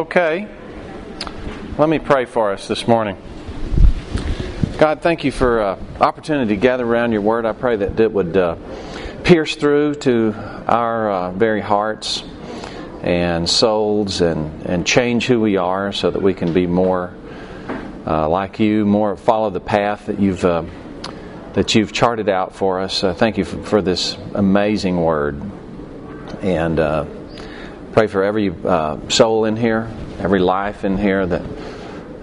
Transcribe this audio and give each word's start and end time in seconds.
Okay. 0.00 0.48
Let 1.76 1.90
me 1.90 1.98
pray 1.98 2.24
for 2.24 2.52
us 2.52 2.66
this 2.66 2.88
morning. 2.88 3.18
God, 4.78 5.02
thank 5.02 5.24
you 5.24 5.30
for 5.30 5.60
uh, 5.60 5.78
opportunity 6.00 6.54
to 6.54 6.56
gather 6.58 6.86
around 6.86 7.12
your 7.12 7.20
word. 7.20 7.44
I 7.44 7.52
pray 7.52 7.76
that 7.76 8.00
it 8.00 8.10
would 8.10 8.34
uh, 8.34 8.56
pierce 9.24 9.56
through 9.56 9.96
to 9.96 10.32
our 10.66 11.10
uh, 11.10 11.30
very 11.32 11.60
hearts 11.60 12.24
and 13.02 13.46
souls 13.46 14.22
and, 14.22 14.62
and 14.62 14.86
change 14.86 15.26
who 15.26 15.38
we 15.38 15.58
are 15.58 15.92
so 15.92 16.10
that 16.10 16.22
we 16.22 16.32
can 16.32 16.54
be 16.54 16.66
more 16.66 17.14
uh, 18.06 18.26
like 18.26 18.58
you, 18.58 18.86
more 18.86 19.18
follow 19.18 19.50
the 19.50 19.60
path 19.60 20.06
that 20.06 20.18
you've 20.18 20.46
uh, 20.46 20.64
that 21.52 21.74
you've 21.74 21.92
charted 21.92 22.30
out 22.30 22.56
for 22.56 22.80
us. 22.80 23.04
Uh, 23.04 23.12
thank 23.12 23.36
you 23.36 23.44
for, 23.44 23.62
for, 23.64 23.82
this 23.82 24.16
amazing 24.34 24.98
word. 24.98 25.42
And 26.40 26.80
Pray 27.92 28.06
for 28.06 28.22
every 28.22 28.54
uh, 28.64 29.08
soul 29.08 29.46
in 29.46 29.56
here, 29.56 29.90
every 30.20 30.38
life 30.38 30.84
in 30.84 30.96
here, 30.96 31.26
that 31.26 31.42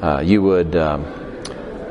uh, 0.02 0.22
you 0.22 0.42
would 0.42 0.76
um, 0.76 1.06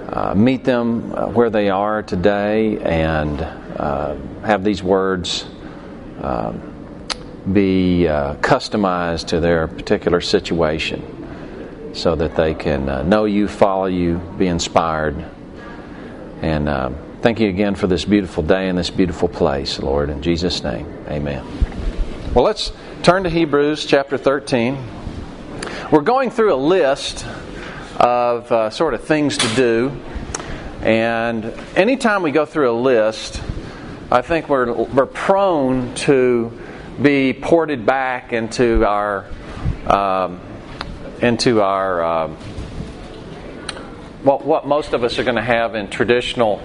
uh, 0.09 0.34
meet 0.34 0.65
them 0.65 1.12
uh, 1.15 1.27
where 1.27 1.51
they 1.51 1.69
are 1.69 2.02
today 2.02 2.79
and 2.79 3.41
uh, 3.42 4.16
have 4.45 4.65
these 4.65 4.82
words 4.82 5.45
um, 6.23 6.73
be 7.52 8.09
uh, 8.09 8.34
customized 8.37 9.29
to 9.29 9.41
their 9.41 9.66
particular 9.69 10.20
situation 10.20 11.92
so 11.95 12.15
that 12.15 12.37
they 12.37 12.54
can 12.54 13.09
know 13.09 13.24
you, 13.24 13.48
follow 13.48 13.87
you, 13.87 14.18
be 14.38 14.46
inspired. 14.46 15.24
And 16.43 16.68
thank 17.23 17.41
you 17.41 17.48
again 17.48 17.74
for 17.74 17.87
this 17.87 18.04
beautiful 18.04 18.43
day 18.43 18.68
and 18.68 18.79
this 18.79 18.91
beautiful 18.91 19.29
place, 19.29 19.79
Lord. 19.79 20.10
In 20.10 20.23
Jesus' 20.23 20.62
name, 20.62 20.87
amen. 21.09 21.45
Well, 22.34 22.45
let's 22.45 22.73
Turn 23.07 23.23
to 23.23 23.30
Hebrews 23.30 23.84
chapter 23.87 24.18
13. 24.18 25.05
We're 25.90 26.02
going 26.02 26.30
through 26.30 26.54
a 26.54 26.56
list 26.56 27.26
of 27.96 28.50
uh, 28.50 28.70
sort 28.70 28.95
of 28.95 29.04
things 29.04 29.38
to 29.38 29.48
do. 29.54 30.00
And 30.82 31.45
anytime 31.74 32.22
we 32.22 32.30
go 32.30 32.45
through 32.45 32.70
a 32.70 32.78
list, 32.78 33.42
I 34.10 34.22
think 34.22 34.48
we're, 34.48 34.72
we're 34.72 35.06
prone 35.06 35.94
to 35.96 36.52
be 37.00 37.32
ported 37.32 37.87
back 37.87 38.32
into 38.32 38.84
our 38.87 39.26
um, 39.87 40.40
into 41.20 41.62
our 41.62 42.04
um, 42.04 42.37
well, 44.24 44.38
what 44.40 44.66
most 44.66 44.92
of 44.92 45.04
us 45.04 45.18
are 45.18 45.24
going 45.24 45.37
to 45.37 45.42
have 45.42 45.74
in 45.74 45.88
traditional 45.88 46.60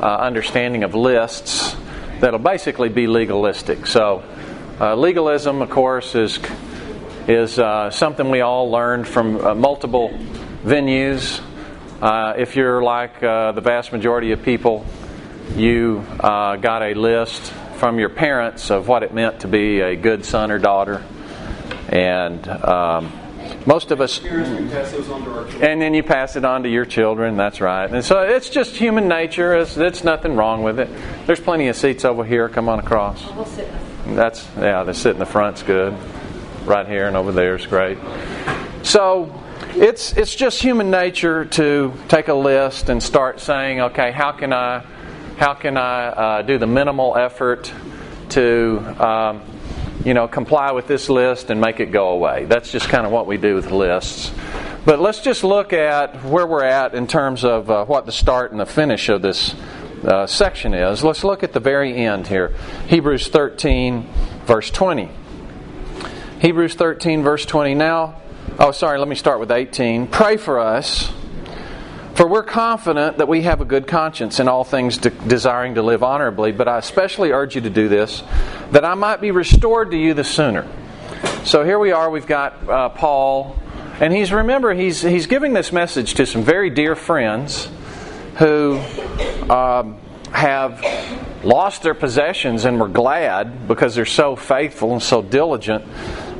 uh, 0.00 0.16
understanding 0.16 0.84
of 0.84 0.94
lists 0.94 1.76
that'll 2.20 2.38
basically 2.38 2.88
be 2.88 3.06
legalistic. 3.06 3.86
So 3.86 4.24
uh, 4.80 4.94
legalism, 4.94 5.62
of 5.62 5.70
course, 5.70 6.14
is 6.14 6.38
is 7.26 7.58
uh, 7.58 7.90
something 7.90 8.30
we 8.30 8.40
all 8.42 8.70
learned 8.70 9.08
from 9.08 9.44
uh, 9.44 9.54
multiple 9.54 10.10
venues. 10.62 11.40
Uh, 12.02 12.34
if 12.36 12.54
you're 12.54 12.82
like 12.82 13.22
uh, 13.22 13.52
the 13.52 13.62
vast 13.62 13.92
majority 13.92 14.32
of 14.32 14.42
people, 14.42 14.84
you 15.56 16.04
uh, 16.20 16.56
got 16.56 16.82
a 16.82 16.92
list 16.94 17.40
from 17.76 17.98
your 17.98 18.10
parents 18.10 18.70
of 18.70 18.88
what 18.88 19.02
it 19.02 19.14
meant 19.14 19.40
to 19.40 19.48
be 19.48 19.80
a 19.80 19.96
good 19.96 20.24
son 20.24 20.50
or 20.50 20.58
daughter, 20.58 21.02
and 21.88 22.46
um, 22.46 23.10
most 23.66 23.90
of 23.90 24.00
us 24.00 24.22
and 24.22 25.80
then 25.80 25.94
you 25.94 26.02
pass 26.02 26.36
it 26.36 26.44
on 26.44 26.62
to 26.62 26.68
your 26.68 26.84
children 26.84 27.36
that's 27.36 27.60
right. 27.60 27.90
And 27.90 28.04
so 28.04 28.22
it's 28.22 28.50
just 28.50 28.76
human 28.76 29.08
nature 29.08 29.54
it's, 29.54 29.76
it's 29.76 30.04
nothing 30.04 30.36
wrong 30.36 30.62
with 30.62 30.78
it. 30.78 30.88
There's 31.26 31.40
plenty 31.40 31.68
of 31.68 31.76
seats 31.76 32.04
over 32.04 32.24
here 32.24 32.48
come 32.48 32.68
on 32.68 32.78
across. 32.78 33.22
That's 34.06 34.46
yeah, 34.56 34.82
the 34.84 34.92
sit 34.92 35.12
in 35.12 35.18
the 35.18 35.26
front's 35.26 35.62
good. 35.62 35.94
Right 36.64 36.86
here 36.86 37.06
and 37.06 37.14
over 37.14 37.30
there 37.30 37.56
is 37.56 37.66
great. 37.66 37.98
So 38.82 39.38
it's 39.74 40.14
it's 40.14 40.34
just 40.34 40.62
human 40.62 40.90
nature 40.90 41.44
to 41.44 41.92
take 42.08 42.28
a 42.28 42.34
list 42.34 42.88
and 42.88 43.02
start 43.02 43.38
saying, 43.38 43.80
okay, 43.80 44.12
how 44.12 44.32
can 44.32 44.54
I 44.54 44.78
how 45.36 45.52
can 45.52 45.76
I 45.76 46.06
uh, 46.06 46.42
do 46.42 46.56
the 46.56 46.66
minimal 46.66 47.18
effort 47.18 47.70
to 48.30 48.78
um, 48.98 49.42
you 50.06 50.14
know 50.14 50.26
comply 50.26 50.72
with 50.72 50.86
this 50.86 51.10
list 51.10 51.50
and 51.50 51.60
make 51.60 51.80
it 51.80 51.92
go 51.92 52.08
away? 52.08 52.46
That's 52.46 52.72
just 52.72 52.88
kind 52.88 53.04
of 53.04 53.12
what 53.12 53.26
we 53.26 53.36
do 53.36 53.54
with 53.54 53.70
lists. 53.70 54.32
But 54.86 55.00
let's 55.00 55.20
just 55.20 55.44
look 55.44 55.74
at 55.74 56.24
where 56.24 56.46
we're 56.46 56.64
at 56.64 56.94
in 56.94 57.06
terms 57.06 57.44
of 57.44 57.70
uh, 57.70 57.84
what 57.84 58.06
the 58.06 58.12
start 58.12 58.52
and 58.52 58.60
the 58.60 58.66
finish 58.66 59.10
of 59.10 59.20
this 59.20 59.54
uh, 60.02 60.26
section 60.26 60.72
is. 60.72 61.04
Let's 61.04 61.24
look 61.24 61.42
at 61.42 61.52
the 61.52 61.60
very 61.60 61.94
end 61.94 62.26
here 62.26 62.54
Hebrews 62.88 63.28
13, 63.28 64.08
verse 64.46 64.70
20. 64.70 65.23
Hebrews 66.44 66.74
13, 66.74 67.22
verse 67.22 67.46
20. 67.46 67.74
Now, 67.74 68.20
oh, 68.58 68.70
sorry, 68.70 68.98
let 68.98 69.08
me 69.08 69.14
start 69.14 69.40
with 69.40 69.50
18. 69.50 70.08
Pray 70.08 70.36
for 70.36 70.58
us, 70.58 71.10
for 72.16 72.28
we're 72.28 72.42
confident 72.42 73.16
that 73.16 73.28
we 73.28 73.40
have 73.44 73.62
a 73.62 73.64
good 73.64 73.86
conscience 73.86 74.38
in 74.38 74.46
all 74.46 74.62
things, 74.62 74.98
de- 74.98 75.08
desiring 75.08 75.76
to 75.76 75.82
live 75.82 76.02
honorably. 76.02 76.52
But 76.52 76.68
I 76.68 76.76
especially 76.76 77.30
urge 77.30 77.54
you 77.54 77.62
to 77.62 77.70
do 77.70 77.88
this, 77.88 78.22
that 78.72 78.84
I 78.84 78.92
might 78.92 79.22
be 79.22 79.30
restored 79.30 79.90
to 79.92 79.96
you 79.96 80.12
the 80.12 80.22
sooner. 80.22 80.68
So 81.44 81.64
here 81.64 81.78
we 81.78 81.92
are, 81.92 82.10
we've 82.10 82.26
got 82.26 82.68
uh, 82.68 82.90
Paul, 82.90 83.56
and 83.98 84.12
he's, 84.12 84.30
remember, 84.30 84.74
he's, 84.74 85.00
he's 85.00 85.26
giving 85.26 85.54
this 85.54 85.72
message 85.72 86.12
to 86.12 86.26
some 86.26 86.42
very 86.42 86.68
dear 86.68 86.94
friends 86.94 87.70
who 88.36 88.80
um, 89.48 89.96
have 90.30 90.82
lost 91.42 91.82
their 91.82 91.94
possessions 91.94 92.66
and 92.66 92.80
were 92.80 92.88
glad 92.88 93.68
because 93.68 93.94
they're 93.94 94.04
so 94.04 94.36
faithful 94.36 94.92
and 94.92 95.02
so 95.02 95.22
diligent, 95.22 95.84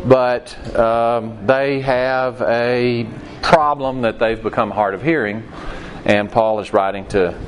but 0.07 0.77
um, 0.77 1.47
they 1.47 1.81
have 1.81 2.41
a 2.43 3.07
problem 3.43 4.03
that 4.03 4.19
they've 4.19 4.43
become 4.43 4.71
hard 4.71 4.95
of 4.95 5.03
hearing, 5.03 5.43
and 6.05 6.31
Paul 6.31 6.61
is 6.61 6.73
writing 6.73 7.07
to 7.09 7.39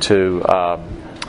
to 0.00 0.42
uh, 0.42 0.82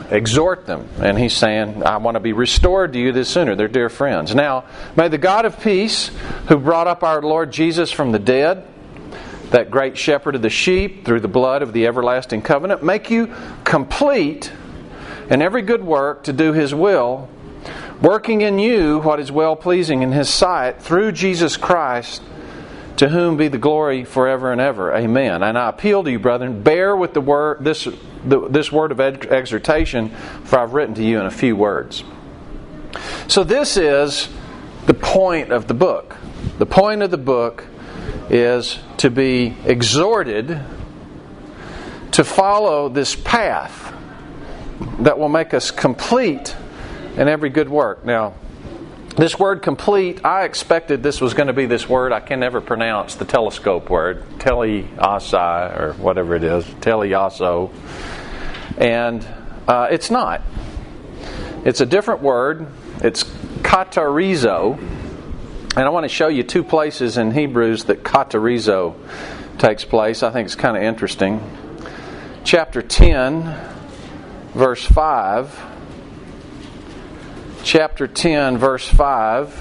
exhort 0.10 0.66
them, 0.66 0.88
and 1.00 1.18
he's 1.18 1.34
saying, 1.34 1.84
"I 1.84 1.98
want 1.98 2.16
to 2.16 2.20
be 2.20 2.34
restored 2.34 2.94
to 2.94 3.00
you 3.00 3.12
this 3.12 3.30
sooner." 3.30 3.56
They're 3.56 3.68
dear 3.68 3.90
friends. 3.90 4.36
Now, 4.36 4.66
may 4.96 5.08
the 5.08 5.18
God 5.18 5.46
of 5.46 5.60
peace, 5.62 6.12
who 6.48 6.58
brought 6.58 6.88
up 6.88 7.04
our 7.04 7.22
Lord 7.22 7.52
Jesus 7.52 7.92
from 7.92 8.12
the 8.12 8.20
dead 8.20 8.66
that 9.52 9.72
great 9.72 9.98
shepherd 9.98 10.36
of 10.36 10.42
the 10.42 10.50
sheep, 10.50 11.06
through 11.06 11.22
the 11.22 11.28
blood 11.28 11.62
of 11.62 11.74
the 11.74 11.88
everlasting 11.88 12.42
covenant, 12.42 12.84
make 12.84 13.10
you 13.10 13.34
complete 13.64 14.52
in 15.30 15.42
every 15.42 15.62
good 15.62 15.84
work 15.84 16.24
to 16.24 16.34
do 16.34 16.54
his 16.54 16.74
will, 16.74 17.30
working 18.02 18.42
in 18.42 18.60
you 18.60 19.00
what 19.00 19.20
is 19.20 19.32
well 19.32 19.56
pleasing 19.56 20.02
in 20.02 20.12
his 20.12 20.30
sight 20.30 20.82
through 20.82 21.12
Jesus 21.14 21.58
Christ, 21.58 22.22
to 22.98 23.10
whom 23.10 23.38
be 23.38 23.48
the 23.48 23.58
glory 23.58 24.04
forever 24.04 24.52
and 24.52 24.60
ever. 24.60 24.94
Amen. 24.96 25.44
And 25.44 25.58
I 25.58 25.70
appeal 25.70 26.04
to 26.04 26.12
you, 26.12 26.20
brethren, 26.20 26.64
bear 26.64 26.96
with 26.96 27.14
the 27.14 27.22
word 27.22 27.64
this 27.64 27.88
the, 28.26 28.48
this 28.50 28.72
word 28.72 28.92
of 28.92 29.00
exhortation, 29.00 30.10
for 30.44 30.60
I've 30.60 30.74
written 30.74 30.96
to 30.96 31.04
you 31.04 31.20
in 31.20 31.26
a 31.26 31.32
few 31.32 31.56
words. 31.56 32.04
So 33.28 33.44
this 33.44 33.78
is 33.78 34.30
the 34.86 34.94
point 34.94 35.52
of 35.52 35.68
the 35.68 35.74
book. 35.74 36.18
The 36.58 36.66
point 36.66 37.02
of 37.02 37.12
the 37.12 37.18
book 37.18 37.66
is 38.30 38.80
to 38.98 39.10
be 39.10 39.56
exhorted 39.66 40.60
to 42.12 42.24
follow 42.24 42.90
this 42.90 43.16
path 43.16 43.94
that 45.00 45.20
will 45.20 45.30
make 45.30 45.54
us 45.54 45.72
complete 45.72 46.56
in 47.18 47.28
every 47.28 47.50
good 47.50 47.68
work. 47.68 48.06
Now, 48.06 48.36
this 49.18 49.38
word 49.38 49.62
complete, 49.62 50.24
I 50.24 50.46
expected 50.46 51.04
this 51.04 51.20
was 51.20 51.34
going 51.34 51.48
to 51.48 51.54
be 51.54 51.66
this 51.66 51.90
word 51.90 52.14
I 52.14 52.20
can 52.20 52.40
never 52.40 52.62
pronounce, 52.62 53.16
the 53.16 53.26
telescope 53.26 53.90
word, 53.90 54.24
teleosai, 54.38 55.80
or 55.80 55.94
whatever 55.94 56.36
it 56.36 56.44
is, 56.44 56.64
teleoso. 56.64 57.74
And 58.78 59.28
uh, 59.68 59.88
it's 59.92 60.10
not. 60.10 60.44
It's 61.66 61.82
a 61.82 61.86
different 61.86 62.22
word. 62.22 62.68
It's 63.02 63.24
katarizo 63.24 64.80
and 65.78 65.86
I 65.86 65.90
want 65.90 66.06
to 66.06 66.10
show 66.10 66.28
you 66.28 66.42
two 66.42 66.64
places 66.64 67.20
in 67.20 67.30
Hebrews 67.30 67.84
that 67.84 68.02
katarizo 68.02 68.96
takes 69.60 69.86
place. 69.86 70.24
I 70.24 70.32
think 70.32 70.48
it's 70.48 70.56
kind 70.56 70.76
of 70.76 70.82
interesting. 70.82 71.40
Chapter 72.44 72.82
10, 72.82 73.56
verse 74.56 74.84
5. 74.84 75.67
Chapter 77.68 78.08
10, 78.08 78.58
verse 78.58 78.88
5. 78.88 79.52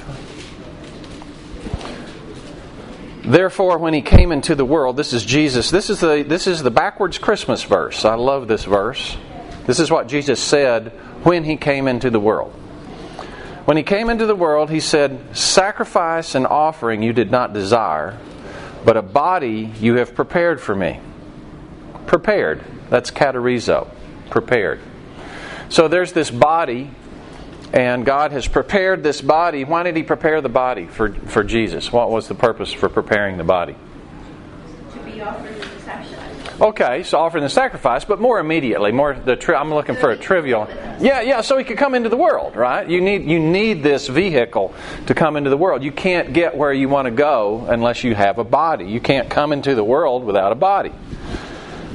Therefore, 3.25 3.79
when 3.79 3.94
he 3.94 4.00
came 4.00 4.31
into 4.31 4.55
the 4.55 4.64
world, 4.64 4.97
this 4.97 5.12
is 5.12 5.25
Jesus. 5.25 5.73
This 5.73 5.91
is 5.91 5.99
the 5.99 6.25
this 6.25 6.47
is 6.47 6.62
the 6.62 6.70
backwards 6.70 7.19
Christmas 7.19 7.64
verse. 7.64 8.05
I 8.05 8.14
love 8.14 8.47
this 8.47 8.64
verse. 8.64 9.17
This 9.64 9.81
is 9.81 9.91
what 9.91 10.06
Jesus 10.06 10.41
said 10.41 10.93
when 11.25 11.43
he 11.43 11.56
came 11.56 11.88
into 11.88 12.08
the 12.08 12.20
world. 12.20 12.53
When 13.64 13.76
he 13.76 13.82
came 13.82 14.08
into 14.08 14.26
the 14.26 14.37
world, 14.37 14.70
he 14.70 14.79
said, 14.79 15.37
Sacrifice 15.37 16.37
and 16.37 16.47
offering 16.47 17.03
you 17.03 17.12
did 17.12 17.32
not 17.32 17.53
desire, 17.53 18.17
but 18.85 18.97
a 18.97 19.03
body 19.03 19.73
you 19.81 19.97
have 19.97 20.14
prepared 20.14 20.61
for 20.61 20.76
me. 20.76 21.00
Prepared. 22.06 22.62
That's 22.88 23.11
katarizo. 23.11 23.88
Prepared. 24.31 24.79
So 25.70 25.88
there's 25.88 26.12
this 26.12 26.31
body, 26.31 26.93
And 27.72 28.06
God 28.06 28.32
has 28.32 28.48
prepared 28.48 29.02
this 29.02 29.20
body. 29.20 29.64
Why 29.64 29.82
did 29.82 29.96
He 29.96 30.02
prepare 30.02 30.40
the 30.40 30.48
body 30.48 30.86
for, 30.86 31.12
for 31.12 31.44
Jesus? 31.44 31.92
What 31.92 32.10
was 32.10 32.28
the 32.28 32.34
purpose 32.34 32.72
for 32.72 32.88
preparing 32.88 33.36
the 33.36 33.44
body? 33.44 33.74
To 34.92 34.98
be 35.00 35.20
offered 35.20 35.50
as 35.50 35.66
a 35.66 35.80
sacrifice. 35.80 36.60
Okay, 36.60 37.02
so 37.02 37.18
offering 37.18 37.44
the 37.44 37.50
sacrifice, 37.50 38.06
but 38.06 38.18
more 38.18 38.38
immediately, 38.38 38.92
more 38.92 39.12
the 39.12 39.36
tri- 39.36 39.60
I'm 39.60 39.74
looking 39.74 39.94
for 39.94 40.10
a 40.10 40.16
trivial. 40.16 40.66
Yeah, 41.00 41.20
yeah. 41.20 41.42
So 41.42 41.58
he 41.58 41.64
could 41.64 41.76
come 41.76 41.94
into 41.94 42.08
the 42.08 42.16
world, 42.16 42.56
right? 42.56 42.88
You 42.88 43.02
need 43.02 43.28
you 43.28 43.38
need 43.38 43.82
this 43.82 44.08
vehicle 44.08 44.72
to 45.06 45.14
come 45.14 45.36
into 45.36 45.50
the 45.50 45.58
world. 45.58 45.82
You 45.82 45.92
can't 45.92 46.32
get 46.32 46.56
where 46.56 46.72
you 46.72 46.88
want 46.88 47.06
to 47.06 47.10
go 47.10 47.66
unless 47.69 48.04
you 48.04 48.14
have 48.14 48.38
a 48.38 48.44
body. 48.44 48.86
You 48.86 49.00
can't 49.00 49.28
come 49.28 49.52
into 49.52 49.74
the 49.74 49.84
world 49.84 50.24
without 50.24 50.50
a 50.50 50.54
body. 50.54 50.92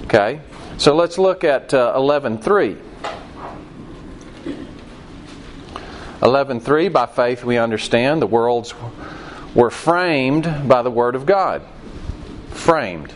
Okay, 0.03 0.41
so 0.77 0.93
let's 0.93 1.17
look 1.17 1.43
at 1.43 1.73
uh, 1.73 1.93
eleven 1.95 2.37
three. 2.37 2.77
11:3 6.21 6.91
By 6.91 7.07
faith 7.07 7.43
we 7.43 7.57
understand 7.57 8.21
the 8.21 8.27
worlds 8.27 8.73
were 9.55 9.71
framed 9.71 10.67
by 10.67 10.81
the 10.81 10.91
word 10.91 11.15
of 11.15 11.25
God. 11.25 11.63
Framed. 12.51 13.13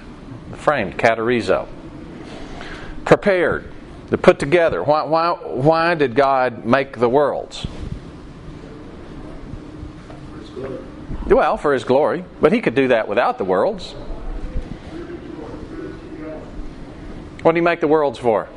Framed, 0.53 0.97
katerizo. 0.97 1.67
Prepared, 3.05 3.71
to 4.09 4.17
put 4.17 4.39
together. 4.39 4.83
Why, 4.83 5.03
why, 5.03 5.31
why 5.31 5.95
did 5.95 6.15
God 6.15 6.65
make 6.65 6.97
the 6.97 7.09
worlds? 7.09 7.67
Well, 11.27 11.57
for 11.57 11.73
His 11.73 11.83
glory. 11.83 12.23
But 12.41 12.51
He 12.51 12.61
could 12.61 12.75
do 12.75 12.87
that 12.89 13.07
without 13.07 13.37
the 13.37 13.45
worlds. 13.45 13.91
What 17.41 17.51
did 17.51 17.57
He 17.57 17.61
make 17.61 17.79
the 17.79 17.87
worlds 17.87 18.17
for? 18.17 18.47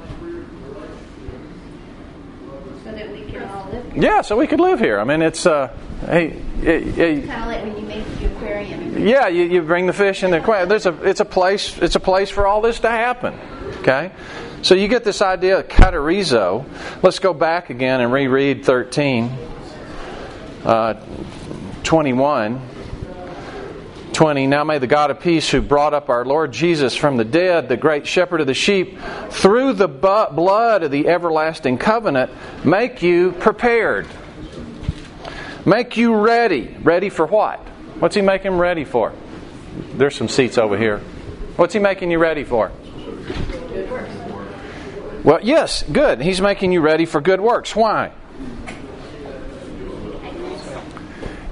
So 2.85 2.93
that 2.93 3.11
we 3.11 3.25
can 3.25 3.43
all 3.45 3.67
live 3.67 3.73
here. 3.73 3.85
Yeah, 3.99 4.21
so 4.21 4.37
we 4.37 4.47
could 4.47 4.61
live 4.61 4.79
here. 4.79 5.01
I 5.01 5.05
mean, 5.05 5.23
it's. 5.23 5.45
Uh, 5.45 5.75
hey, 6.07 6.31
hey, 6.61 6.83
hey, 6.93 7.23
Kind 7.23 7.43
of 7.43 7.49
like 7.49 7.63
when 7.65 7.77
you 7.77 7.83
make 7.83 8.05
the 8.19 8.33
aquarium. 8.33 9.07
Yeah, 9.07 9.27
you, 9.27 9.43
you 9.43 9.63
bring 9.63 9.87
the 9.87 9.93
fish 9.93 10.23
in 10.23 10.31
the 10.31 10.39
aquarium. 10.39 10.69
There's 10.69 10.87
a 10.87 10.95
it's 11.03 11.19
a 11.19 11.25
place 11.25 11.77
it's 11.79 11.97
a 11.97 12.01
place 12.01 12.31
for 12.31 12.47
all 12.47 12.61
this 12.61 12.79
to 12.81 12.89
happen. 12.89 13.35
Okay, 13.81 14.13
so 14.63 14.77
you 14.77 14.87
get 14.87 15.03
this 15.03 15.21
idea 15.21 15.59
of 15.59 15.69
katerizo. 15.69 16.65
Let's 17.03 17.19
go 17.19 17.35
back 17.35 17.71
again 17.71 18.01
and 18.01 18.13
reread 18.13 18.65
13, 18.65 19.33
uh, 20.65 20.95
21. 21.83 22.68
20 24.19 24.49
Now 24.49 24.65
may 24.65 24.79
the 24.79 24.89
God 24.89 25.13
of 25.13 25.21
peace, 25.21 25.49
who 25.49 25.63
brought 25.63 25.95
up 25.95 26.09
our 26.09 26.25
Lord 26.25 26.51
Jesus 26.51 26.97
from 26.97 27.19
the 27.19 27.25
dead, 27.25 27.69
the 27.69 27.77
great 27.77 28.05
shepherd 28.05 28.41
of 28.41 28.49
the 28.49 28.53
sheep, 28.53 28.99
through 29.31 29.75
the 29.75 29.87
blood 29.87 30.83
of 30.83 30.91
the 30.91 31.07
everlasting 31.07 31.79
covenant, 31.79 32.33
make 32.65 33.01
you 33.01 33.31
prepared. 33.31 34.09
Make 35.65 35.97
you 35.97 36.17
ready. 36.17 36.77
Ready 36.83 37.11
for 37.11 37.27
what? 37.27 37.61
What's 38.01 38.17
he 38.17 38.21
making 38.21 38.59
ready 38.59 38.85
for? 38.85 39.13
There's 39.95 40.17
some 40.17 40.27
seats 40.27 40.59
over 40.59 40.77
here. 40.77 40.99
What's 41.55 41.75
he 41.75 41.79
making 41.79 42.11
you 42.11 42.19
ready 42.19 42.43
for? 42.43 42.73
Well, 45.23 45.39
yes, 45.45 45.85
good. 45.85 46.21
He's 46.21 46.41
making 46.41 46.73
you 46.73 46.81
ready 46.81 47.07
for 47.07 47.21
good 47.21 47.41
works. 47.41 47.77
Why? 47.77 48.11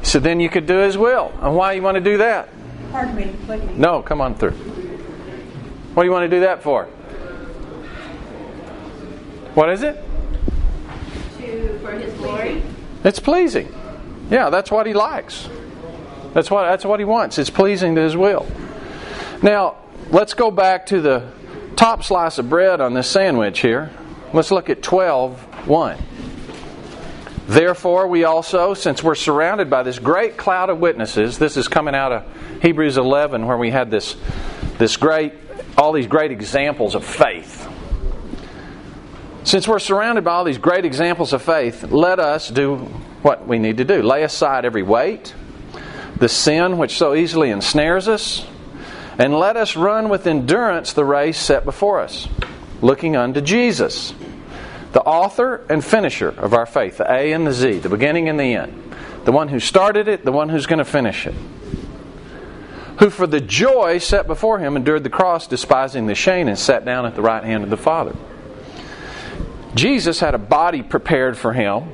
So 0.03 0.19
then 0.19 0.41
you 0.41 0.49
could 0.49 0.67
do 0.67 0.79
his 0.79 0.99
will. 0.99 1.33
And 1.41 1.55
why 1.55 1.75
you 1.75 1.83
want 1.83 1.95
to 1.95 2.01
do 2.01 2.17
that? 2.17 2.49
Pardon 2.97 3.15
me. 3.15 3.37
Wait. 3.47 3.77
No, 3.77 4.01
come 4.01 4.23
on 4.23 4.35
through. 4.35 4.53
What 4.53 6.03
do 6.03 6.07
you 6.07 6.13
want 6.13 6.31
to 6.31 6.35
do 6.35 6.41
that 6.41 6.63
for? 6.63 6.87
What 9.53 9.69
is 9.69 9.83
it? 9.83 10.03
To, 11.37 11.79
for 11.81 11.93
his 11.93 12.15
glory. 12.15 12.63
It's 13.05 13.19
pleasing. 13.19 13.71
Yeah, 14.31 14.49
that's 14.49 14.71
what 14.71 14.87
he 14.87 14.95
likes. 14.95 15.47
That's 16.33 16.51
what 16.51 16.63
that's 16.63 16.87
what 16.87 16.99
he 16.99 17.05
wants. 17.05 17.37
It's 17.37 17.51
pleasing 17.51 17.97
to 17.97 18.01
his 18.01 18.17
will. 18.17 18.51
Now, 19.43 19.77
let's 20.11 20.33
go 20.33 20.51
back 20.51 20.87
to 20.87 21.03
the 21.03 21.31
top 21.77 22.03
slice 22.03 22.39
of 22.39 22.49
bread 22.49 22.81
on 22.81 22.95
this 22.95 23.11
sandwich 23.11 23.61
here. 23.61 23.91
Let's 24.33 24.51
look 24.51 24.71
at 24.71 24.83
12 24.83 25.67
1. 25.69 25.99
Therefore, 27.47 28.09
we 28.09 28.25
also, 28.25 28.75
since 28.75 29.05
we're 29.05 29.15
surrounded 29.15 29.71
by 29.71 29.85
this 29.85 30.01
great 30.01 30.37
cloud 30.37 30.69
of 30.69 30.79
witnesses, 30.79 31.39
this 31.39 31.57
is 31.57 31.69
coming 31.69 31.95
out 31.95 32.11
of 32.11 32.63
Hebrews 32.63 32.99
11, 32.99 33.47
where 33.47 33.57
we 33.57 33.71
had 33.71 33.89
this, 33.89 34.17
this 34.79 34.97
great, 34.97 35.33
all 35.79 35.93
these 35.93 36.09
great 36.09 36.33
examples 36.33 36.97
of 36.97 37.05
faith. 37.05 37.69
Since 39.45 39.69
we're 39.69 39.79
surrounded 39.79 40.25
by 40.25 40.33
all 40.33 40.45
these 40.45 40.59
great 40.59 40.85
examples 40.85 41.33
of 41.33 41.41
faith, 41.41 41.85
let 41.85 42.19
us 42.19 42.49
do 42.49 42.79
what 43.23 43.47
we 43.47 43.61
need 43.61 43.77
to 43.77 43.85
do 43.85 44.03
lay 44.03 44.25
aside 44.25 44.65
every 44.65 44.83
weight, 44.83 45.33
the 46.17 46.29
sin 46.29 46.79
which 46.79 46.99
so 46.99 47.15
easily 47.15 47.51
ensnares 47.51 48.09
us, 48.09 48.45
and 49.19 49.33
let 49.33 49.57
us 49.57 49.77
run 49.77 50.09
with 50.09 50.27
endurance 50.27 50.93
the 50.95 51.05
race 51.05 51.39
set 51.39 51.65
before 51.65 52.01
us, 52.01 52.27
looking 52.83 53.15
unto 53.15 53.41
Jesus, 53.41 54.13
the 54.97 55.03
author 55.03 55.63
and 55.69 55.85
finisher 55.85 56.31
of 56.31 56.55
our 56.55 56.65
faith, 56.65 56.97
the 56.97 57.13
A 57.13 57.33
and 57.33 57.47
the 57.47 57.53
Z, 57.53 57.81
the 57.81 57.89
beginning 57.91 58.31
and 58.31 58.41
the 58.41 58.55
end, 58.55 58.95
the 59.27 59.31
one 59.31 59.49
who 59.49 59.61
started 59.61 60.09
it, 60.09 60.25
the 60.25 60.33
one 60.33 60.49
who's 60.49 60.65
going 60.65 60.79
to 60.79 60.87
finish 60.87 61.27
it. 61.27 61.35
Who 63.01 63.11
for 63.11 63.27
the 63.27 63.43
joy 63.43 63.99
set 63.99 64.27
before 64.27 64.59
him 64.59 64.75
endured 64.75 65.05
the 65.05 65.11
cross, 65.11 65.47
despising 65.47 66.07
the 66.07 66.15
shame, 66.15 66.49
and 66.49 66.59
sat 66.59 66.87
down 66.87 67.05
at 67.05 67.15
the 67.15 67.21
right 67.21 67.45
hand 67.45 67.63
of 67.63 67.69
the 67.69 67.77
Father. 67.77 68.17
Jesus 69.75 70.19
had 70.19 70.35
a 70.35 70.39
body 70.39 70.83
prepared 70.83 71.37
for 71.37 71.53
him, 71.53 71.93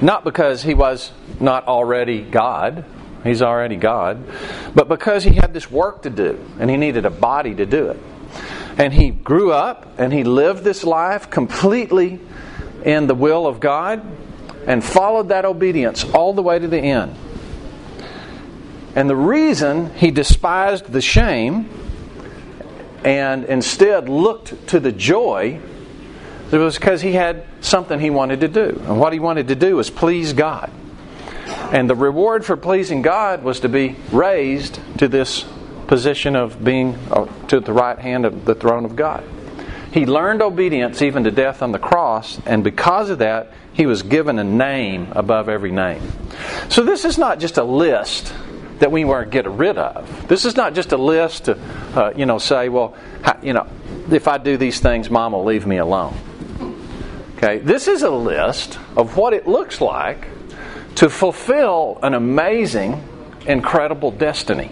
not 0.00 0.22
because 0.22 0.62
he 0.62 0.74
was 0.74 1.10
not 1.40 1.66
already 1.66 2.22
God, 2.22 2.84
he's 3.24 3.42
already 3.42 3.74
God, 3.74 4.24
but 4.72 4.86
because 4.86 5.24
he 5.24 5.34
had 5.34 5.52
this 5.52 5.68
work 5.68 6.02
to 6.02 6.10
do 6.10 6.38
and 6.60 6.70
he 6.70 6.76
needed 6.76 7.06
a 7.06 7.10
body 7.10 7.56
to 7.56 7.66
do 7.66 7.88
it. 7.88 7.98
And 8.78 8.92
he 8.92 9.10
grew 9.10 9.52
up 9.52 9.98
and 9.98 10.12
he 10.12 10.24
lived 10.24 10.64
this 10.64 10.84
life 10.84 11.30
completely 11.30 12.20
in 12.84 13.06
the 13.06 13.14
will 13.14 13.46
of 13.46 13.60
God 13.60 14.04
and 14.66 14.82
followed 14.82 15.28
that 15.28 15.44
obedience 15.44 16.04
all 16.04 16.32
the 16.32 16.42
way 16.42 16.58
to 16.58 16.68
the 16.68 16.78
end. 16.78 17.14
And 18.94 19.08
the 19.08 19.16
reason 19.16 19.94
he 19.94 20.10
despised 20.10 20.92
the 20.92 21.00
shame 21.00 21.68
and 23.04 23.44
instead 23.44 24.08
looked 24.08 24.68
to 24.68 24.80
the 24.80 24.92
joy 24.92 25.60
it 26.52 26.58
was 26.58 26.76
because 26.76 27.00
he 27.00 27.12
had 27.12 27.44
something 27.62 27.98
he 27.98 28.10
wanted 28.10 28.40
to 28.40 28.48
do. 28.48 28.82
And 28.86 29.00
what 29.00 29.14
he 29.14 29.18
wanted 29.18 29.48
to 29.48 29.54
do 29.54 29.76
was 29.76 29.88
please 29.88 30.34
God. 30.34 30.70
And 31.72 31.88
the 31.88 31.94
reward 31.94 32.44
for 32.44 32.58
pleasing 32.58 33.00
God 33.00 33.42
was 33.42 33.60
to 33.60 33.70
be 33.70 33.96
raised 34.12 34.78
to 34.98 35.08
this 35.08 35.46
position 35.92 36.36
of 36.36 36.64
being 36.64 36.94
uh, 37.10 37.26
to 37.48 37.60
the 37.60 37.70
right 37.70 37.98
hand 37.98 38.24
of 38.24 38.46
the 38.46 38.54
throne 38.54 38.86
of 38.86 38.96
God. 38.96 39.22
He 39.92 40.06
learned 40.06 40.40
obedience 40.40 41.02
even 41.02 41.24
to 41.24 41.30
death 41.30 41.60
on 41.60 41.70
the 41.70 41.78
cross, 41.78 42.40
and 42.46 42.64
because 42.64 43.10
of 43.10 43.18
that, 43.18 43.52
he 43.74 43.84
was 43.84 44.02
given 44.02 44.38
a 44.38 44.42
name 44.42 45.12
above 45.12 45.50
every 45.50 45.70
name. 45.70 46.00
So 46.70 46.82
this 46.82 47.04
is 47.04 47.18
not 47.18 47.40
just 47.40 47.58
a 47.58 47.62
list 47.62 48.32
that 48.78 48.90
we 48.90 49.04
want 49.04 49.26
to 49.26 49.30
get 49.30 49.46
rid 49.46 49.76
of. 49.76 50.28
This 50.28 50.46
is 50.46 50.56
not 50.56 50.72
just 50.72 50.92
a 50.92 50.96
list 50.96 51.44
to, 51.44 51.58
uh, 51.94 52.14
you 52.16 52.24
know, 52.24 52.38
say, 52.38 52.70
well, 52.70 52.96
you 53.42 53.52
know, 53.52 53.66
if 54.10 54.28
I 54.28 54.38
do 54.38 54.56
these 54.56 54.80
things, 54.80 55.10
Mom 55.10 55.32
will 55.32 55.44
leave 55.44 55.66
me 55.66 55.76
alone. 55.76 56.16
Okay, 57.36 57.58
this 57.58 57.86
is 57.86 58.00
a 58.00 58.10
list 58.10 58.78
of 58.96 59.18
what 59.18 59.34
it 59.34 59.46
looks 59.46 59.82
like 59.82 60.26
to 60.94 61.10
fulfill 61.10 61.98
an 62.02 62.14
amazing, 62.14 63.06
incredible 63.44 64.10
destiny. 64.10 64.70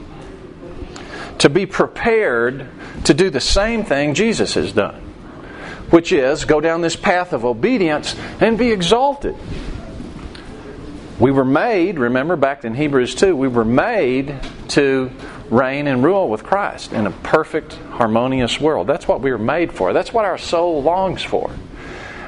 To 1.41 1.49
be 1.49 1.67
prepared 1.67 2.69
to 3.05 3.15
do 3.15 3.31
the 3.31 3.41
same 3.41 3.85
thing 3.85 4.15
Jesus 4.15 4.55
has 4.55 4.73
done, 4.73 5.01
which 5.91 6.13
is 6.13 6.45
go 6.45 6.61
down 6.61 6.81
this 6.81 6.97
path 6.97 7.33
of 7.33 7.45
obedience 7.45 8.15
and 8.41 8.57
be 8.59 8.71
exalted. 8.71 9.37
We 11.19 11.31
were 11.33 11.45
made, 11.45 11.99
remember 11.99 12.37
back 12.37 12.65
in 12.65 12.75
Hebrews 12.75 13.15
2, 13.15 13.37
we 13.37 13.49
were 13.49 13.65
made 13.65 14.39
to 14.69 15.11
reign 15.51 15.87
and 15.87 16.03
rule 16.03 16.29
with 16.29 16.45
Christ 16.45 16.93
in 16.93 17.07
a 17.07 17.11
perfect, 17.11 17.75
harmonious 17.75 18.61
world. 18.61 18.87
That's 18.87 19.07
what 19.07 19.21
we 19.21 19.31
were 19.31 19.39
made 19.39 19.73
for. 19.73 19.93
That's 19.93 20.13
what 20.13 20.25
our 20.25 20.39
soul 20.39 20.83
longs 20.83 21.23
for. 21.23 21.51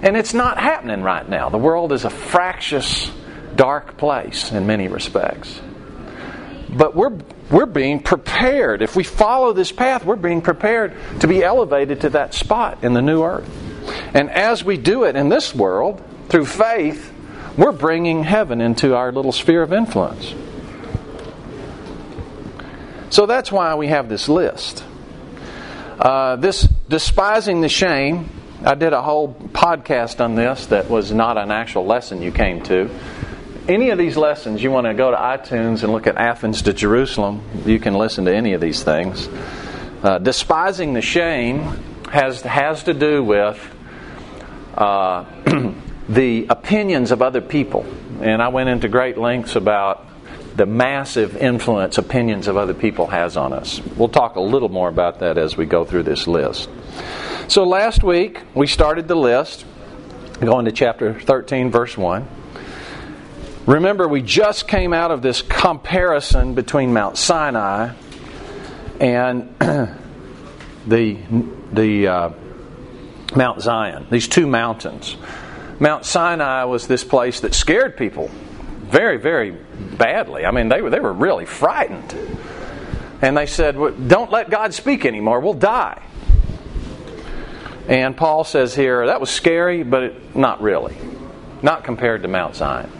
And 0.03 0.17
it's 0.17 0.35
not 0.35 0.59
happening 0.59 1.03
right 1.03 1.27
now. 1.27 1.49
The 1.49 1.59
world 1.59 1.93
is 1.93 2.05
a 2.05 2.11
fractious, 2.11 3.11
dark 3.55 3.97
place 3.97 4.53
in 4.53 4.67
many 4.67 4.89
respects. 4.89 5.61
But 6.73 6.95
we're, 6.95 7.19
we're 7.51 7.67
being 7.67 8.01
prepared. 8.01 8.83
If 8.83 8.97
we 8.97 9.05
follow 9.05 9.53
this 9.53 9.73
path, 9.73 10.05
we're 10.05 10.17
being 10.17 10.41
prepared 10.41 10.95
to 11.21 11.29
be 11.29 11.43
elevated 11.43 12.03
to 12.03 12.11
that 12.11 12.35
spot 12.35 12.83
in 12.83 12.95
the 12.95 13.03
new 13.03 13.23
earth. 13.23 13.49
And 14.15 14.31
as 14.31 14.65
we 14.65 14.77
do 14.77 15.05
it 15.05 15.17
in 15.17 15.29
this 15.29 15.55
world, 15.55 16.03
through 16.29 16.47
faith, 16.47 17.13
we're 17.57 17.73
bringing 17.73 18.25
heaven 18.25 18.61
into 18.61 18.97
our 18.97 19.13
little 19.13 19.33
sphere 19.33 19.63
of 19.63 19.73
influence. 19.73 20.35
So 23.11 23.27
that's 23.27 23.53
why 23.53 23.75
we 23.75 23.89
have 23.89 24.09
this 24.09 24.29
list. 24.29 24.83
Uh, 25.99 26.37
this 26.37 26.67
despising 26.89 27.61
the 27.61 27.69
shame 27.69 28.31
I 28.65 28.77
did 28.77 28.93
a 28.93 29.03
whole 29.03 29.35
podcast 29.35 30.21
on 30.21 30.37
this 30.37 30.67
that 30.67 30.89
was 30.89 31.11
not 31.11 31.37
an 31.37 31.51
actual 31.51 31.85
lesson 31.85 32.23
you 32.23 32.31
came 32.31 32.63
to. 32.65 32.89
Any 33.69 33.91
of 33.91 33.99
these 33.99 34.17
lessons, 34.17 34.61
you 34.61 34.73
want 34.73 34.89
to 34.89 34.95
go 34.95 35.13
to 35.13 35.17
iTunes 35.17 35.85
and 35.85 35.93
look 35.93 36.09
at 36.09 36.17
Athens 36.17 36.63
to 36.63 36.73
Jerusalem, 36.73 37.45
you 37.65 37.79
can 37.79 37.95
listen 37.95 38.25
to 38.25 38.35
any 38.35 38.55
of 38.55 38.61
these 38.61 38.83
things. 38.83 39.29
Uh, 40.03 40.19
despising 40.19 40.95
the 40.95 41.01
shame 41.01 41.61
has, 42.11 42.43
has 42.43 42.83
to 42.85 42.93
do 42.93 43.23
with 43.23 43.65
uh, 44.75 45.25
the 46.09 46.47
opinions 46.51 47.13
of 47.13 47.23
other 47.23 47.41
people. 47.41 47.87
And 48.21 48.43
I 48.43 48.49
went 48.49 48.69
into 48.69 48.89
great 48.89 49.17
lengths 49.17 49.55
about 49.55 50.09
the 50.57 50.67
massive 50.67 51.37
influence 51.37 51.99
opinions 51.99 52.49
of 52.49 52.57
other 52.57 52.75
people 52.75 53.07
has 53.07 53.37
on 53.37 53.53
us. 53.53 53.81
We'll 53.97 54.09
talk 54.09 54.35
a 54.35 54.41
little 54.41 54.71
more 54.71 54.89
about 54.89 55.21
that 55.21 55.39
as 55.39 55.57
we 55.57 55.67
go 55.67 55.85
through 55.85 56.03
this 56.03 56.27
list. 56.27 56.69
So 57.47 57.63
last 57.63 58.03
week 58.03 58.41
we 58.55 58.67
started 58.67 59.07
the 59.07 59.15
list, 59.15 59.65
going 60.41 60.65
to 60.65 60.73
chapter 60.73 61.15
13, 61.21 61.71
verse 61.71 61.97
1. 61.97 62.42
Remember, 63.67 64.09
we 64.09 64.23
just 64.23 64.67
came 64.67 64.93
out 64.93 65.11
of 65.11 65.23
this 65.23 65.41
comparison 65.43 66.55
between 66.55 66.93
Mount 66.93 67.17
Sinai 67.17 67.95
and 68.99 69.55
the 70.87 71.19
the 71.73 72.09
uh, 72.09 72.31
Mount 73.37 73.61
Zion. 73.61 74.07
These 74.11 74.29
two 74.29 74.47
mountains. 74.47 75.17
Mount 75.79 76.05
Sinai 76.05 76.65
was 76.65 76.87
this 76.87 77.05
place 77.05 77.41
that 77.41 77.55
scared 77.55 77.97
people 77.97 78.29
very, 78.93 79.17
very 79.17 79.51
badly. 79.51 80.45
I 80.45 80.51
mean, 80.51 80.69
they 80.69 80.83
were, 80.83 80.91
they 80.91 81.01
were 81.01 81.13
really 81.13 81.47
frightened. 81.47 82.15
And 83.23 83.37
they 83.37 83.47
said, 83.47 83.75
Don't 84.09 84.31
let 84.31 84.51
God 84.51 84.75
speak 84.75 85.05
anymore, 85.05 85.41
we'll 85.41 85.55
die. 85.55 86.03
And 87.89 88.17
Paul 88.17 88.45
says 88.45 88.75
here, 88.75 89.07
that 89.07 89.21
was 89.21 89.29
scary, 89.29 89.83
but 89.83 90.03
it, 90.05 90.37
not 90.37 90.63
really. 90.63 90.97
Not 91.63 91.83
compared 91.85 92.23
to 92.23 92.29
Mount 92.29 92.55
Zion. 92.55 92.91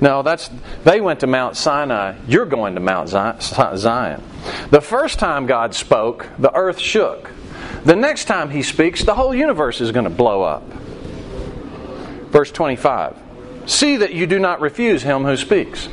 No, 0.00 0.22
that's 0.22 0.50
they 0.84 1.00
went 1.00 1.20
to 1.20 1.26
Mount 1.26 1.56
Sinai. 1.56 2.16
You're 2.28 2.46
going 2.46 2.74
to 2.74 2.80
Mount 2.80 3.08
Zion. 3.08 4.22
The 4.70 4.80
first 4.80 5.18
time 5.18 5.46
God 5.46 5.74
spoke, 5.74 6.28
the 6.38 6.54
earth 6.54 6.78
shook. 6.78 7.30
The 7.84 7.96
next 7.96 8.26
time 8.26 8.50
he 8.50 8.62
speaks, 8.62 9.04
the 9.04 9.14
whole 9.14 9.34
universe 9.34 9.80
is 9.80 9.92
going 9.92 10.04
to 10.04 10.10
blow 10.10 10.42
up. 10.42 10.64
Verse 12.30 12.50
25. 12.50 13.16
See 13.66 13.96
that 13.96 14.12
you 14.12 14.26
do 14.26 14.38
not 14.38 14.60
refuse 14.60 15.02
him 15.02 15.24
who 15.24 15.36
speaks. 15.36 15.88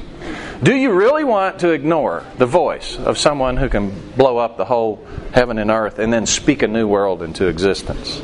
Do 0.61 0.75
you 0.75 0.91
really 0.91 1.23
want 1.23 1.59
to 1.59 1.71
ignore 1.71 2.23
the 2.37 2.45
voice 2.45 2.97
of 2.97 3.17
someone 3.17 3.57
who 3.57 3.69
can 3.69 4.11
blow 4.11 4.37
up 4.37 4.57
the 4.57 4.65
whole 4.65 5.05
heaven 5.33 5.57
and 5.57 5.69
earth 5.69 5.99
and 5.99 6.11
then 6.11 6.25
speak 6.25 6.61
a 6.61 6.67
new 6.67 6.87
world 6.87 7.21
into 7.21 7.47
existence? 7.47 8.21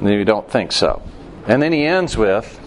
You 0.00 0.24
don't 0.24 0.50
think 0.50 0.72
so. 0.72 1.02
And 1.46 1.62
then 1.62 1.72
he 1.72 1.84
ends 1.84 2.16
with 2.16 2.60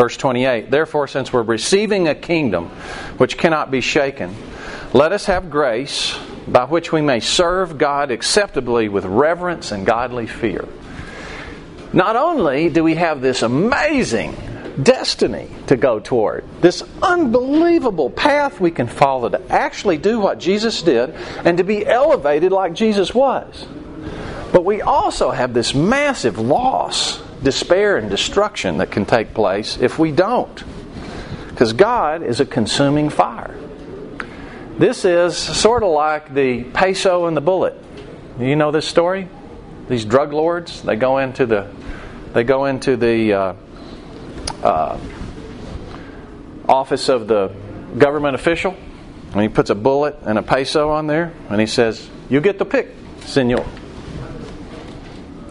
verse 0.00 0.16
28 0.16 0.70
Therefore, 0.70 1.06
since 1.06 1.30
we're 1.30 1.42
receiving 1.42 2.08
a 2.08 2.14
kingdom 2.14 2.70
which 3.18 3.36
cannot 3.36 3.70
be 3.70 3.82
shaken, 3.82 4.34
let 4.94 5.12
us 5.12 5.26
have 5.26 5.50
grace 5.50 6.18
by 6.48 6.64
which 6.64 6.90
we 6.90 7.02
may 7.02 7.20
serve 7.20 7.76
God 7.76 8.10
acceptably 8.10 8.88
with 8.88 9.04
reverence 9.04 9.72
and 9.72 9.84
godly 9.84 10.26
fear. 10.26 10.66
Not 11.92 12.16
only 12.16 12.70
do 12.70 12.82
we 12.82 12.94
have 12.94 13.20
this 13.20 13.42
amazing 13.42 14.34
destiny 14.82 15.50
to 15.66 15.76
go 15.76 16.00
toward, 16.00 16.44
this 16.62 16.82
unbelievable 17.02 18.08
path 18.08 18.58
we 18.58 18.70
can 18.70 18.86
follow 18.86 19.28
to 19.28 19.52
actually 19.52 19.98
do 19.98 20.18
what 20.18 20.38
Jesus 20.38 20.80
did 20.80 21.10
and 21.44 21.58
to 21.58 21.64
be 21.64 21.84
elevated 21.84 22.52
like 22.52 22.72
Jesus 22.72 23.12
was, 23.12 23.66
but 24.50 24.64
we 24.64 24.80
also 24.80 25.30
have 25.30 25.52
this 25.52 25.74
massive 25.74 26.38
loss, 26.38 27.20
despair, 27.42 27.96
and 27.96 28.10
destruction 28.10 28.78
that 28.78 28.90
can 28.90 29.06
take 29.06 29.34
place 29.34 29.78
if 29.80 29.98
we 29.98 30.12
don't. 30.12 30.62
Because 31.48 31.72
God 31.72 32.22
is 32.22 32.40
a 32.40 32.46
consuming 32.46 33.10
fire. 33.10 33.56
This 34.78 35.04
is 35.04 35.36
sort 35.36 35.82
of 35.82 35.90
like 35.90 36.32
the 36.32 36.64
peso 36.64 37.26
and 37.26 37.36
the 37.36 37.40
bullet. 37.40 37.74
You 38.38 38.56
know 38.56 38.70
this 38.70 38.86
story? 38.86 39.28
These 39.88 40.04
drug 40.04 40.32
lords, 40.32 40.82
they 40.82 40.96
go 40.96 41.18
into 41.18 41.46
the 41.46 41.70
they 42.32 42.44
go 42.44 42.66
into 42.66 42.96
the 42.96 43.32
uh, 43.32 43.54
uh, 44.62 44.98
office 46.68 47.08
of 47.08 47.26
the 47.26 47.48
government 47.98 48.36
official, 48.36 48.76
and 49.32 49.42
he 49.42 49.48
puts 49.48 49.70
a 49.70 49.74
bullet 49.74 50.16
and 50.22 50.38
a 50.38 50.42
peso 50.42 50.90
on 50.90 51.08
there, 51.08 51.32
and 51.48 51.60
he 51.60 51.66
says, 51.66 52.08
You 52.28 52.40
get 52.40 52.58
to 52.58 52.64
pick, 52.64 52.94
senor. 53.22 53.66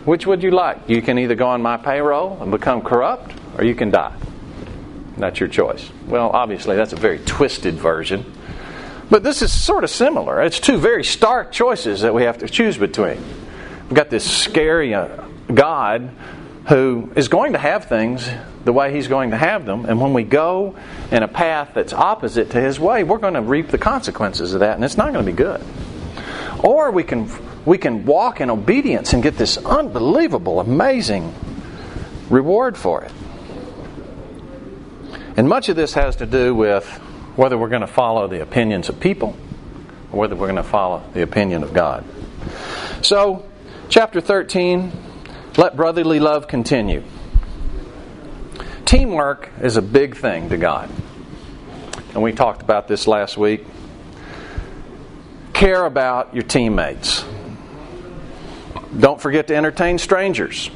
Which 0.10 0.26
would 0.26 0.42
you 0.42 0.50
like? 0.50 0.90
You 0.90 1.04
can 1.04 1.20
either 1.20 1.36
go 1.36 1.50
on 1.50 1.62
my 1.62 1.78
payroll 1.78 2.42
and 2.42 2.50
become 2.50 2.82
corrupt, 2.82 3.32
or 3.56 3.64
you 3.64 3.76
can 3.76 3.92
die. 3.92 4.18
That's 5.18 5.40
your 5.40 5.50
choice. 5.50 5.88
Well, 6.08 6.32
obviously, 6.32 6.76
that's 6.76 6.94
a 6.94 6.96
very 6.96 7.20
twisted 7.20 7.76
version. 7.76 8.26
But 9.12 9.22
this 9.22 9.44
is 9.44 9.54
sort 9.54 9.84
of 9.84 9.92
similar. 9.92 10.42
It's 10.42 10.60
two 10.60 10.80
very 10.80 11.04
stark 11.04 11.52
choices 11.52 12.02
that 12.02 12.16
we 12.16 12.24
have 12.24 12.40
to 12.40 12.50
choose 12.50 12.76
between. 12.76 13.24
We've 13.84 13.94
got 13.94 14.10
this 14.10 14.28
scary 14.28 14.96
uh, 14.96 15.26
God 15.54 16.10
who 16.70 17.12
is 17.16 17.28
going 17.28 17.54
to 17.54 17.60
have 17.60 17.86
things 17.86 18.28
the 18.66 18.74
way 18.74 18.92
he's 18.92 19.08
going 19.08 19.30
to 19.30 19.38
have 19.38 19.68
them. 19.68 19.86
And 19.86 20.02
when 20.02 20.14
we 20.14 20.24
go 20.24 20.76
in 21.12 21.22
a 21.22 21.28
path 21.28 21.74
that's 21.76 21.94
opposite 21.94 22.50
to 22.50 22.60
his 22.60 22.80
way, 22.80 23.04
we're 23.04 23.20
going 23.20 23.36
to 23.36 23.42
reap 23.42 23.68
the 23.68 23.78
consequences 23.78 24.56
of 24.56 24.62
that, 24.62 24.74
and 24.74 24.84
it's 24.84 24.98
not 24.98 25.14
going 25.14 25.24
to 25.24 25.32
be 25.32 25.38
good. 25.38 25.62
Or 26.64 26.90
we 26.90 27.04
can 27.04 27.30
we 27.66 27.78
can 27.78 28.06
walk 28.06 28.42
in 28.42 28.50
obedience 28.50 29.14
and 29.14 29.22
get 29.22 29.38
this 29.38 29.58
unbelievable, 29.58 30.60
amazing 30.60 31.34
reward 32.30 32.78
for 32.78 33.04
it. 33.04 33.12
And 35.38 35.48
much 35.48 35.70
of 35.70 35.76
this 35.76 35.94
has 35.94 36.18
to 36.18 36.26
do 36.26 36.54
with 36.54 36.86
whether 37.36 37.58
we're 37.58 37.70
going 37.70 37.82
to 37.82 37.88
follow 37.88 38.28
the 38.28 38.42
opinions 38.42 38.90
of 38.90 39.00
people 39.00 39.38
or 40.12 40.20
whether 40.20 40.36
we're 40.36 40.48
going 40.48 40.56
to 40.58 40.64
follow 40.64 41.04
the 41.14 41.22
opinion 41.22 41.64
of 41.64 41.74
God. 41.74 42.04
So, 43.02 43.46
chapter 43.90 44.20
13 44.20 44.92
let 45.58 45.76
brotherly 45.76 46.20
love 46.22 46.48
continue. 46.48 47.04
Teamwork 48.86 49.50
is 49.62 49.76
a 49.76 49.82
big 49.82 50.16
thing 50.16 50.50
to 50.50 50.58
God. 50.58 50.90
And 52.14 52.24
we 52.24 52.32
talked 52.32 52.62
about 52.62 52.88
this 52.88 53.08
last 53.08 53.38
week. 53.38 53.66
Care 55.52 55.84
about 55.86 56.34
your 56.34 56.44
teammates. 56.44 57.26
Don't 58.98 59.22
forget 59.22 59.48
to 59.48 59.56
entertain 59.56 59.98
strangers. 59.98 60.70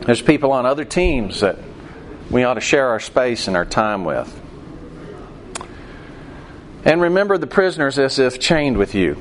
There's 0.00 0.22
people 0.22 0.52
on 0.52 0.64
other 0.64 0.84
teams 0.84 1.40
that 1.40 1.58
we 2.30 2.44
ought 2.44 2.54
to 2.54 2.60
share 2.60 2.88
our 2.88 3.00
space 3.00 3.46
and 3.46 3.56
our 3.56 3.66
time 3.66 4.04
with. 4.04 4.34
And 6.84 7.02
remember 7.02 7.36
the 7.36 7.46
prisoners 7.46 7.98
as 7.98 8.18
if 8.18 8.40
chained 8.40 8.78
with 8.78 8.94
you. 8.94 9.20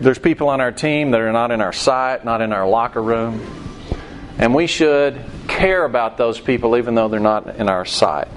There's 0.00 0.18
people 0.18 0.48
on 0.48 0.60
our 0.60 0.72
team 0.72 1.12
that 1.12 1.20
are 1.20 1.32
not 1.32 1.52
in 1.52 1.60
our 1.60 1.72
sight, 1.72 2.24
not 2.24 2.40
in 2.40 2.52
our 2.52 2.68
locker 2.68 3.02
room. 3.02 3.40
And 4.38 4.54
we 4.54 4.66
should 4.66 5.24
care 5.46 5.84
about 5.84 6.16
those 6.16 6.40
people 6.40 6.76
even 6.76 6.94
though 6.94 7.08
they're 7.08 7.20
not 7.20 7.56
in 7.56 7.68
our 7.68 7.84
sight. 7.84 8.28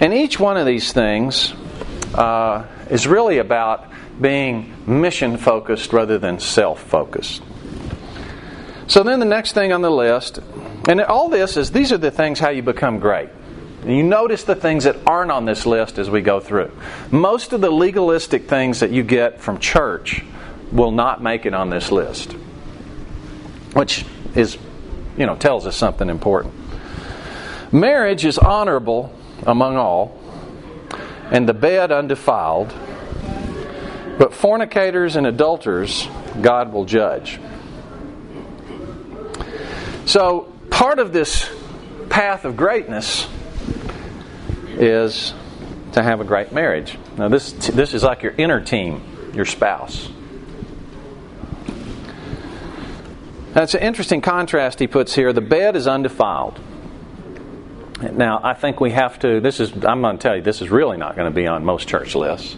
And 0.00 0.14
each 0.14 0.40
one 0.40 0.56
of 0.56 0.66
these 0.66 0.92
things 0.92 1.52
uh, 2.14 2.66
is 2.90 3.06
really 3.06 3.38
about 3.38 3.88
being 4.20 4.74
mission 4.86 5.36
focused 5.36 5.92
rather 5.92 6.18
than 6.18 6.38
self 6.38 6.82
focused. 6.82 7.42
So 8.86 9.02
then 9.02 9.20
the 9.20 9.26
next 9.26 9.52
thing 9.52 9.72
on 9.72 9.80
the 9.80 9.90
list, 9.90 10.38
and 10.88 11.00
all 11.00 11.28
this 11.28 11.56
is 11.56 11.70
these 11.70 11.92
are 11.92 11.98
the 11.98 12.10
things 12.10 12.38
how 12.38 12.50
you 12.50 12.62
become 12.62 12.98
great. 12.98 13.30
And 13.82 13.96
you 13.96 14.02
notice 14.02 14.44
the 14.44 14.54
things 14.54 14.84
that 14.84 14.96
aren't 15.06 15.32
on 15.32 15.44
this 15.44 15.66
list 15.66 15.98
as 15.98 16.08
we 16.08 16.20
go 16.20 16.38
through. 16.38 16.70
Most 17.10 17.52
of 17.52 17.60
the 17.60 17.70
legalistic 17.70 18.48
things 18.48 18.80
that 18.80 18.90
you 18.90 19.02
get 19.02 19.40
from 19.40 19.58
church 19.58 20.22
will 20.70 20.92
not 20.92 21.22
make 21.22 21.46
it 21.46 21.54
on 21.54 21.68
this 21.70 21.90
list, 21.90 22.32
which 23.74 24.04
is, 24.34 24.56
you 25.16 25.26
know, 25.26 25.34
tells 25.34 25.66
us 25.66 25.76
something 25.76 26.08
important. 26.08 26.54
Marriage 27.72 28.24
is 28.24 28.38
honorable 28.38 29.12
among 29.46 29.76
all, 29.76 30.20
and 31.30 31.48
the 31.48 31.54
bed 31.54 31.90
undefiled, 31.90 32.72
but 34.22 34.32
fornicators 34.32 35.16
and 35.16 35.26
adulterers 35.26 36.06
God 36.40 36.72
will 36.72 36.84
judge. 36.84 37.40
So, 40.06 40.42
part 40.70 41.00
of 41.00 41.12
this 41.12 41.50
path 42.08 42.44
of 42.44 42.56
greatness 42.56 43.26
is 44.74 45.34
to 45.94 46.04
have 46.04 46.20
a 46.20 46.24
great 46.24 46.52
marriage. 46.52 46.96
Now, 47.18 47.30
this, 47.30 47.50
this 47.50 47.94
is 47.94 48.04
like 48.04 48.22
your 48.22 48.32
inner 48.38 48.60
team, 48.60 49.32
your 49.34 49.44
spouse. 49.44 50.08
That's 53.54 53.74
an 53.74 53.82
interesting 53.82 54.20
contrast 54.20 54.78
he 54.78 54.86
puts 54.86 55.16
here. 55.16 55.32
The 55.32 55.40
bed 55.40 55.74
is 55.74 55.88
undefiled. 55.88 56.60
Now, 58.12 58.40
I 58.40 58.54
think 58.54 58.78
we 58.78 58.92
have 58.92 59.18
to, 59.18 59.40
this 59.40 59.58
is, 59.58 59.72
I'm 59.84 60.00
going 60.00 60.16
to 60.16 60.22
tell 60.22 60.36
you, 60.36 60.42
this 60.42 60.62
is 60.62 60.70
really 60.70 60.96
not 60.96 61.16
going 61.16 61.28
to 61.28 61.34
be 61.34 61.48
on 61.48 61.64
most 61.64 61.88
church 61.88 62.14
lists. 62.14 62.56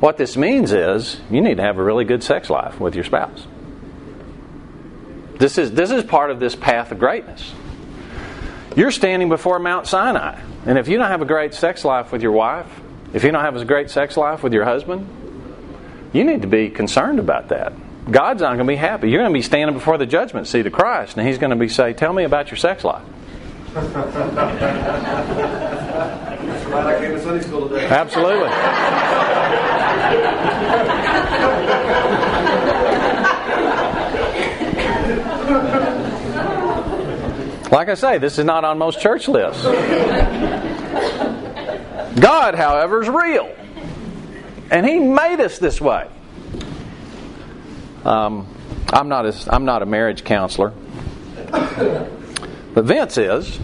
What 0.00 0.16
this 0.16 0.36
means 0.36 0.72
is 0.72 1.20
you 1.30 1.40
need 1.40 1.56
to 1.56 1.62
have 1.62 1.78
a 1.78 1.82
really 1.82 2.04
good 2.04 2.22
sex 2.22 2.48
life 2.48 2.78
with 2.78 2.94
your 2.94 3.04
spouse. 3.04 3.46
This 5.38 5.58
is, 5.58 5.72
this 5.72 5.90
is 5.90 6.04
part 6.04 6.30
of 6.30 6.40
this 6.40 6.54
path 6.54 6.92
of 6.92 6.98
greatness. 6.98 7.52
You're 8.76 8.90
standing 8.92 9.28
before 9.28 9.58
Mount 9.58 9.86
Sinai. 9.86 10.40
And 10.66 10.78
if 10.78 10.88
you 10.88 10.98
don't 10.98 11.08
have 11.08 11.22
a 11.22 11.26
great 11.26 11.54
sex 11.54 11.84
life 11.84 12.12
with 12.12 12.22
your 12.22 12.32
wife, 12.32 12.66
if 13.12 13.24
you 13.24 13.32
don't 13.32 13.42
have 13.42 13.56
a 13.56 13.64
great 13.64 13.90
sex 13.90 14.16
life 14.16 14.42
with 14.42 14.52
your 14.52 14.64
husband, 14.64 15.08
you 16.12 16.24
need 16.24 16.42
to 16.42 16.48
be 16.48 16.70
concerned 16.70 17.18
about 17.18 17.48
that. 17.48 17.72
God's 18.10 18.40
not 18.40 18.56
going 18.56 18.66
to 18.66 18.72
be 18.72 18.76
happy. 18.76 19.10
You're 19.10 19.20
going 19.20 19.32
to 19.32 19.38
be 19.38 19.42
standing 19.42 19.74
before 19.74 19.98
the 19.98 20.06
judgment 20.06 20.46
seat 20.46 20.66
of 20.66 20.72
Christ, 20.72 21.16
and 21.18 21.26
He's 21.26 21.38
going 21.38 21.50
to 21.50 21.56
be 21.56 21.68
say, 21.68 21.92
"Tell 21.92 22.12
me 22.12 22.24
about 22.24 22.50
your 22.50 22.56
sex 22.56 22.82
life." 22.82 23.04
I 26.70 26.98
came 27.00 27.12
to 27.12 27.22
Sunday 27.22 27.44
school 27.44 27.68
today. 27.68 27.86
Absolutely. 27.86 28.48
Like 37.70 37.88
I 37.90 37.94
say, 37.94 38.18
this 38.18 38.38
is 38.38 38.44
not 38.44 38.64
on 38.64 38.78
most 38.78 39.00
church 39.00 39.28
lists. 39.28 39.62
God, 42.18 42.54
however, 42.54 43.02
is 43.02 43.08
real. 43.08 43.54
And 44.70 44.86
He 44.86 44.98
made 44.98 45.40
us 45.40 45.58
this 45.58 45.80
way. 45.80 46.08
Um, 48.04 48.46
I'm, 48.90 49.08
not 49.08 49.26
a, 49.26 49.54
I'm 49.54 49.64
not 49.64 49.82
a 49.82 49.86
marriage 49.86 50.24
counselor, 50.24 50.72
but 51.50 52.84
Vince 52.84 53.18
is. 53.18 53.58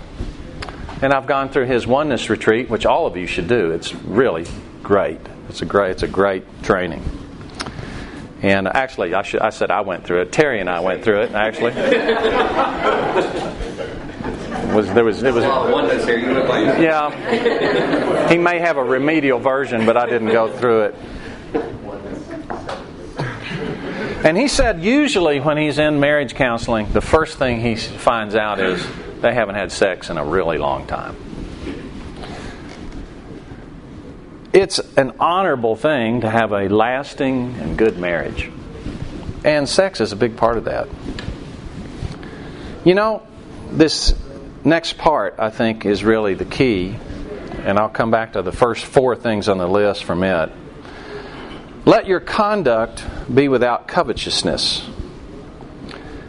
And 1.02 1.12
I've 1.12 1.26
gone 1.26 1.48
through 1.50 1.66
his 1.66 1.86
oneness 1.86 2.30
retreat, 2.30 2.70
which 2.70 2.86
all 2.86 3.06
of 3.06 3.16
you 3.16 3.26
should 3.26 3.48
do. 3.48 3.72
It's 3.72 3.94
really 3.94 4.46
great. 4.82 5.20
It's 5.54 5.62
a 5.62 5.66
great, 5.66 5.92
it's 5.92 6.02
a 6.02 6.08
great 6.08 6.64
training. 6.64 7.00
And 8.42 8.66
actually, 8.66 9.14
I, 9.14 9.22
should, 9.22 9.38
I 9.40 9.50
said 9.50 9.70
I 9.70 9.82
went 9.82 10.04
through 10.04 10.22
it. 10.22 10.32
Terry 10.32 10.58
and 10.58 10.68
I 10.68 10.80
went 10.80 11.04
through 11.04 11.20
it. 11.20 11.30
Actually, 11.30 11.74
was 14.74 14.92
there 14.92 15.04
was 15.04 15.22
it 15.22 15.32
was 15.32 15.44
oneness 15.44 16.06
here. 16.06 16.18
You 16.18 16.32
look 16.32 16.48
like 16.48 16.80
yeah. 16.80 18.28
He 18.28 18.36
may 18.36 18.58
have 18.58 18.78
a 18.78 18.82
remedial 18.82 19.38
version, 19.38 19.86
but 19.86 19.96
I 19.96 20.06
didn't 20.06 20.32
go 20.32 20.50
through 20.58 20.86
it. 20.86 20.96
And 24.24 24.36
he 24.36 24.48
said 24.48 24.82
usually 24.82 25.38
when 25.38 25.56
he's 25.56 25.78
in 25.78 26.00
marriage 26.00 26.34
counseling, 26.34 26.92
the 26.92 27.00
first 27.00 27.38
thing 27.38 27.60
he 27.60 27.76
finds 27.76 28.34
out 28.34 28.58
is 28.58 28.84
they 29.20 29.32
haven't 29.32 29.54
had 29.54 29.70
sex 29.70 30.10
in 30.10 30.18
a 30.18 30.24
really 30.24 30.58
long 30.58 30.88
time. 30.88 31.14
It's 34.54 34.78
an 34.96 35.14
honorable 35.18 35.74
thing 35.74 36.20
to 36.20 36.30
have 36.30 36.52
a 36.52 36.68
lasting 36.68 37.56
and 37.56 37.76
good 37.76 37.98
marriage. 37.98 38.48
And 39.44 39.68
sex 39.68 40.00
is 40.00 40.12
a 40.12 40.16
big 40.16 40.36
part 40.36 40.56
of 40.58 40.66
that. 40.66 40.88
You 42.84 42.94
know, 42.94 43.26
this 43.72 44.14
next 44.62 44.96
part, 44.96 45.34
I 45.40 45.50
think, 45.50 45.84
is 45.84 46.04
really 46.04 46.34
the 46.34 46.44
key. 46.44 46.94
And 47.64 47.80
I'll 47.80 47.88
come 47.88 48.12
back 48.12 48.34
to 48.34 48.42
the 48.42 48.52
first 48.52 48.84
four 48.84 49.16
things 49.16 49.48
on 49.48 49.58
the 49.58 49.66
list 49.66 50.04
from 50.04 50.22
it. 50.22 50.52
Let 51.84 52.06
your 52.06 52.20
conduct 52.20 53.04
be 53.34 53.48
without 53.48 53.88
covetousness. 53.88 54.88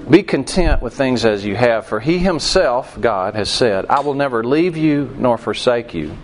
Be 0.10 0.24
content 0.24 0.82
with 0.82 0.96
things 0.96 1.26
as 1.26 1.46
you 1.46 1.56
have, 1.56 1.86
for 1.86 2.00
he 2.00 2.18
himself, 2.18 3.00
God, 3.00 3.36
has 3.36 3.52
said, 3.52 3.86
I 3.86 4.00
will 4.00 4.16
never 4.16 4.44
leave 4.44 4.78
you 4.78 5.14
nor 5.16 5.38
forsake 5.38 5.94
you. 5.94 6.18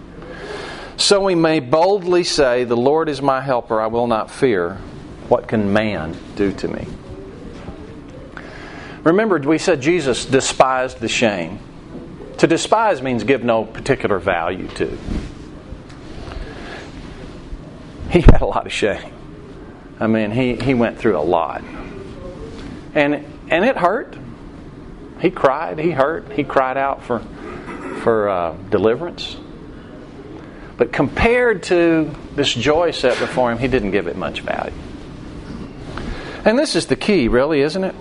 So 1.02 1.20
we 1.20 1.34
may 1.34 1.60
boldly 1.62 2.24
say, 2.24 2.64
The 2.64 2.78
Lord 2.78 3.10
is 3.10 3.24
my 3.24 3.42
helper, 3.42 3.82
I 3.82 3.88
will 3.88 4.06
not 4.06 4.30
fear. 4.30 4.76
What 5.30 5.48
can 5.48 5.74
man 5.74 6.16
do 6.36 6.54
to 6.54 6.68
me? 6.68 6.86
Remember, 9.04 9.40
we 9.40 9.58
said 9.58 9.82
Jesus 9.82 10.26
despised 10.26 11.00
the 11.00 11.08
shame. 11.08 11.58
To 12.38 12.46
despise 12.46 13.02
means 13.02 13.24
give 13.24 13.44
no 13.44 13.66
particular 13.66 14.20
value 14.20 14.68
to. 14.76 14.96
He 18.12 18.22
had 18.22 18.42
a 18.42 18.46
lot 18.46 18.68
of 18.68 18.72
shame. 18.72 19.12
I 20.00 20.06
mean, 20.06 20.30
he, 20.30 20.56
he 20.56 20.76
went 20.76 21.00
through 21.00 21.18
a 21.18 21.26
lot. 21.26 21.64
And 22.94 23.26
and 23.50 23.66
it 23.66 23.76
hurt. 23.76 24.16
He 25.20 25.32
cried, 25.32 25.80
he 25.80 25.92
hurt, 25.92 26.32
he 26.34 26.44
cried 26.44 26.78
out 26.78 27.04
for 27.04 27.20
for 28.04 28.30
uh, 28.30 28.56
deliverance. 28.70 29.36
But 30.78 30.92
compared 30.92 31.64
to 31.64 32.10
this 32.36 32.54
joy 32.54 32.92
set 32.92 33.20
before 33.20 33.52
him, 33.52 33.60
he 33.60 33.68
didn't 33.68 33.92
give 33.92 34.08
it 34.08 34.16
much 34.16 34.42
value. 34.42 34.74
And 36.44 36.58
this 36.58 36.76
is 36.76 36.88
the 36.88 36.96
key, 36.96 37.28
really, 37.28 37.62
isn't 37.62 37.84
it? 37.84 37.96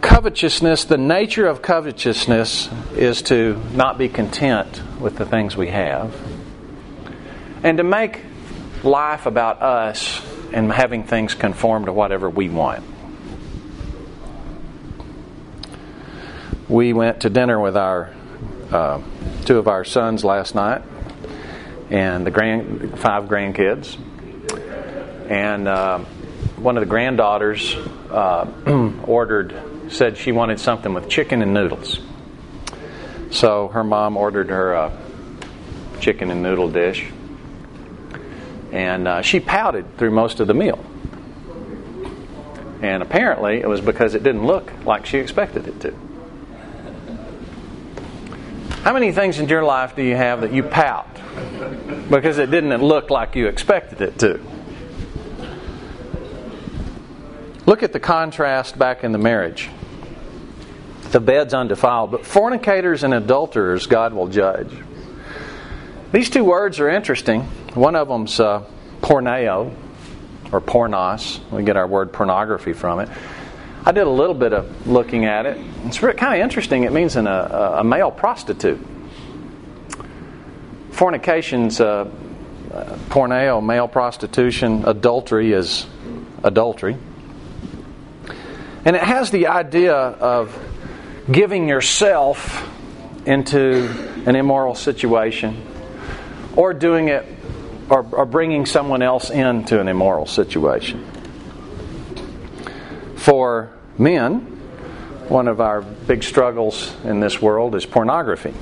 Covetousness, 0.00 0.84
the 0.84 0.98
nature 0.98 1.46
of 1.46 1.62
covetousness 1.62 2.70
is 2.94 3.22
to 3.22 3.60
not 3.72 3.98
be 3.98 4.08
content 4.08 4.82
with 5.00 5.16
the 5.16 5.26
things 5.26 5.56
we 5.56 5.68
have 5.68 6.14
and 7.64 7.78
to 7.78 7.84
make 7.84 8.20
life 8.84 9.26
about 9.26 9.62
us 9.62 10.22
and 10.52 10.70
having 10.70 11.04
things 11.04 11.34
conform 11.34 11.86
to 11.86 11.92
whatever 11.92 12.30
we 12.30 12.48
want. 12.48 12.84
We 16.68 16.92
went 16.92 17.22
to 17.22 17.30
dinner 17.30 17.58
with 17.58 17.76
our 17.76 18.14
uh, 18.74 19.00
two 19.44 19.58
of 19.58 19.68
our 19.68 19.84
sons 19.84 20.24
last 20.24 20.54
night, 20.54 20.82
and 21.90 22.26
the 22.26 22.30
grand 22.30 22.98
five 22.98 23.24
grandkids, 23.24 23.96
and 25.30 25.68
uh, 25.68 25.98
one 26.56 26.76
of 26.76 26.80
the 26.80 26.88
granddaughters 26.88 27.74
uh, 28.10 28.50
ordered 29.04 29.54
said 29.88 30.16
she 30.18 30.32
wanted 30.32 30.58
something 30.58 30.92
with 30.92 31.08
chicken 31.08 31.40
and 31.40 31.54
noodles. 31.54 32.00
So 33.30 33.68
her 33.68 33.84
mom 33.84 34.16
ordered 34.16 34.50
her 34.50 34.74
a 34.74 34.98
chicken 36.00 36.30
and 36.30 36.42
noodle 36.42 36.68
dish, 36.68 37.06
and 38.72 39.06
uh, 39.06 39.22
she 39.22 39.40
pouted 39.40 39.96
through 39.98 40.10
most 40.10 40.40
of 40.40 40.46
the 40.46 40.54
meal. 40.54 40.84
And 42.82 43.02
apparently, 43.02 43.60
it 43.60 43.68
was 43.68 43.80
because 43.80 44.14
it 44.14 44.22
didn't 44.22 44.46
look 44.46 44.70
like 44.84 45.06
she 45.06 45.18
expected 45.18 45.68
it 45.68 45.80
to. 45.80 46.03
How 48.84 48.92
many 48.92 49.12
things 49.12 49.38
in 49.38 49.48
your 49.48 49.64
life 49.64 49.96
do 49.96 50.02
you 50.02 50.14
have 50.14 50.42
that 50.42 50.52
you 50.52 50.62
pout 50.62 51.08
because 52.10 52.36
it 52.36 52.50
didn't 52.50 52.82
look 52.82 53.08
like 53.08 53.34
you 53.34 53.46
expected 53.46 54.02
it 54.02 54.18
to? 54.18 54.38
Look 57.64 57.82
at 57.82 57.94
the 57.94 57.98
contrast 57.98 58.78
back 58.78 59.02
in 59.02 59.12
the 59.12 59.18
marriage. 59.18 59.70
The 61.12 61.20
bed's 61.20 61.54
undefiled, 61.54 62.10
but 62.10 62.26
fornicators 62.26 63.04
and 63.04 63.14
adulterers 63.14 63.86
God 63.86 64.12
will 64.12 64.28
judge. 64.28 64.76
These 66.12 66.28
two 66.28 66.44
words 66.44 66.78
are 66.78 66.90
interesting. 66.90 67.44
One 67.72 67.96
of 67.96 68.08
them's 68.08 68.38
uh, 68.38 68.66
porneo, 69.00 69.74
or 70.52 70.60
pornos. 70.60 71.40
We 71.50 71.62
get 71.62 71.78
our 71.78 71.86
word 71.86 72.12
pornography 72.12 72.74
from 72.74 73.00
it. 73.00 73.08
I 73.86 73.92
did 73.92 74.06
a 74.06 74.10
little 74.10 74.34
bit 74.34 74.54
of 74.54 74.86
looking 74.86 75.26
at 75.26 75.44
it. 75.44 75.58
It's 75.84 75.98
kind 75.98 76.16
of 76.18 76.40
interesting. 76.40 76.84
It 76.84 76.92
means 76.92 77.16
an, 77.16 77.26
a, 77.26 77.76
a 77.78 77.84
male 77.84 78.10
prostitute. 78.10 78.80
Fornication's 80.90 81.80
uh, 81.80 82.08
porneo, 83.10 83.62
male 83.62 83.86
prostitution. 83.86 84.84
Adultery 84.86 85.52
is 85.52 85.86
adultery. 86.42 86.96
And 88.86 88.96
it 88.96 89.02
has 89.02 89.30
the 89.30 89.48
idea 89.48 89.94
of 89.94 90.58
giving 91.30 91.68
yourself 91.68 92.70
into 93.26 93.88
an 94.26 94.34
immoral 94.34 94.74
situation 94.74 95.62
or 96.56 96.72
doing 96.72 97.08
it 97.08 97.26
or, 97.90 98.06
or 98.12 98.24
bringing 98.24 98.64
someone 98.64 99.02
else 99.02 99.28
into 99.28 99.78
an 99.78 99.88
immoral 99.88 100.26
situation. 100.26 101.04
For 103.16 103.73
men, 103.98 104.40
one 105.28 105.48
of 105.48 105.60
our 105.60 105.82
big 105.82 106.22
struggles 106.22 106.94
in 107.04 107.20
this 107.20 107.40
world 107.40 107.74
is 107.74 107.86
pornography. 107.86 108.54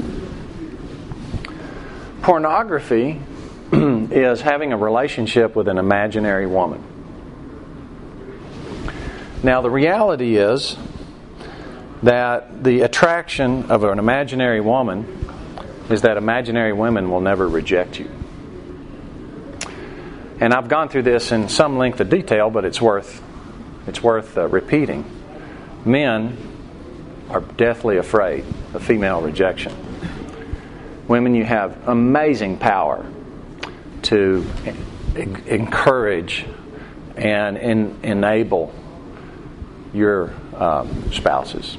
Pornography 2.22 3.20
is 3.72 4.40
having 4.42 4.72
a 4.72 4.76
relationship 4.76 5.56
with 5.56 5.66
an 5.68 5.78
imaginary 5.78 6.46
woman. 6.46 6.82
Now, 9.42 9.60
the 9.60 9.70
reality 9.70 10.36
is 10.36 10.76
that 12.04 12.62
the 12.62 12.82
attraction 12.82 13.70
of 13.70 13.82
an 13.82 13.98
imaginary 13.98 14.60
woman 14.60 15.28
is 15.90 16.02
that 16.02 16.16
imaginary 16.16 16.72
women 16.72 17.10
will 17.10 17.20
never 17.20 17.48
reject 17.48 17.98
you. 17.98 18.08
And 20.40 20.52
I've 20.52 20.68
gone 20.68 20.88
through 20.88 21.02
this 21.02 21.32
in 21.32 21.48
some 21.48 21.76
length 21.76 22.00
of 22.00 22.08
detail, 22.08 22.50
but 22.50 22.64
it's 22.64 22.80
worth 22.80 23.22
it's 23.86 24.00
worth 24.00 24.38
uh, 24.38 24.46
repeating 24.46 25.04
men 25.84 26.36
are 27.30 27.40
deathly 27.40 27.96
afraid 27.96 28.44
of 28.74 28.82
female 28.82 29.20
rejection. 29.20 29.74
Women, 31.08 31.34
you 31.34 31.44
have 31.44 31.88
amazing 31.88 32.58
power 32.58 33.04
to 34.02 34.46
encourage 35.46 36.46
and 37.16 37.58
enable 37.58 38.74
your 39.92 40.32
um, 40.56 41.12
spouses 41.12 41.76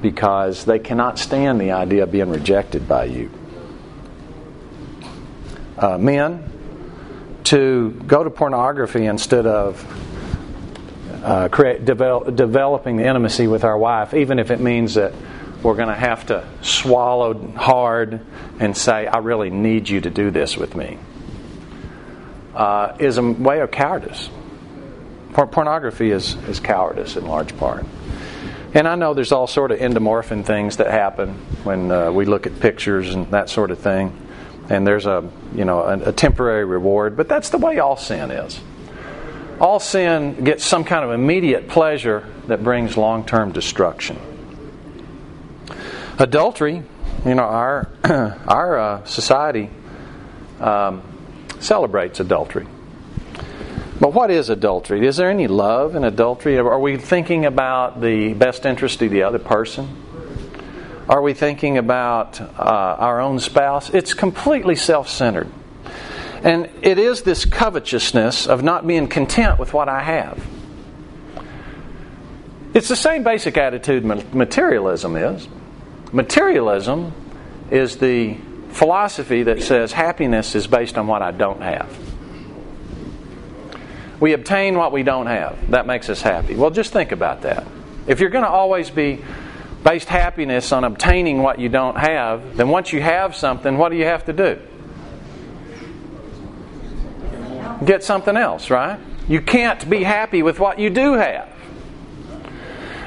because 0.00 0.64
they 0.64 0.78
cannot 0.78 1.18
stand 1.18 1.60
the 1.60 1.72
idea 1.72 2.04
of 2.04 2.12
being 2.12 2.30
rejected 2.30 2.86
by 2.86 3.04
you. 3.04 3.30
Uh, 5.76 5.98
men, 5.98 6.44
to 7.44 7.90
go 8.06 8.22
to 8.22 8.30
pornography 8.30 9.06
instead 9.06 9.46
of 9.46 9.82
uh, 11.22 11.48
create, 11.48 11.84
develop, 11.84 12.34
developing 12.34 12.96
the 12.96 13.04
intimacy 13.04 13.46
with 13.46 13.64
our 13.64 13.76
wife, 13.76 14.14
even 14.14 14.38
if 14.38 14.50
it 14.50 14.60
means 14.60 14.94
that 14.94 15.12
we're 15.62 15.74
going 15.74 15.88
to 15.88 15.94
have 15.94 16.26
to 16.26 16.46
swallow 16.62 17.34
hard 17.52 18.20
and 18.60 18.76
say, 18.76 19.06
I 19.06 19.18
really 19.18 19.50
need 19.50 19.88
you 19.88 20.00
to 20.00 20.10
do 20.10 20.30
this 20.30 20.56
with 20.56 20.76
me, 20.76 20.98
uh, 22.54 22.96
is 22.98 23.18
a 23.18 23.22
way 23.22 23.60
of 23.60 23.70
cowardice. 23.70 24.30
pornography 25.32 26.10
is, 26.10 26.34
is 26.48 26.60
cowardice 26.60 27.16
in 27.16 27.26
large 27.26 27.56
part. 27.56 27.84
And 28.74 28.86
I 28.86 28.94
know 28.96 29.14
there's 29.14 29.32
all 29.32 29.46
sort 29.46 29.72
of 29.72 29.78
endomorphin 29.78 30.44
things 30.44 30.76
that 30.76 30.90
happen 30.90 31.34
when 31.64 31.90
uh, 31.90 32.12
we 32.12 32.26
look 32.26 32.46
at 32.46 32.60
pictures 32.60 33.14
and 33.14 33.30
that 33.30 33.48
sort 33.48 33.70
of 33.70 33.78
thing. 33.78 34.16
And 34.68 34.86
there's 34.86 35.06
a 35.06 35.28
you 35.54 35.64
know 35.64 35.80
a, 35.80 36.10
a 36.10 36.12
temporary 36.12 36.66
reward, 36.66 37.16
but 37.16 37.26
that's 37.26 37.48
the 37.48 37.56
way 37.56 37.78
all 37.78 37.96
sin 37.96 38.30
is. 38.30 38.60
All 39.60 39.80
sin 39.80 40.44
gets 40.44 40.64
some 40.64 40.84
kind 40.84 41.04
of 41.04 41.10
immediate 41.10 41.68
pleasure 41.68 42.26
that 42.46 42.62
brings 42.62 42.96
long-term 42.96 43.52
destruction. 43.52 44.18
Adultery, 46.18 46.82
you 47.26 47.34
know, 47.34 47.42
our 47.42 47.88
our 48.04 48.78
uh, 48.78 49.04
society 49.04 49.70
um, 50.60 51.02
celebrates 51.58 52.20
adultery. 52.20 52.66
But 54.00 54.14
what 54.14 54.30
is 54.30 54.48
adultery? 54.48 55.04
Is 55.04 55.16
there 55.16 55.28
any 55.28 55.48
love 55.48 55.96
in 55.96 56.04
adultery? 56.04 56.56
Are 56.58 56.78
we 56.78 56.96
thinking 56.96 57.44
about 57.44 58.00
the 58.00 58.34
best 58.34 58.64
interest 58.64 59.02
of 59.02 59.10
the 59.10 59.24
other 59.24 59.40
person? 59.40 59.88
Are 61.08 61.20
we 61.20 61.34
thinking 61.34 61.78
about 61.78 62.40
uh, 62.40 62.44
our 62.54 63.20
own 63.20 63.40
spouse? 63.40 63.90
It's 63.90 64.14
completely 64.14 64.76
self 64.76 65.08
centered. 65.08 65.48
And 66.42 66.70
it 66.82 66.98
is 66.98 67.22
this 67.22 67.44
covetousness 67.44 68.46
of 68.46 68.62
not 68.62 68.86
being 68.86 69.08
content 69.08 69.58
with 69.58 69.72
what 69.74 69.88
I 69.88 70.02
have. 70.02 70.44
It's 72.74 72.88
the 72.88 72.96
same 72.96 73.24
basic 73.24 73.56
attitude 73.56 74.04
materialism 74.04 75.16
is. 75.16 75.48
Materialism 76.12 77.12
is 77.70 77.96
the 77.96 78.36
philosophy 78.70 79.42
that 79.44 79.62
says 79.62 79.92
happiness 79.92 80.54
is 80.54 80.66
based 80.66 80.96
on 80.96 81.06
what 81.06 81.22
I 81.22 81.32
don't 81.32 81.60
have. 81.60 81.96
We 84.20 84.32
obtain 84.32 84.76
what 84.76 84.92
we 84.92 85.02
don't 85.02 85.26
have. 85.26 85.70
That 85.70 85.86
makes 85.86 86.08
us 86.08 86.20
happy. 86.20 86.54
Well, 86.54 86.70
just 86.70 86.92
think 86.92 87.12
about 87.12 87.42
that. 87.42 87.66
If 88.06 88.20
you're 88.20 88.30
going 88.30 88.44
to 88.44 88.50
always 88.50 88.90
be 88.90 89.24
based 89.84 90.08
happiness 90.08 90.72
on 90.72 90.84
obtaining 90.84 91.42
what 91.42 91.58
you 91.58 91.68
don't 91.68 91.96
have, 91.96 92.56
then 92.56 92.68
once 92.68 92.92
you 92.92 93.00
have 93.00 93.34
something, 93.34 93.76
what 93.76 93.90
do 93.90 93.96
you 93.96 94.04
have 94.04 94.24
to 94.26 94.32
do? 94.32 94.60
Get 97.84 98.02
something 98.02 98.36
else, 98.36 98.70
right? 98.70 98.98
You 99.28 99.40
can't 99.40 99.88
be 99.88 100.02
happy 100.02 100.42
with 100.42 100.58
what 100.58 100.78
you 100.78 100.90
do 100.90 101.14
have. 101.14 101.48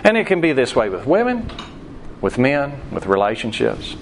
And 0.04 0.18
it 0.18 0.28
can 0.28 0.42
be 0.42 0.54
this 0.54 0.76
way 0.76 0.90
with 0.90 1.06
women, 1.06 1.50
with 2.22 2.38
men, 2.38 2.82
with 2.92 3.06
relationships. 3.06 3.96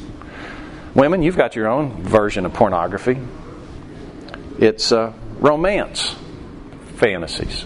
Women, 0.93 1.23
you've 1.23 1.37
got 1.37 1.55
your 1.55 1.67
own 1.67 2.03
version 2.03 2.45
of 2.45 2.53
pornography. 2.53 3.17
It's 4.59 4.91
uh, 4.91 5.13
romance 5.39 6.15
fantasies. 6.95 7.65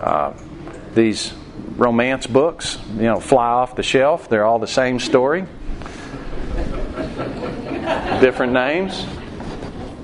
Uh, 0.00 0.32
these 0.94 1.32
romance 1.76 2.26
books, 2.26 2.78
you 2.96 3.02
know, 3.02 3.20
fly 3.20 3.48
off 3.48 3.76
the 3.76 3.82
shelf. 3.82 4.28
They're 4.28 4.44
all 4.44 4.58
the 4.58 4.66
same 4.66 4.98
story, 4.98 5.42
different 8.20 8.52
names. 8.52 9.06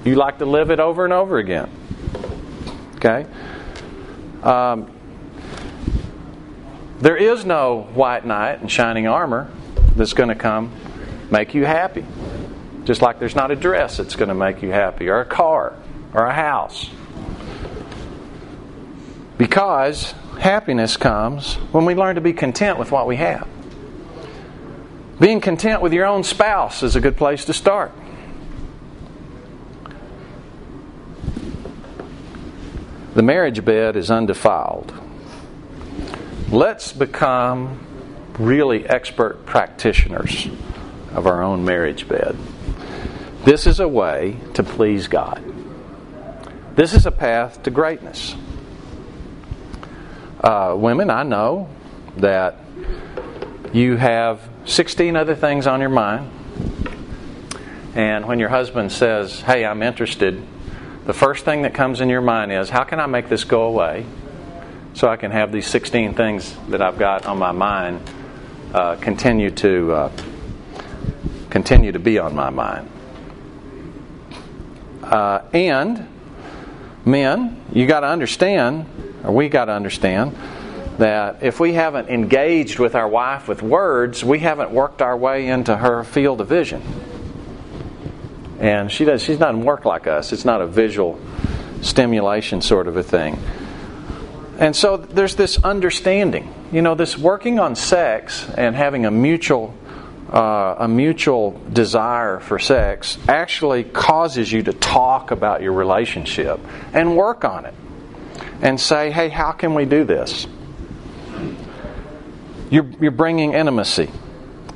You 0.07 0.15
like 0.15 0.39
to 0.39 0.47
live 0.47 0.71
it 0.71 0.79
over 0.79 1.03
and 1.03 1.13
over 1.13 1.39
again. 1.39 1.69
Okay? 2.95 3.27
Um, 4.41 4.89
there 7.01 7.17
is 7.17 7.45
no 7.45 7.89
white 7.93 8.25
knight 8.25 8.63
in 8.63 8.69
shining 8.69 9.09
armor 9.09 9.51
that's 9.97 10.13
going 10.13 10.29
to 10.29 10.37
come 10.37 10.71
make 11.29 11.55
you 11.55 11.65
happy. 11.65 12.07
Just 12.85 13.03
like 13.03 13.19
there's 13.19 13.35
not 13.35 13.51
a 13.51 13.57
dress 13.57 13.97
that's 13.97 14.15
going 14.15 14.29
to 14.29 14.35
make 14.35 14.63
you 14.63 14.71
happy, 14.71 15.09
or 15.09 15.19
a 15.19 15.25
car, 15.25 15.75
or 16.15 16.25
a 16.25 16.33
house. 16.33 16.89
Because 19.37 20.13
happiness 20.39 20.97
comes 20.97 21.55
when 21.73 21.85
we 21.85 21.97
learn 21.97 22.15
to 22.15 22.21
be 22.21 22.33
content 22.33 22.79
with 22.79 22.93
what 22.93 23.09
we 23.09 23.17
have. 23.17 23.49
Being 25.19 25.41
content 25.41 25.83
with 25.83 25.93
your 25.93 26.07
own 26.07 26.23
spouse 26.23 26.85
is 26.85 26.95
a 26.95 27.01
good 27.01 27.17
place 27.17 27.45
to 27.47 27.53
start. 27.53 27.91
The 33.17 33.23
marriage 33.23 33.65
bed 33.65 33.97
is 33.97 34.11
undefiled. 34.11 34.93
Let's 36.51 36.93
become 36.93 37.81
really 38.39 38.87
expert 38.87 39.47
practitioners 39.47 40.47
of 41.15 41.27
our 41.27 41.43
own 41.43 41.65
marriage 41.65 42.07
bed. 42.07 42.37
This 43.43 43.67
is 43.67 43.81
a 43.81 43.89
way 43.89 44.37
to 44.53 44.63
please 44.63 45.09
God. 45.09 45.43
This 46.75 46.93
is 46.93 47.07
a 47.07 47.11
path 47.11 47.63
to 47.63 47.71
greatness. 47.71 48.37
Uh, 50.39 50.75
women, 50.77 51.09
I 51.09 51.23
know 51.23 51.71
that 52.19 52.61
you 53.73 53.97
have 53.97 54.47
16 54.67 55.17
other 55.17 55.35
things 55.35 55.67
on 55.67 55.81
your 55.81 55.89
mind. 55.89 56.31
And 57.95 58.27
when 58.27 58.39
your 58.39 58.51
husband 58.51 58.93
says, 58.93 59.41
Hey, 59.41 59.65
I'm 59.65 59.83
interested, 59.83 60.47
the 61.07 61.15
first 61.15 61.45
thing 61.45 61.63
that 61.63 61.73
comes 61.73 62.01
in 62.01 62.09
your 62.09 62.21
mind 62.21 62.53
is, 62.53 62.69
How 62.69 62.83
can 62.83 62.99
I 62.99 63.07
make 63.07 63.29
this 63.29 63.45
go 63.45 63.63
away 63.63 64.05
so 64.95 65.09
I 65.09 65.17
can 65.17 65.31
have 65.31 65.53
these 65.53 65.67
16 65.67 66.15
things 66.15 66.57
that 66.69 66.83
I've 66.83 66.99
got 66.99 67.27
on 67.27 67.39
my 67.39 67.53
mind 67.53 68.01
uh, 68.75 68.97
continue 68.97 69.51
to 69.53 69.93
uh, 69.93 70.13
continue 71.49 71.93
to 71.93 72.01
be 72.01 72.19
on 72.19 72.35
my 72.35 72.51
mind? 72.51 72.91
Uh, 75.03 75.43
and 75.53 76.09
men, 77.05 77.63
you 77.73 77.87
got 77.87 78.01
to 78.01 78.09
understand, 78.09 78.87
or 79.23 79.31
we 79.31 79.49
got 79.49 79.67
to 79.67 79.73
understand, 79.73 80.37
that 80.99 81.41
if 81.43 81.61
we 81.61 81.75
haven't 81.75 82.09
engaged 82.09 82.81
with 82.81 82.97
our 82.97 83.07
wife 83.07 83.47
with 83.47 83.63
words, 83.63 84.25
we 84.25 84.41
haven't 84.41 84.73
worked 84.73 85.01
our 85.01 85.17
way 85.17 85.47
into 85.47 85.77
her 85.77 86.03
field 86.03 86.41
of 86.41 86.49
vision. 86.49 86.83
And 88.61 88.91
she 88.91 89.05
does 89.05 89.23
she 89.23 89.37
doesn't 89.37 89.65
work 89.65 89.85
like 89.85 90.07
us. 90.07 90.33
It's 90.33 90.45
not 90.45 90.61
a 90.61 90.67
visual 90.67 91.21
stimulation 91.83 92.61
sort 92.61 92.89
of 92.89 92.97
a 92.97 93.03
thing. 93.03 93.39
And 94.59 94.75
so 94.75 94.97
there's 94.97 95.37
this 95.37 95.63
understanding. 95.63 96.53
You 96.73 96.83
know, 96.83 96.95
this 96.95 97.19
working 97.19 97.59
on 97.59 97.77
sex 97.77 98.49
and 98.57 98.75
having 98.75 99.05
a 99.05 99.11
mutual 99.11 99.75
uh, 100.33 100.77
a 100.79 100.89
mutual 100.89 101.61
desire 101.73 102.41
for 102.41 102.59
sex 102.59 103.17
actually 103.29 103.85
causes 103.85 104.51
you 104.51 104.63
to 104.65 104.73
talk 104.73 105.31
about 105.31 105.63
your 105.63 105.73
relationship 105.73 106.59
and 106.93 107.17
work 107.17 107.45
on 107.45 107.65
it 107.65 107.75
and 108.61 108.81
say, 108.81 109.11
hey, 109.11 109.29
how 109.29 109.53
can 109.53 109.75
we 109.75 109.85
do 109.85 110.05
this? 110.05 110.47
You're, 112.71 112.91
you're 113.01 113.13
bringing 113.13 113.53
intimacy, 113.53 114.11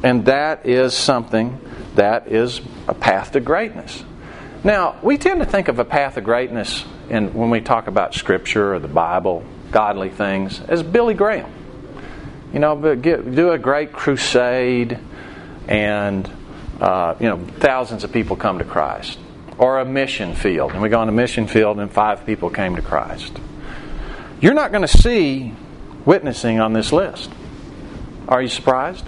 and 0.04 0.24
that 0.26 0.66
is 0.66 0.94
something 0.94 1.60
that 1.94 2.28
is 2.28 2.60
a 2.88 2.94
path 2.94 3.32
to 3.32 3.40
greatness. 3.40 4.04
Now, 4.62 4.98
we 5.02 5.16
tend 5.16 5.40
to 5.40 5.46
think 5.46 5.68
of 5.68 5.78
a 5.78 5.84
path 5.84 6.16
of 6.16 6.24
greatness 6.24 6.84
in, 7.08 7.32
when 7.34 7.50
we 7.50 7.60
talk 7.60 7.86
about 7.86 8.14
Scripture 8.14 8.74
or 8.74 8.78
the 8.78 8.88
Bible, 8.88 9.44
godly 9.70 10.10
things, 10.10 10.60
as 10.60 10.82
Billy 10.82 11.14
Graham. 11.14 11.50
You 12.52 12.58
know, 12.58 12.96
get, 12.96 13.34
do 13.34 13.52
a 13.52 13.58
great 13.58 13.92
crusade 13.92 14.98
and 15.68 16.30
uh, 16.80 17.14
you 17.20 17.28
know 17.28 17.38
thousands 17.58 18.04
of 18.04 18.12
people 18.12 18.36
come 18.36 18.58
to 18.58 18.64
Christ, 18.64 19.18
or 19.56 19.78
a 19.78 19.84
mission 19.84 20.34
field, 20.34 20.72
and 20.72 20.82
we 20.82 20.88
go 20.88 20.98
on 20.98 21.08
a 21.08 21.12
mission 21.12 21.46
field 21.46 21.78
and 21.78 21.90
five 21.90 22.26
people 22.26 22.50
came 22.50 22.76
to 22.76 22.82
Christ. 22.82 23.38
You're 24.40 24.54
not 24.54 24.72
going 24.72 24.82
to 24.82 24.88
see 24.88 25.54
witnessing 26.04 26.60
on 26.60 26.72
this 26.72 26.92
list. 26.92 27.30
Are 28.26 28.40
you 28.40 28.48
surprised? 28.48 29.06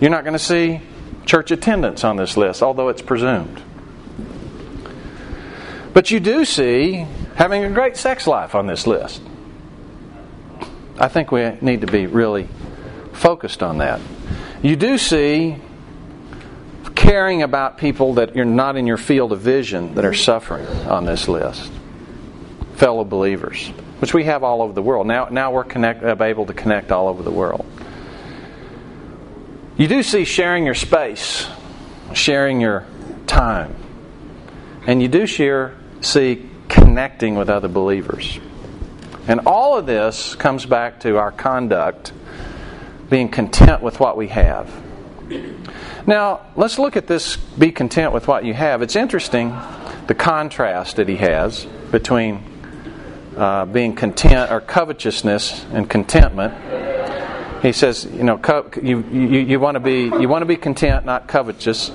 You're 0.00 0.10
not 0.10 0.24
going 0.24 0.34
to 0.34 0.38
see 0.38 0.80
church 1.26 1.50
attendance 1.50 2.04
on 2.04 2.16
this 2.16 2.36
list, 2.36 2.62
although 2.62 2.88
it's 2.88 3.02
presumed. 3.02 3.62
But 5.92 6.10
you 6.10 6.20
do 6.20 6.44
see 6.44 7.06
having 7.36 7.64
a 7.64 7.70
great 7.70 7.96
sex 7.96 8.26
life 8.26 8.54
on 8.54 8.66
this 8.66 8.86
list. 8.86 9.22
I 10.98 11.08
think 11.08 11.32
we 11.32 11.50
need 11.60 11.80
to 11.80 11.86
be 11.86 12.06
really 12.06 12.48
focused 13.12 13.62
on 13.62 13.78
that 13.78 14.00
you 14.64 14.76
do 14.76 14.96
see 14.96 15.56
caring 16.94 17.42
about 17.42 17.76
people 17.76 18.14
that 18.14 18.34
you're 18.34 18.46
not 18.46 18.76
in 18.76 18.86
your 18.86 18.96
field 18.96 19.30
of 19.30 19.40
vision 19.40 19.94
that 19.96 20.06
are 20.06 20.14
suffering 20.14 20.66
on 20.88 21.04
this 21.04 21.28
list. 21.28 21.70
Fellow 22.76 23.04
believers. 23.04 23.68
which 24.00 24.14
we 24.14 24.24
have 24.24 24.42
all 24.42 24.62
over 24.62 24.72
the 24.72 24.82
world. 24.82 25.06
Now, 25.06 25.28
now 25.30 25.52
we're 25.52 25.64
connect, 25.64 26.02
uh, 26.02 26.16
able 26.22 26.46
to 26.46 26.54
connect 26.54 26.92
all 26.92 27.08
over 27.08 27.22
the 27.22 27.30
world. 27.30 27.64
You 29.76 29.88
do 29.88 30.04
see 30.04 30.24
sharing 30.24 30.64
your 30.64 30.74
space, 30.74 31.48
sharing 32.12 32.60
your 32.60 32.86
time, 33.26 33.74
and 34.86 35.02
you 35.02 35.08
do 35.08 35.26
share, 35.26 35.74
see 36.00 36.48
connecting 36.68 37.34
with 37.34 37.50
other 37.50 37.66
believers. 37.66 38.38
And 39.26 39.40
all 39.46 39.76
of 39.76 39.86
this 39.86 40.36
comes 40.36 40.64
back 40.64 41.00
to 41.00 41.16
our 41.16 41.32
conduct, 41.32 42.12
being 43.10 43.28
content 43.28 43.82
with 43.82 43.98
what 43.98 44.16
we 44.16 44.28
have. 44.28 44.70
Now, 46.06 46.42
let's 46.54 46.78
look 46.78 46.96
at 46.96 47.08
this 47.08 47.36
be 47.36 47.72
content 47.72 48.12
with 48.12 48.28
what 48.28 48.44
you 48.44 48.54
have. 48.54 48.80
It's 48.80 48.94
interesting 48.94 49.58
the 50.06 50.14
contrast 50.14 50.96
that 50.96 51.08
he 51.08 51.16
has 51.16 51.66
between 51.90 52.44
uh, 53.36 53.64
being 53.64 53.96
content 53.96 54.52
or 54.52 54.60
covetousness 54.60 55.64
and 55.72 55.90
contentment. 55.90 56.54
He 57.64 57.72
says, 57.72 58.04
you 58.04 58.24
know, 58.24 58.36
co- 58.36 58.70
you, 58.82 59.02
you, 59.10 59.40
you 59.40 59.58
want 59.58 59.76
to 59.76 59.80
be 59.80 60.02
you 60.02 60.28
want 60.28 60.42
to 60.42 60.46
be 60.46 60.56
content, 60.56 61.06
not 61.06 61.28
covetous. 61.28 61.90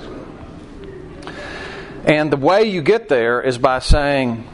And 2.04 2.32
the 2.32 2.36
way 2.36 2.64
you 2.64 2.82
get 2.82 3.08
there 3.08 3.40
is 3.40 3.56
by 3.56 3.78
saying, 3.78 4.48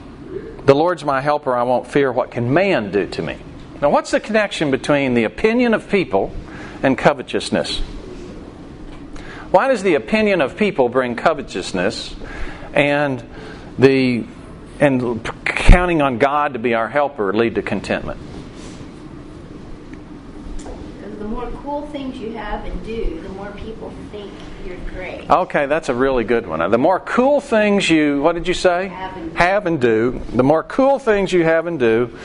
"The 0.66 0.74
Lord's 0.74 1.06
my 1.06 1.22
helper; 1.22 1.56
I 1.56 1.62
won't 1.62 1.86
fear 1.86 2.12
what 2.12 2.32
can 2.32 2.52
man 2.52 2.90
do 2.90 3.06
to 3.06 3.22
me." 3.22 3.38
Now, 3.80 3.88
what's 3.88 4.10
the 4.10 4.20
connection 4.20 4.70
between 4.70 5.14
the 5.14 5.24
opinion 5.24 5.72
of 5.72 5.88
people 5.88 6.34
and 6.82 6.98
covetousness? 6.98 7.78
Why 9.52 9.68
does 9.68 9.82
the 9.82 9.94
opinion 9.94 10.42
of 10.42 10.58
people 10.58 10.90
bring 10.90 11.16
covetousness 11.16 12.14
and 12.74 13.24
the 13.78 14.26
and 14.80 15.24
counting 15.46 16.02
on 16.02 16.18
God 16.18 16.52
to 16.52 16.58
be 16.58 16.74
our 16.74 16.88
helper 16.90 17.32
lead 17.32 17.54
to 17.54 17.62
contentment? 17.62 18.20
Because 21.26 21.46
the 21.46 21.50
more 21.52 21.62
cool 21.62 21.86
things 21.88 22.18
you 22.18 22.32
have 22.32 22.64
and 22.64 22.84
do, 22.84 23.20
the 23.20 23.28
more 23.30 23.50
people 23.52 23.92
think 24.10 24.30
you're 24.64 24.76
great. 24.94 25.28
Okay, 25.28 25.66
that's 25.66 25.88
a 25.88 25.94
really 25.94 26.24
good 26.24 26.46
one. 26.46 26.70
The 26.70 26.78
more 26.78 27.00
cool 27.00 27.40
things 27.40 27.88
you, 27.88 28.20
what 28.22 28.34
did 28.34 28.46
you 28.46 28.54
say? 28.54 28.88
Have 28.88 29.16
and 29.16 29.30
do. 29.30 29.36
Have 29.36 29.66
and 29.66 29.80
do. 29.80 30.20
The 30.34 30.42
more 30.42 30.62
cool 30.62 30.98
things 30.98 31.32
you 31.32 31.44
have 31.44 31.66
and 31.66 31.78
do, 31.78 32.16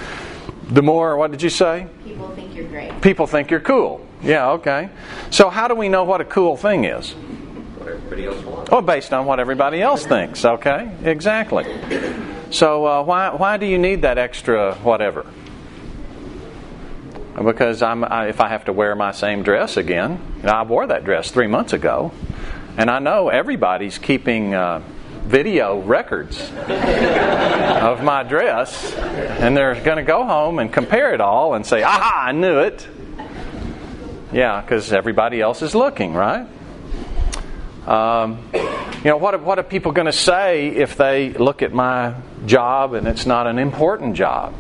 the 0.70 0.82
more, 0.82 1.18
what 1.18 1.32
did 1.32 1.42
you 1.42 1.50
say? 1.50 1.88
People 2.04 2.30
think 2.30 2.56
you're 2.56 2.68
great. 2.68 3.02
People 3.02 3.28
think 3.28 3.52
you're 3.52 3.60
cool. 3.60 4.06
Yeah, 4.22 4.52
okay. 4.52 4.90
So, 5.32 5.50
how 5.50 5.68
do 5.68 5.76
we 5.76 5.90
know 5.90 6.04
what 6.04 6.22
a 6.22 6.26
cool 6.26 6.56
thing 6.56 6.86
is? 6.86 7.12
What 7.12 7.88
everybody 7.88 8.26
else 8.28 8.44
wants. 8.46 8.72
Well, 8.72 8.82
based 8.82 9.14
on 9.14 9.26
what 9.26 9.40
everybody 9.40 9.82
else 9.82 10.06
thinks, 10.06 10.46
okay? 10.46 10.92
Exactly. 11.04 11.66
So, 12.52 12.86
uh, 12.86 13.04
why, 13.04 13.34
why 13.34 13.58
do 13.58 13.66
you 13.66 13.80
need 13.80 14.04
that 14.04 14.18
extra 14.18 14.76
whatever? 14.76 15.26
Because 17.36 17.82
I'm, 17.82 18.04
I, 18.04 18.28
if 18.28 18.42
I 18.42 18.50
have 18.50 18.66
to 18.66 18.74
wear 18.74 18.96
my 18.96 19.12
same 19.12 19.44
dress 19.44 19.78
again, 19.78 20.22
I 20.44 20.64
wore 20.64 20.88
that 20.88 21.06
dress 21.06 21.32
three 21.32 21.48
months 21.48 21.74
ago, 21.74 22.12
and 22.78 22.90
I 22.90 23.00
know 23.00 23.30
everybody's 23.30 23.98
keeping 23.98 24.54
uh, 24.54 24.82
video 25.24 25.80
records 25.80 26.42
of 26.68 28.04
my 28.04 28.24
dress, 28.24 28.94
and 28.94 29.56
they're 29.56 29.76
going 29.76 29.98
to 29.98 30.04
go 30.04 30.26
home 30.26 30.60
and 30.60 30.72
compare 30.72 31.14
it 31.14 31.22
all 31.22 31.54
and 31.54 31.66
say, 31.66 31.84
aha, 31.84 32.26
I 32.28 32.32
knew 32.34 32.60
it. 32.60 32.88
Yeah, 34.34 34.62
because 34.62 34.92
everybody 34.92 35.42
else 35.42 35.62
is 35.62 35.74
looking, 35.74 36.14
right? 36.14 36.48
Um, 37.88 38.40
you 38.54 39.10
know, 39.10 39.18
what, 39.18 39.42
what 39.42 39.58
are 39.58 39.64
people 39.64 39.92
going 39.92 40.06
to 40.06 40.14
say 40.14 40.68
if 40.68 40.96
they 40.96 41.34
look 41.34 41.62
at 41.62 41.74
my 41.74 42.14
job 42.46 42.94
and 42.94 43.08
it's 43.08 43.26
not 43.26 43.48
an 43.48 43.58
important 43.58 44.16
job? 44.16 44.54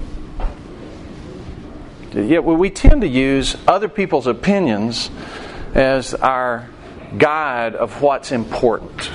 Well, 2.13 2.57
we 2.57 2.69
tend 2.69 3.01
to 3.01 3.07
use 3.07 3.55
other 3.67 3.87
people's 3.87 4.27
opinions 4.27 5.09
as 5.73 6.13
our 6.13 6.69
guide 7.17 7.73
of 7.75 8.01
what's 8.01 8.33
important. 8.33 9.09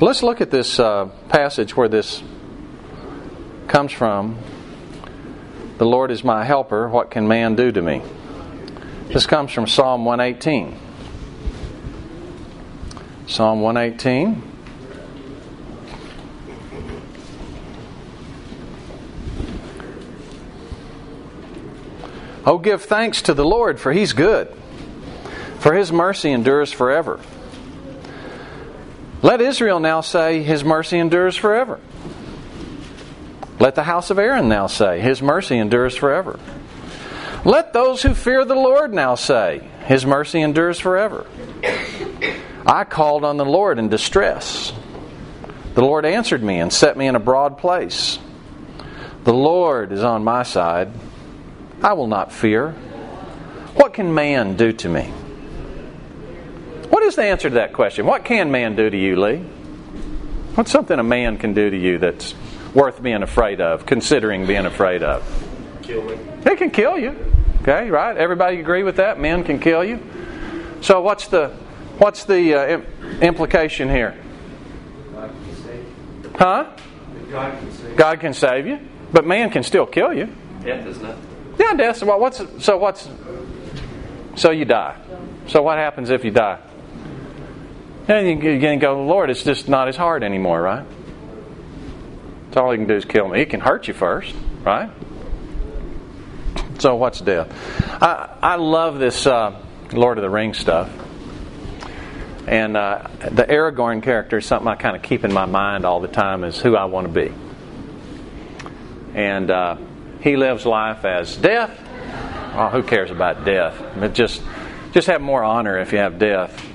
Let's 0.00 0.22
look 0.22 0.40
at 0.40 0.50
this 0.50 0.78
uh, 0.78 1.06
passage 1.28 1.76
where 1.76 1.88
this 1.88 2.22
comes 3.66 3.90
from. 3.90 4.38
The 5.78 5.86
Lord 5.86 6.12
is 6.12 6.22
my 6.22 6.44
helper. 6.44 6.88
What 6.88 7.10
can 7.10 7.26
man 7.26 7.56
do 7.56 7.72
to 7.72 7.82
me? 7.82 8.00
This 9.08 9.26
comes 9.26 9.50
from 9.50 9.66
Psalm 9.66 10.04
118. 10.04 10.78
Psalm 13.26 13.60
118. 13.60 14.49
Oh, 22.46 22.58
give 22.58 22.82
thanks 22.82 23.22
to 23.22 23.34
the 23.34 23.44
Lord, 23.44 23.78
for 23.78 23.92
he's 23.92 24.12
good, 24.12 24.48
for 25.58 25.74
his 25.74 25.92
mercy 25.92 26.30
endures 26.30 26.72
forever. 26.72 27.20
Let 29.22 29.42
Israel 29.42 29.80
now 29.80 30.00
say, 30.00 30.42
His 30.42 30.64
mercy 30.64 30.98
endures 30.98 31.36
forever. 31.36 31.78
Let 33.58 33.74
the 33.74 33.82
house 33.82 34.08
of 34.08 34.18
Aaron 34.18 34.48
now 34.48 34.66
say, 34.66 35.00
His 35.00 35.20
mercy 35.20 35.58
endures 35.58 35.94
forever. 35.94 36.40
Let 37.44 37.72
those 37.72 38.02
who 38.02 38.14
fear 38.14 38.44
the 38.44 38.54
Lord 38.54 38.94
now 38.94 39.14
say, 39.14 39.68
His 39.84 40.06
mercy 40.06 40.40
endures 40.40 40.78
forever. 40.78 41.26
I 42.66 42.84
called 42.84 43.24
on 43.24 43.36
the 43.36 43.44
Lord 43.44 43.78
in 43.78 43.88
distress. 43.88 44.72
The 45.74 45.82
Lord 45.82 46.06
answered 46.06 46.42
me 46.42 46.58
and 46.58 46.72
set 46.72 46.96
me 46.96 47.06
in 47.06 47.14
a 47.14 47.20
broad 47.20 47.58
place. 47.58 48.18
The 49.24 49.34
Lord 49.34 49.92
is 49.92 50.02
on 50.02 50.24
my 50.24 50.44
side. 50.44 50.90
I 51.82 51.94
will 51.94 52.06
not 52.06 52.32
fear. 52.32 52.72
What 53.74 53.94
can 53.94 54.14
man 54.14 54.56
do 54.56 54.72
to 54.72 54.88
me? 54.88 55.04
What 56.90 57.02
is 57.02 57.16
the 57.16 57.24
answer 57.24 57.48
to 57.48 57.54
that 57.54 57.72
question? 57.72 58.04
What 58.04 58.24
can 58.24 58.50
man 58.50 58.76
do 58.76 58.90
to 58.90 58.96
you, 58.96 59.20
Lee? 59.20 59.38
What's 60.56 60.70
something 60.70 60.98
a 60.98 61.04
man 61.04 61.38
can 61.38 61.54
do 61.54 61.70
to 61.70 61.76
you 61.76 61.98
that's 61.98 62.34
worth 62.74 63.02
being 63.02 63.22
afraid 63.22 63.60
of, 63.60 63.86
considering 63.86 64.46
being 64.46 64.66
afraid 64.66 65.02
of? 65.02 65.22
Kill 65.82 66.02
me. 66.04 66.18
It 66.44 66.58
can 66.58 66.70
kill 66.70 66.98
you. 66.98 67.16
Okay, 67.62 67.90
right? 67.90 68.16
Everybody 68.16 68.58
agree 68.58 68.82
with 68.82 68.96
that? 68.96 69.18
Men 69.18 69.44
can 69.44 69.58
kill 69.58 69.84
you. 69.84 70.00
So 70.80 71.00
what's 71.00 71.28
the 71.28 71.48
what's 71.98 72.24
the 72.24 72.54
uh, 72.54 72.66
im- 72.66 72.86
implication 73.22 73.88
here? 73.88 74.16
God 75.12 75.30
can 75.30 75.56
save. 75.56 76.36
Huh? 76.36 76.70
God 77.30 77.58
can 77.58 77.72
save. 77.72 77.96
God 77.96 78.20
can 78.20 78.34
save 78.34 78.66
you, 78.66 78.80
but 79.12 79.26
man 79.26 79.50
can 79.50 79.62
still 79.62 79.86
kill 79.86 80.12
you. 80.12 80.34
Death 80.64 80.86
is 80.86 81.00
nothing. 81.00 81.29
Yeah, 81.60 81.74
death. 81.74 81.98
So 81.98 82.16
what's 82.16 82.42
so 82.64 82.78
what's 82.78 83.06
so 84.34 84.50
you 84.50 84.64
die. 84.64 84.96
So 85.46 85.60
what 85.60 85.76
happens 85.76 86.08
if 86.08 86.24
you 86.24 86.30
die? 86.30 86.58
And 88.08 88.42
you 88.42 88.58
can 88.58 88.78
go, 88.78 89.04
Lord, 89.04 89.28
it's 89.28 89.42
just 89.42 89.68
not 89.68 89.86
as 89.86 89.94
hard 89.94 90.24
anymore, 90.24 90.62
right? 90.62 90.86
So 92.54 92.62
all 92.62 92.70
he 92.70 92.78
can 92.78 92.86
do 92.86 92.94
is 92.94 93.04
kill 93.04 93.28
me. 93.28 93.40
He 93.40 93.44
can 93.44 93.60
hurt 93.60 93.88
you 93.88 93.94
first, 93.94 94.34
right? 94.62 94.90
So 96.78 96.96
what's 96.96 97.20
death? 97.20 97.52
I 98.02 98.38
I 98.42 98.54
love 98.56 98.98
this 98.98 99.26
uh, 99.26 99.62
Lord 99.92 100.16
of 100.16 100.22
the 100.22 100.30
Rings 100.30 100.56
stuff. 100.56 100.90
And 102.46 102.74
uh, 102.74 103.06
the 103.20 103.44
Aragorn 103.44 104.02
character 104.02 104.38
is 104.38 104.46
something 104.46 104.66
I 104.66 104.76
kind 104.76 104.96
of 104.96 105.02
keep 105.02 105.24
in 105.24 105.32
my 105.32 105.44
mind 105.44 105.84
all 105.84 106.00
the 106.00 106.08
time 106.08 106.42
is 106.42 106.58
who 106.58 106.74
I 106.74 106.86
want 106.86 107.06
to 107.06 107.12
be. 107.12 107.32
And 109.14 109.50
uh, 109.50 109.76
he 110.22 110.36
lives 110.36 110.66
life 110.66 111.04
as 111.04 111.36
death. 111.36 111.78
Oh, 112.54 112.68
who 112.68 112.82
cares 112.82 113.10
about 113.10 113.44
death? 113.44 113.80
But 113.98 114.12
just, 114.12 114.42
just 114.92 115.06
have 115.06 115.20
more 115.20 115.42
honor 115.42 115.78
if 115.78 115.92
you 115.92 115.98
have 115.98 116.18
death. 116.18 116.66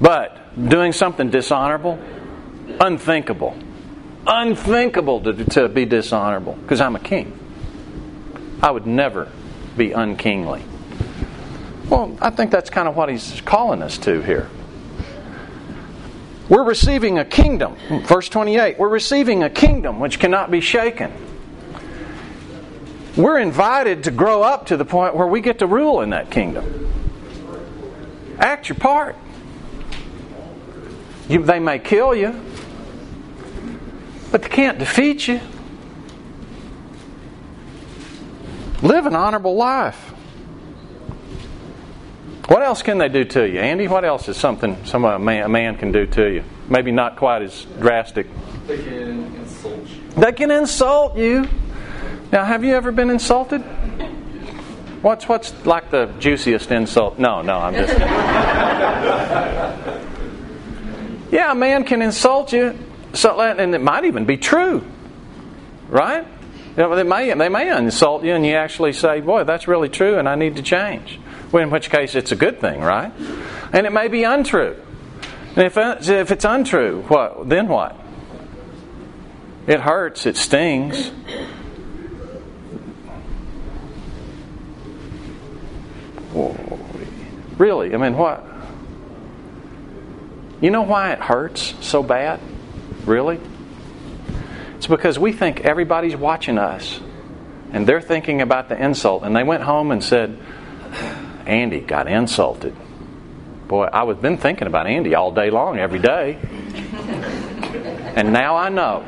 But 0.00 0.68
doing 0.68 0.92
something 0.92 1.30
dishonorable, 1.30 1.98
unthinkable, 2.80 3.56
unthinkable 4.26 5.20
to, 5.22 5.44
to 5.44 5.68
be 5.68 5.84
dishonorable 5.84 6.54
because 6.54 6.80
I'm 6.80 6.96
a 6.96 7.00
king. 7.00 7.38
I 8.62 8.70
would 8.70 8.86
never 8.86 9.30
be 9.76 9.92
unkingly. 9.92 10.62
Well, 11.88 12.16
I 12.20 12.30
think 12.30 12.50
that's 12.50 12.70
kind 12.70 12.88
of 12.88 12.96
what 12.96 13.08
he's 13.08 13.40
calling 13.42 13.82
us 13.82 13.98
to 13.98 14.20
here. 14.20 14.50
We're 16.48 16.64
receiving 16.64 17.18
a 17.18 17.24
kingdom. 17.24 17.76
Verse 18.04 18.28
28 18.28 18.78
we're 18.78 18.88
receiving 18.88 19.42
a 19.42 19.50
kingdom 19.50 20.00
which 20.00 20.18
cannot 20.18 20.50
be 20.50 20.60
shaken. 20.60 21.12
We're 23.16 23.38
invited 23.38 24.04
to 24.04 24.10
grow 24.10 24.42
up 24.42 24.66
to 24.66 24.76
the 24.76 24.84
point 24.84 25.16
where 25.16 25.26
we 25.26 25.40
get 25.40 25.58
to 25.58 25.66
rule 25.66 26.00
in 26.02 26.10
that 26.10 26.30
kingdom. 26.30 26.92
Act 28.38 28.68
your 28.68 28.76
part. 28.76 29.16
You, 31.28 31.42
they 31.42 31.58
may 31.58 31.78
kill 31.78 32.14
you, 32.14 32.40
but 34.30 34.42
they 34.42 34.48
can't 34.48 34.78
defeat 34.78 35.28
you. 35.28 35.40
Live 38.82 39.06
an 39.06 39.16
honorable 39.16 39.56
life. 39.56 40.14
What 42.46 42.62
else 42.62 42.82
can 42.82 42.96
they 42.96 43.10
do 43.10 43.24
to 43.24 43.46
you, 43.46 43.60
Andy? 43.60 43.88
What 43.88 44.06
else 44.06 44.26
is 44.28 44.38
something 44.38 44.82
some 44.86 45.04
a 45.04 45.18
man, 45.18 45.44
a 45.44 45.48
man 45.50 45.76
can 45.76 45.92
do 45.92 46.06
to 46.06 46.32
you? 46.32 46.44
Maybe 46.68 46.92
not 46.92 47.16
quite 47.16 47.42
as 47.42 47.66
drastic. 47.78 48.26
They 48.66 48.78
can 48.78 49.34
insult 49.34 49.86
you. 49.86 50.02
They 50.16 50.32
can 50.32 50.50
insult 50.50 51.18
you. 51.18 51.46
Now, 52.30 52.44
have 52.44 52.62
you 52.62 52.74
ever 52.74 52.92
been 52.92 53.08
insulted? 53.08 53.62
What's 55.00 55.26
what's 55.28 55.54
like 55.64 55.90
the 55.90 56.06
juiciest 56.18 56.70
insult? 56.70 57.18
No, 57.18 57.40
no, 57.40 57.58
I'm 57.58 57.72
just. 57.72 57.98
yeah, 61.32 61.52
a 61.52 61.54
man 61.54 61.84
can 61.84 62.02
insult 62.02 62.52
you, 62.52 62.76
so 63.14 63.40
and 63.40 63.74
it 63.74 63.80
might 63.80 64.04
even 64.04 64.26
be 64.26 64.36
true, 64.36 64.84
right? 65.88 66.26
You 66.76 66.76
know, 66.76 66.96
they 66.96 67.02
may 67.02 67.32
they 67.32 67.48
may 67.48 67.74
insult 67.74 68.24
you, 68.24 68.34
and 68.34 68.44
you 68.44 68.56
actually 68.56 68.92
say, 68.92 69.20
"Boy, 69.20 69.44
that's 69.44 69.66
really 69.66 69.88
true, 69.88 70.18
and 70.18 70.28
I 70.28 70.34
need 70.34 70.56
to 70.56 70.62
change." 70.62 71.18
Well, 71.50 71.62
in 71.62 71.70
which 71.70 71.88
case, 71.88 72.14
it's 72.14 72.32
a 72.32 72.36
good 72.36 72.60
thing, 72.60 72.82
right? 72.82 73.10
And 73.72 73.86
it 73.86 73.92
may 73.92 74.08
be 74.08 74.24
untrue. 74.24 74.76
And 75.56 75.64
if 75.64 75.78
uh, 75.78 75.96
if 76.00 76.30
it's 76.30 76.44
untrue, 76.44 77.04
what 77.08 77.48
then? 77.48 77.68
What? 77.68 77.96
It 79.66 79.80
hurts. 79.80 80.26
It 80.26 80.36
stings. 80.36 81.10
Really? 87.58 87.92
I 87.92 87.98
mean, 87.98 88.16
what? 88.16 88.44
You 90.60 90.70
know 90.70 90.82
why 90.82 91.12
it 91.12 91.18
hurts 91.18 91.74
so 91.80 92.02
bad? 92.02 92.40
Really? 93.04 93.40
It's 94.76 94.86
because 94.86 95.18
we 95.18 95.32
think 95.32 95.60
everybody's 95.60 96.16
watching 96.16 96.56
us 96.56 97.00
and 97.72 97.86
they're 97.86 98.00
thinking 98.00 98.40
about 98.40 98.68
the 98.68 98.82
insult. 98.82 99.24
And 99.24 99.34
they 99.36 99.42
went 99.42 99.62
home 99.62 99.90
and 99.90 100.02
said, 100.02 100.38
Andy 101.46 101.80
got 101.80 102.08
insulted. 102.08 102.74
Boy, 103.66 103.84
I 103.84 104.04
was 104.04 104.16
been 104.16 104.38
thinking 104.38 104.66
about 104.66 104.86
Andy 104.86 105.14
all 105.14 105.32
day 105.32 105.50
long, 105.50 105.78
every 105.78 105.98
day. 105.98 106.38
and 108.16 108.32
now 108.32 108.56
I 108.56 108.68
know. 108.68 109.04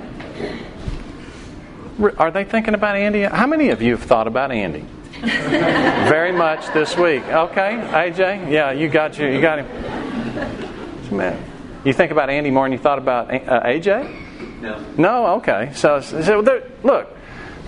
Are 2.19 2.31
they 2.31 2.45
thinking 2.45 2.75
about 2.75 2.97
Andy? 2.97 3.23
How 3.23 3.47
many 3.47 3.71
of 3.71 3.81
you 3.81 3.93
have 3.93 4.03
thought 4.03 4.27
about 4.27 4.53
Andy? 4.53 4.85
Very 5.21 6.33
much 6.33 6.73
this 6.73 6.97
week. 6.97 7.23
Okay, 7.25 7.73
AJ? 7.91 8.51
Yeah, 8.51 8.73
you 8.73 8.89
got 8.89 9.19
you. 9.19 9.27
You 9.29 9.41
got 9.41 9.59
him. 9.59 11.17
Man, 11.17 11.45
you 11.85 11.93
think 11.93 12.11
about 12.11 12.31
Andy 12.31 12.51
more 12.51 12.65
than 12.65 12.73
you 12.73 12.79
thought 12.79 12.99
about 12.99 13.31
uh, 13.31 13.63
AJ? 13.65 14.61
No. 14.63 14.85
No. 14.97 15.27
Okay. 15.37 15.73
So, 15.75 16.01
so 16.01 16.41
look, 16.83 17.17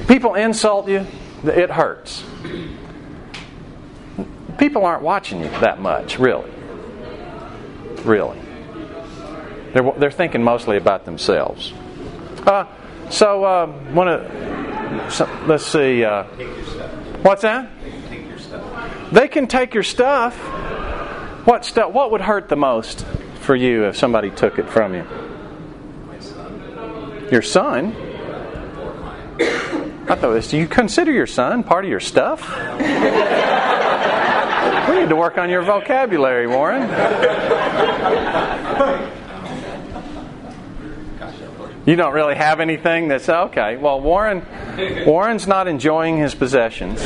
people 0.09 0.35
insult 0.35 0.88
you. 0.88 1.07
It 1.45 1.71
hurts. 1.71 2.25
People 4.59 4.85
aren't 4.85 5.03
watching 5.03 5.41
you 5.41 5.49
that 5.61 5.81
much, 5.81 6.19
really. 6.19 6.51
Really. 8.05 8.38
They're, 9.73 9.93
they're 9.99 10.11
thinking 10.11 10.43
mostly 10.43 10.77
about 10.77 11.05
themselves. 11.05 11.73
Uh, 12.47 12.67
so, 13.11 13.45
uh, 13.45 13.73
wanna, 13.93 15.09
so, 15.11 15.29
let's 15.47 15.67
see. 15.67 16.05
Uh, 16.05 16.25
What's 17.22 17.42
that? 17.42 17.70
They 19.12 19.28
can 19.28 19.46
take 19.46 19.74
your 19.74 19.85
stuff. 19.85 20.37
What 21.46 21.64
stuff? 21.64 21.92
What 21.92 22.11
would 22.11 22.20
hurt 22.20 22.48
the 22.48 22.56
most 22.56 23.04
for 23.40 23.54
you 23.54 23.85
if 23.85 23.96
somebody 23.96 24.30
took 24.30 24.58
it 24.58 24.68
from 24.68 24.94
you? 24.94 25.06
Your 27.30 27.42
son. 27.42 27.94
I 29.38 30.16
thought 30.16 30.32
this. 30.32 30.50
Do 30.50 30.58
you 30.58 30.66
consider 30.66 31.12
your 31.12 31.28
son 31.28 31.62
part 31.62 31.85
of 31.85 31.90
your 31.90 32.00
stuff? 32.00 32.42
we 34.88 35.00
need 35.00 35.08
to 35.08 35.16
work 35.16 35.38
on 35.38 35.48
your 35.48 35.62
vocabulary, 35.62 36.48
Warren. 36.48 36.82
You 41.85 41.97
don't 41.97 42.12
really 42.14 42.37
have 42.37 42.61
anything 42.61 43.09
that's 43.09 43.29
okay. 43.29 43.77
Well, 43.77 44.01
Warren, 44.01 44.47
Warren's 45.05 45.47
not 45.49 45.66
enjoying 45.66 46.16
his 46.16 46.35
possessions. 46.35 47.01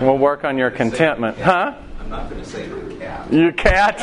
We'll 0.00 0.18
work 0.18 0.44
on 0.44 0.58
your 0.58 0.70
contentment, 0.70 1.38
huh? 1.38 1.74
I'm 2.00 2.10
not 2.10 2.28
going 2.30 2.42
to 2.42 2.48
say 2.48 2.68
you're 2.68 2.84
cat. 2.98 3.32
You 3.32 3.52
cat. 3.52 3.98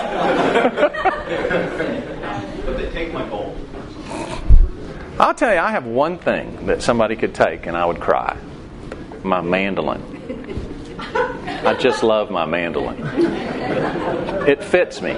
but 2.66 2.78
they 2.78 2.90
take 2.92 3.14
my 3.14 3.28
gold. 3.30 3.58
I'll 5.20 5.34
tell 5.34 5.54
you, 5.54 5.60
I 5.60 5.72
have 5.72 5.86
one 5.86 6.18
thing 6.18 6.66
that 6.66 6.82
somebody 6.82 7.16
could 7.16 7.36
take 7.36 7.68
and 7.68 7.78
I 7.78 7.86
would 7.86 8.00
cry. 8.00 8.38
My 9.24 9.42
mandolin. 9.42 10.02
I 11.64 11.76
just 11.76 12.04
love 12.04 12.32
my 12.32 12.46
mandolin. 12.46 12.98
It 14.48 14.64
fits 14.64 15.02
me. 15.02 15.16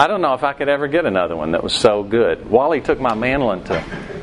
I 0.00 0.06
don't 0.06 0.22
know 0.22 0.32
if 0.32 0.42
I 0.44 0.54
could 0.54 0.70
ever 0.70 0.88
get 0.88 1.04
another 1.04 1.36
one 1.36 1.52
that 1.52 1.62
was 1.62 1.74
so 1.74 2.02
good. 2.02 2.48
Wally 2.48 2.80
took 2.80 2.98
my 2.98 3.12
mandolin 3.12 3.62
to 3.64 3.80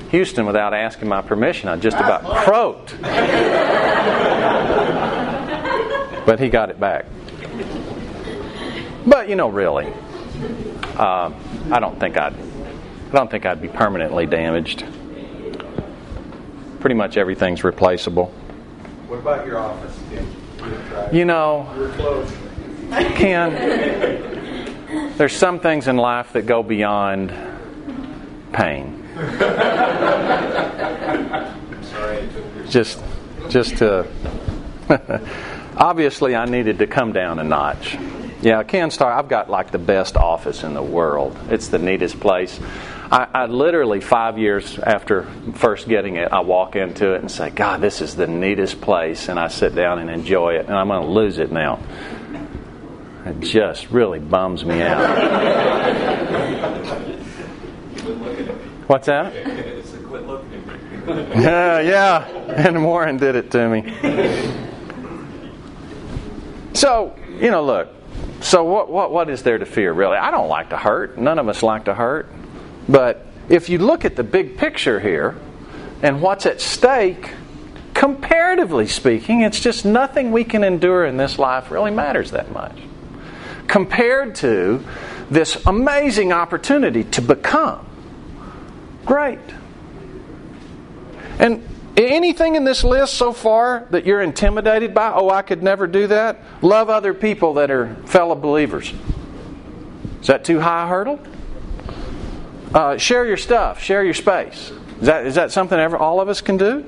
Houston 0.10 0.48
without 0.48 0.74
asking 0.74 1.08
my 1.08 1.22
permission. 1.22 1.70
I 1.70 1.76
just 1.78 1.98
about 1.98 2.24
croaked. 2.24 3.00
but 6.26 6.40
he 6.40 6.50
got 6.50 6.72
it 6.72 6.80
back. 6.80 7.06
But 9.06 9.30
you 9.30 9.36
know, 9.36 9.50
really, 9.50 9.94
uh, 10.98 11.32
I 11.72 11.80
don't 11.80 12.00
think 12.00 12.18
I'd. 12.18 12.34
I 12.34 13.12
don't 13.12 13.30
think 13.30 13.46
I'd 13.46 13.62
be 13.62 13.68
permanently 13.68 14.26
damaged. 14.26 14.84
Pretty 16.80 16.96
much 16.96 17.18
everything's 17.18 17.64
replaceable. 17.64 18.34
What 19.06 19.20
about 19.20 19.46
your 19.46 19.60
office? 19.60 19.96
You 21.14 21.26
know, 21.26 21.70
Ken, 23.14 24.47
there's 25.18 25.36
some 25.36 25.60
things 25.60 25.88
in 25.88 25.98
life 25.98 26.34
that 26.34 26.46
go 26.46 26.64
beyond 26.64 27.34
pain. 28.54 29.04
Just, 32.70 33.02
just 33.50 33.78
to. 33.78 34.08
obviously, 35.78 36.36
I 36.36 36.46
needed 36.46 36.80
to 36.80 36.88
come 36.88 37.14
down 37.14 37.40
a 37.40 37.44
notch. 37.44 37.98
Yeah, 38.42 38.62
Ken 38.64 38.92
Star, 38.92 39.12
I've 39.12 39.30
got 39.30 39.50
like 39.50 39.72
the 39.72 39.80
best 39.80 40.16
office 40.16 40.64
in 40.64 40.74
the 40.74 40.84
world. 40.84 41.38
It's 41.50 41.70
the 41.70 41.80
neatest 41.80 42.20
place. 42.20 42.60
I, 43.10 43.28
I, 43.34 43.46
literally 43.46 44.02
five 44.02 44.38
years 44.38 44.78
after 44.80 45.24
first 45.54 45.88
getting 45.88 46.18
it, 46.18 46.32
I 46.32 46.42
walk 46.42 46.76
into 46.76 47.14
it 47.14 47.22
and 47.22 47.32
say, 47.32 47.50
"God, 47.50 47.82
this 47.82 48.02
is 48.02 48.16
the 48.16 48.28
neatest 48.28 48.82
place," 48.82 49.30
and 49.30 49.40
I 49.40 49.48
sit 49.48 49.74
down 49.74 50.00
and 50.00 50.10
enjoy 50.10 50.56
it. 50.56 50.68
And 50.68 50.76
I'm 50.76 50.90
going 50.90 51.02
to 51.02 51.10
lose 51.10 51.40
it 51.40 51.52
now. 51.52 51.80
It 53.28 53.40
just 53.42 53.90
really 53.90 54.20
bums 54.20 54.64
me 54.66 54.82
out. 54.82 55.18
What's 58.88 59.08
that? 59.08 59.34
yeah, 61.38 61.76
uh, 61.76 61.80
yeah. 61.80 62.26
And 62.48 62.84
Warren 62.84 63.18
did 63.18 63.36
it 63.36 63.52
to 63.52 63.70
me. 63.70 63.84
So 66.74 67.16
you 67.40 67.52
know, 67.52 67.64
look. 67.64 67.90
So 68.42 68.64
what, 68.64 68.90
what, 68.90 69.12
what 69.12 69.30
is 69.30 69.44
there 69.44 69.58
to 69.58 69.66
fear, 69.66 69.92
really? 69.94 70.18
I 70.18 70.32
don't 70.32 70.48
like 70.48 70.70
to 70.70 70.78
hurt. 70.78 71.18
None 71.18 71.40
of 71.40 71.50
us 71.50 71.64
like 71.64 71.86
to 71.86 71.94
hurt. 71.94 72.32
But 72.88 73.26
if 73.50 73.70
you 73.70 73.80
look 73.80 74.06
at 74.06 74.16
the 74.16 74.24
big 74.24 74.58
picture 74.58 75.00
here 75.00 75.36
and 76.02 76.22
what's 76.22 76.46
at 76.46 76.62
stake, 76.62 77.32
comparatively 77.94 78.88
speaking, 78.88 79.42
it's 79.42 79.60
just 79.60 79.86
nothing 79.86 80.32
we 80.32 80.44
can 80.44 80.64
endure 80.64 81.06
in 81.06 81.18
this 81.18 81.40
life 81.40 81.72
really 81.72 81.92
matters 81.92 82.32
that 82.32 82.52
much. 82.52 82.78
Compared 83.68 84.36
to 84.36 84.84
this 85.30 85.66
amazing 85.66 86.32
opportunity 86.32 87.04
to 87.04 87.22
become 87.22 87.86
great. 89.06 89.40
And 91.40 91.68
anything 91.96 92.56
in 92.56 92.64
this 92.64 92.84
list 92.84 93.16
so 93.16 93.34
far 93.34 93.88
that 93.92 94.06
you're 94.06 94.22
intimidated 94.22 94.94
by? 94.94 95.12
Oh, 95.14 95.30
I 95.30 95.42
could 95.42 95.64
never 95.64 95.88
do 95.88 96.08
that. 96.08 96.42
Love 96.62 96.90
other 96.90 97.14
people 97.14 97.56
that 97.56 97.72
are 97.72 97.96
fellow 98.06 98.36
believers. 98.36 98.94
Is 100.22 100.28
that 100.28 100.46
too 100.46 100.60
high 100.60 100.86
a 100.86 100.88
hurdle? 100.88 101.20
Uh, 102.74 102.98
share 102.98 103.26
your 103.26 103.38
stuff, 103.38 103.82
share 103.82 104.04
your 104.04 104.14
space. 104.14 104.72
Is 105.00 105.08
that, 105.08 105.26
is 105.26 105.36
that 105.36 105.52
something 105.52 105.80
ever, 105.80 105.98
all 105.98 106.20
of 106.20 106.28
us 106.28 106.42
can 106.42 106.58
do? 106.58 106.86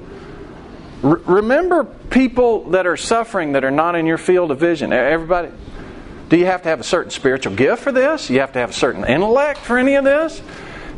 Remember 1.01 1.85
people 1.85 2.71
that 2.71 2.85
are 2.85 2.97
suffering 2.97 3.53
that 3.53 3.63
are 3.63 3.71
not 3.71 3.95
in 3.95 4.05
your 4.05 4.17
field 4.17 4.51
of 4.51 4.59
vision. 4.59 4.91
Everybody, 4.91 5.49
do 6.29 6.37
you 6.37 6.45
have 6.45 6.61
to 6.61 6.69
have 6.69 6.79
a 6.79 6.83
certain 6.83 7.11
spiritual 7.11 7.55
gift 7.55 7.81
for 7.81 7.91
this? 7.91 8.29
You 8.29 8.39
have 8.39 8.53
to 8.53 8.59
have 8.59 8.69
a 8.69 8.73
certain 8.73 9.03
intellect 9.03 9.59
for 9.59 9.77
any 9.77 9.95
of 9.95 10.03
this? 10.03 10.41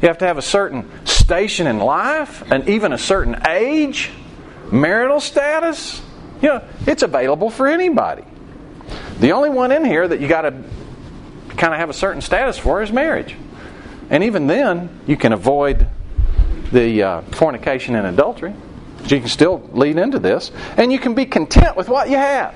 You 0.01 0.07
have 0.07 0.17
to 0.19 0.25
have 0.25 0.37
a 0.37 0.41
certain 0.41 0.89
station 1.05 1.67
in 1.67 1.79
life 1.79 2.43
and 2.51 2.67
even 2.67 2.91
a 2.91 2.97
certain 2.97 3.47
age, 3.47 4.11
marital 4.71 5.19
status. 5.21 6.01
You 6.41 6.49
know, 6.49 6.63
it's 6.85 7.03
available 7.03 7.49
for 7.49 7.67
anybody. 7.67 8.23
The 9.19 9.31
only 9.31 9.49
one 9.49 9.71
in 9.71 9.85
here 9.85 10.07
that 10.07 10.19
you 10.19 10.27
got 10.27 10.41
to 10.41 10.51
kind 11.55 11.73
of 11.73 11.79
have 11.79 11.89
a 11.89 11.93
certain 11.93 12.21
status 12.21 12.57
for 12.57 12.81
is 12.81 12.91
marriage. 12.91 13.35
And 14.09 14.23
even 14.23 14.47
then, 14.47 15.01
you 15.07 15.15
can 15.15 15.31
avoid 15.31 15.87
the 16.73 17.03
uh, 17.03 17.21
fornication 17.21 17.95
and 17.95 18.07
adultery. 18.07 18.53
You 19.03 19.19
can 19.19 19.29
still 19.29 19.69
lead 19.71 19.97
into 19.97 20.19
this. 20.19 20.51
And 20.75 20.91
you 20.91 20.99
can 20.99 21.13
be 21.13 21.25
content 21.25 21.77
with 21.77 21.87
what 21.87 22.09
you 22.09 22.17
have. 22.17 22.55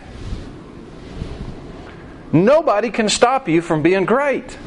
Nobody 2.35 2.91
can 2.91 3.07
stop 3.07 3.47
you 3.47 3.61
from 3.61 3.81
being 3.81 4.03
great. 4.03 4.57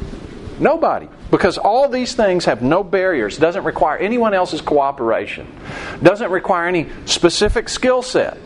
Nobody. 0.59 1.07
Because 1.29 1.59
all 1.59 1.87
these 1.87 2.15
things 2.15 2.45
have 2.45 2.63
no 2.63 2.83
barriers, 2.83 3.37
doesn't 3.37 3.63
require 3.63 3.95
anyone 3.95 4.33
else's 4.33 4.59
cooperation, 4.59 5.45
doesn't 6.01 6.31
require 6.31 6.67
any 6.67 6.89
specific 7.05 7.69
skill 7.69 8.01
set. 8.01 8.39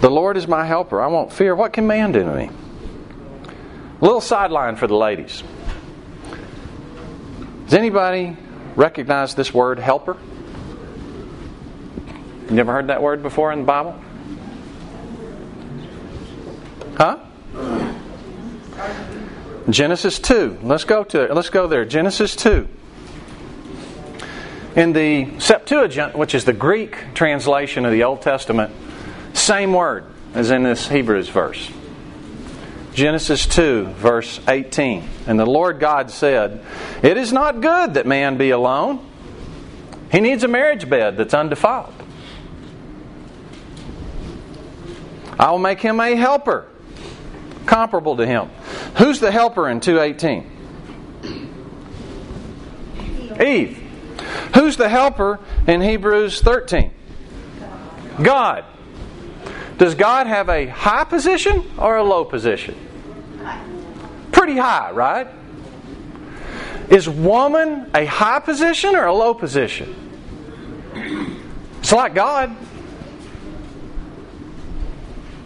The 0.00 0.08
Lord 0.08 0.36
is 0.36 0.46
my 0.46 0.64
helper. 0.64 1.02
I 1.02 1.08
won't 1.08 1.32
fear. 1.32 1.56
What 1.56 1.72
can 1.72 1.88
man 1.88 2.12
do 2.12 2.22
to 2.22 2.32
me? 2.32 2.50
A 4.00 4.04
little 4.04 4.20
sideline 4.20 4.76
for 4.76 4.86
the 4.86 4.94
ladies. 4.94 5.42
Does 7.64 7.74
anybody 7.74 8.36
recognize 8.76 9.34
this 9.34 9.52
word 9.52 9.80
helper? 9.80 10.16
You 12.48 12.54
never 12.54 12.72
heard 12.72 12.86
that 12.86 13.02
word 13.02 13.24
before 13.24 13.50
in 13.50 13.60
the 13.60 13.64
Bible? 13.64 14.00
Huh? 16.96 17.18
Genesis 19.68 20.18
2. 20.18 20.60
Let's 20.62 20.84
go 20.84 21.04
to 21.04 21.34
let's 21.34 21.50
go 21.50 21.66
there. 21.66 21.84
Genesis 21.84 22.34
2. 22.36 22.68
In 24.76 24.92
the 24.92 25.38
Septuagint, 25.38 26.16
which 26.16 26.34
is 26.34 26.44
the 26.44 26.52
Greek 26.52 26.96
translation 27.14 27.84
of 27.84 27.92
the 27.92 28.04
Old 28.04 28.22
Testament, 28.22 28.72
same 29.34 29.72
word 29.72 30.04
as 30.34 30.50
in 30.50 30.62
this 30.62 30.88
Hebrews 30.88 31.28
verse. 31.28 31.70
Genesis 32.94 33.46
2, 33.46 33.86
verse 33.86 34.40
18. 34.48 35.06
And 35.26 35.38
the 35.38 35.44
Lord 35.44 35.80
God 35.80 36.10
said, 36.10 36.64
It 37.02 37.18
is 37.18 37.30
not 37.30 37.60
good 37.60 37.94
that 37.94 38.06
man 38.06 38.38
be 38.38 38.50
alone. 38.50 39.06
He 40.10 40.20
needs 40.20 40.44
a 40.44 40.48
marriage 40.48 40.88
bed 40.88 41.18
that's 41.18 41.34
undefiled. 41.34 41.92
I 45.38 45.50
will 45.50 45.58
make 45.58 45.80
him 45.80 46.00
a 46.00 46.14
helper 46.14 46.66
comparable 47.66 48.16
to 48.16 48.26
him. 48.26 48.48
Who's 48.96 49.20
the 49.20 49.30
helper 49.30 49.68
in 49.68 49.80
218? 49.80 50.52
Eve. 53.40 53.78
Who's 54.54 54.76
the 54.76 54.88
helper 54.88 55.40
in 55.66 55.80
Hebrews 55.80 56.40
13? 56.40 56.90
God. 58.22 58.64
Does 59.78 59.94
God 59.94 60.26
have 60.26 60.48
a 60.48 60.66
high 60.66 61.04
position 61.04 61.64
or 61.76 61.96
a 61.96 62.02
low 62.02 62.24
position? 62.24 62.74
Pretty 64.32 64.56
high, 64.56 64.90
right? 64.92 65.28
Is 66.88 67.08
woman 67.08 67.90
a 67.94 68.06
high 68.06 68.40
position 68.40 68.94
or 68.94 69.04
a 69.04 69.14
low 69.14 69.34
position? 69.34 69.94
It's 71.80 71.92
like 71.92 72.14
God. 72.14 72.56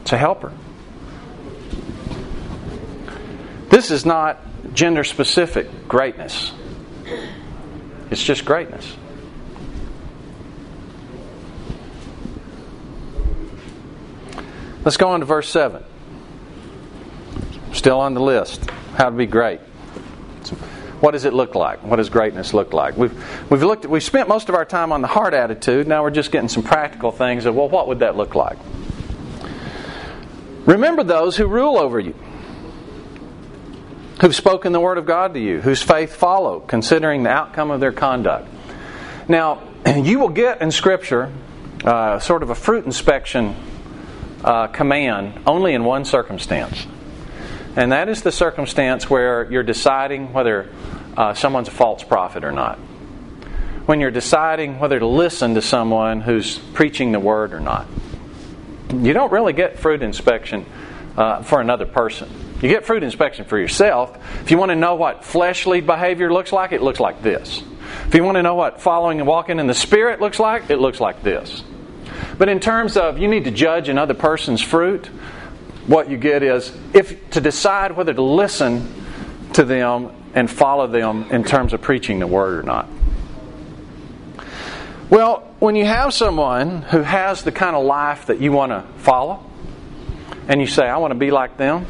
It's 0.02 0.12
a 0.12 0.18
helper. 0.18 0.52
This 3.70 3.90
is 3.90 4.04
not 4.04 4.38
gender 4.74 5.04
specific 5.04 5.88
greatness, 5.88 6.52
it's 8.10 8.22
just 8.22 8.44
greatness. 8.44 8.96
Let's 14.84 14.96
go 14.96 15.08
on 15.08 15.20
to 15.20 15.26
verse 15.26 15.48
7. 15.48 15.84
Still 17.72 18.00
on 18.00 18.14
the 18.14 18.20
list. 18.20 18.68
How 18.94 19.10
to 19.10 19.16
be 19.16 19.26
great. 19.26 19.60
What 21.00 21.12
does 21.12 21.24
it 21.24 21.34
look 21.34 21.54
like? 21.54 21.82
What 21.82 21.96
does 21.96 22.08
greatness 22.08 22.54
look 22.54 22.72
like? 22.72 22.96
We've, 22.96 23.50
we've, 23.50 23.62
looked, 23.62 23.86
we've 23.86 24.02
spent 24.02 24.28
most 24.28 24.48
of 24.48 24.54
our 24.54 24.64
time 24.64 24.90
on 24.92 25.02
the 25.02 25.08
heart 25.08 25.34
attitude. 25.34 25.86
Now 25.86 26.02
we're 26.02 26.10
just 26.10 26.30
getting 26.32 26.48
some 26.48 26.62
practical 26.62 27.12
things 27.12 27.46
of, 27.46 27.54
well, 27.54 27.68
what 27.68 27.88
would 27.88 28.00
that 28.00 28.16
look 28.16 28.34
like? 28.34 28.58
Remember 30.66 31.04
those 31.04 31.36
who 31.36 31.46
rule 31.46 31.78
over 31.78 31.98
you, 31.98 32.14
who've 34.20 34.34
spoken 34.34 34.72
the 34.72 34.80
word 34.80 34.98
of 34.98 35.06
God 35.06 35.34
to 35.34 35.40
you, 35.40 35.60
whose 35.60 35.82
faith 35.82 36.14
follow, 36.14 36.60
considering 36.60 37.22
the 37.22 37.30
outcome 37.30 37.70
of 37.70 37.80
their 37.80 37.92
conduct. 37.92 38.48
Now, 39.28 39.62
you 39.96 40.18
will 40.18 40.28
get 40.28 40.60
in 40.60 40.70
Scripture 40.70 41.32
uh, 41.84 42.18
sort 42.18 42.42
of 42.42 42.50
a 42.50 42.54
fruit 42.54 42.84
inspection 42.84 43.56
uh, 44.44 44.66
command 44.66 45.40
only 45.46 45.72
in 45.74 45.84
one 45.84 46.04
circumstance. 46.04 46.86
And 47.76 47.92
that 47.92 48.08
is 48.08 48.22
the 48.22 48.32
circumstance 48.32 49.08
where 49.08 49.50
you're 49.50 49.62
deciding 49.62 50.32
whether 50.32 50.68
uh, 51.16 51.34
someone's 51.34 51.68
a 51.68 51.72
false 51.72 52.02
prophet 52.02 52.44
or 52.44 52.52
not. 52.52 52.78
When 53.86 54.00
you're 54.00 54.10
deciding 54.10 54.78
whether 54.78 54.98
to 54.98 55.06
listen 55.06 55.54
to 55.54 55.62
someone 55.62 56.20
who's 56.20 56.58
preaching 56.58 57.12
the 57.12 57.20
word 57.20 57.52
or 57.52 57.60
not. 57.60 57.86
You 58.92 59.12
don't 59.12 59.32
really 59.32 59.52
get 59.52 59.78
fruit 59.78 60.02
inspection 60.02 60.66
uh, 61.16 61.42
for 61.42 61.60
another 61.60 61.86
person. 61.86 62.49
You 62.62 62.68
get 62.68 62.84
fruit 62.84 63.02
inspection 63.02 63.46
for 63.46 63.58
yourself. 63.58 64.16
If 64.42 64.50
you 64.50 64.58
want 64.58 64.70
to 64.70 64.76
know 64.76 64.94
what 64.94 65.24
fleshly 65.24 65.80
behavior 65.80 66.32
looks 66.32 66.52
like, 66.52 66.72
it 66.72 66.82
looks 66.82 67.00
like 67.00 67.22
this. 67.22 67.62
If 68.06 68.14
you 68.14 68.22
want 68.22 68.36
to 68.36 68.42
know 68.42 68.54
what 68.54 68.80
following 68.80 69.18
and 69.18 69.26
walking 69.26 69.58
in 69.58 69.66
the 69.66 69.74
Spirit 69.74 70.20
looks 70.20 70.38
like, 70.38 70.68
it 70.68 70.78
looks 70.78 71.00
like 71.00 71.22
this. 71.22 71.62
But 72.36 72.48
in 72.48 72.60
terms 72.60 72.96
of 72.96 73.18
you 73.18 73.28
need 73.28 73.44
to 73.44 73.50
judge 73.50 73.88
another 73.88 74.14
person's 74.14 74.60
fruit, 74.60 75.06
what 75.86 76.10
you 76.10 76.16
get 76.16 76.42
is 76.42 76.72
if 76.92 77.30
to 77.30 77.40
decide 77.40 77.96
whether 77.96 78.12
to 78.12 78.22
listen 78.22 78.94
to 79.54 79.64
them 79.64 80.14
and 80.34 80.50
follow 80.50 80.86
them 80.86 81.26
in 81.30 81.44
terms 81.44 81.72
of 81.72 81.80
preaching 81.80 82.18
the 82.18 82.26
word 82.26 82.58
or 82.58 82.62
not. 82.62 82.88
Well, 85.08 85.48
when 85.58 85.74
you 85.74 85.84
have 85.86 86.14
someone 86.14 86.82
who 86.82 87.02
has 87.02 87.42
the 87.42 87.50
kind 87.50 87.74
of 87.74 87.84
life 87.84 88.26
that 88.26 88.40
you 88.40 88.52
want 88.52 88.70
to 88.70 88.84
follow, 88.98 89.44
and 90.46 90.60
you 90.60 90.66
say, 90.66 90.88
I 90.88 90.98
want 90.98 91.10
to 91.12 91.18
be 91.18 91.30
like 91.30 91.56
them, 91.56 91.86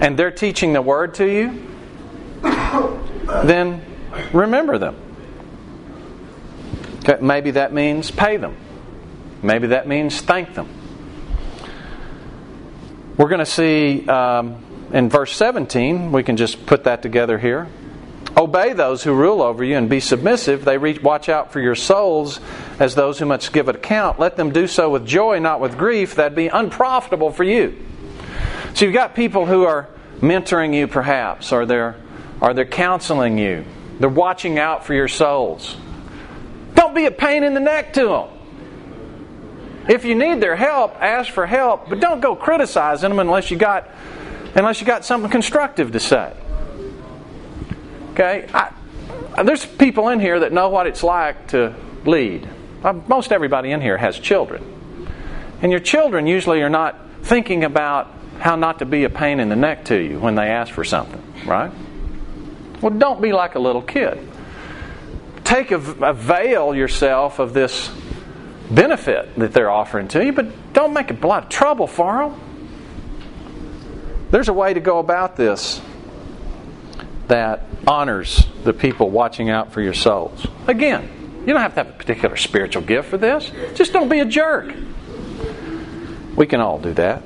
and 0.00 0.18
they're 0.18 0.30
teaching 0.30 0.72
the 0.72 0.82
word 0.82 1.14
to 1.14 1.26
you, 1.26 1.66
then 3.44 3.82
remember 4.32 4.78
them. 4.78 4.96
Okay, 6.98 7.18
maybe 7.20 7.52
that 7.52 7.72
means 7.72 8.10
pay 8.10 8.36
them. 8.36 8.56
Maybe 9.42 9.68
that 9.68 9.86
means 9.86 10.20
thank 10.20 10.54
them. 10.54 10.68
We're 13.16 13.28
going 13.28 13.38
to 13.38 13.46
see 13.46 14.06
um, 14.08 14.62
in 14.92 15.08
verse 15.08 15.32
17, 15.32 16.12
we 16.12 16.22
can 16.22 16.36
just 16.36 16.66
put 16.66 16.84
that 16.84 17.02
together 17.02 17.38
here. 17.38 17.68
Obey 18.36 18.74
those 18.74 19.02
who 19.02 19.14
rule 19.14 19.40
over 19.40 19.64
you 19.64 19.76
and 19.76 19.88
be 19.88 20.00
submissive. 20.00 20.64
They 20.64 20.76
reach, 20.76 21.02
watch 21.02 21.28
out 21.30 21.52
for 21.52 21.60
your 21.60 21.74
souls 21.74 22.38
as 22.78 22.94
those 22.94 23.18
who 23.18 23.24
must 23.24 23.52
give 23.52 23.68
an 23.68 23.76
account. 23.76 24.20
Let 24.20 24.36
them 24.36 24.52
do 24.52 24.66
so 24.66 24.90
with 24.90 25.06
joy, 25.06 25.38
not 25.38 25.60
with 25.60 25.78
grief. 25.78 26.16
That'd 26.16 26.36
be 26.36 26.48
unprofitable 26.48 27.30
for 27.30 27.44
you. 27.44 27.82
So 28.76 28.84
you've 28.84 28.92
got 28.92 29.14
people 29.14 29.46
who 29.46 29.64
are 29.64 29.88
mentoring 30.20 30.74
you, 30.74 30.86
perhaps, 30.86 31.50
or 31.50 31.64
they're, 31.64 31.96
or 32.42 32.52
they're 32.52 32.66
counseling 32.66 33.38
you. 33.38 33.64
They're 33.98 34.10
watching 34.10 34.58
out 34.58 34.84
for 34.84 34.92
your 34.92 35.08
souls. 35.08 35.74
Don't 36.74 36.94
be 36.94 37.06
a 37.06 37.10
pain 37.10 37.42
in 37.42 37.54
the 37.54 37.60
neck 37.60 37.94
to 37.94 38.06
them. 38.06 38.28
If 39.88 40.04
you 40.04 40.14
need 40.14 40.42
their 40.42 40.56
help, 40.56 40.94
ask 40.96 41.32
for 41.32 41.46
help, 41.46 41.88
but 41.88 42.00
don't 42.00 42.20
go 42.20 42.36
criticizing 42.36 43.08
them 43.08 43.18
unless 43.18 43.50
you 43.50 43.56
got 43.56 43.88
unless 44.54 44.82
you 44.82 44.86
got 44.86 45.06
something 45.06 45.30
constructive 45.30 45.92
to 45.92 46.00
say. 46.00 46.36
Okay, 48.12 48.46
I, 48.52 48.74
there's 49.42 49.64
people 49.64 50.10
in 50.10 50.20
here 50.20 50.40
that 50.40 50.52
know 50.52 50.68
what 50.68 50.86
it's 50.86 51.02
like 51.02 51.48
to 51.48 51.74
lead. 52.04 52.46
Uh, 52.84 52.92
most 53.08 53.32
everybody 53.32 53.70
in 53.70 53.80
here 53.80 53.96
has 53.96 54.18
children, 54.18 55.08
and 55.62 55.72
your 55.72 55.80
children 55.80 56.26
usually 56.26 56.60
are 56.60 56.68
not 56.68 56.98
thinking 57.22 57.64
about 57.64 58.12
how 58.38 58.56
not 58.56 58.78
to 58.80 58.86
be 58.86 59.04
a 59.04 59.10
pain 59.10 59.40
in 59.40 59.48
the 59.48 59.56
neck 59.56 59.84
to 59.86 59.96
you 59.96 60.18
when 60.18 60.34
they 60.34 60.48
ask 60.48 60.72
for 60.72 60.84
something, 60.84 61.22
right? 61.46 61.72
Well, 62.80 62.94
don't 62.94 63.20
be 63.20 63.32
like 63.32 63.54
a 63.54 63.58
little 63.58 63.82
kid. 63.82 64.18
Take 65.44 65.70
a, 65.70 65.76
avail 65.76 66.74
yourself 66.74 67.38
of 67.38 67.54
this 67.54 67.90
benefit 68.70 69.34
that 69.36 69.52
they're 69.52 69.70
offering 69.70 70.08
to 70.08 70.24
you, 70.24 70.32
but 70.32 70.72
don't 70.72 70.92
make 70.92 71.10
a 71.10 71.26
lot 71.26 71.44
of 71.44 71.48
trouble 71.48 71.86
for 71.86 72.28
them. 72.28 72.40
There's 74.30 74.48
a 74.48 74.52
way 74.52 74.74
to 74.74 74.80
go 74.80 74.98
about 74.98 75.36
this 75.36 75.80
that 77.28 77.64
honors 77.86 78.46
the 78.64 78.72
people 78.72 79.10
watching 79.10 79.50
out 79.50 79.72
for 79.72 79.80
your 79.80 79.94
souls. 79.94 80.46
Again, 80.66 81.08
you 81.40 81.52
don't 81.52 81.60
have 81.62 81.74
to 81.74 81.84
have 81.84 81.88
a 81.88 81.92
particular 81.92 82.36
spiritual 82.36 82.82
gift 82.82 83.08
for 83.08 83.18
this. 83.18 83.50
Just 83.74 83.92
don't 83.92 84.08
be 84.08 84.20
a 84.20 84.24
jerk. 84.24 84.74
We 86.34 86.46
can 86.46 86.60
all 86.60 86.78
do 86.78 86.92
that. 86.94 87.22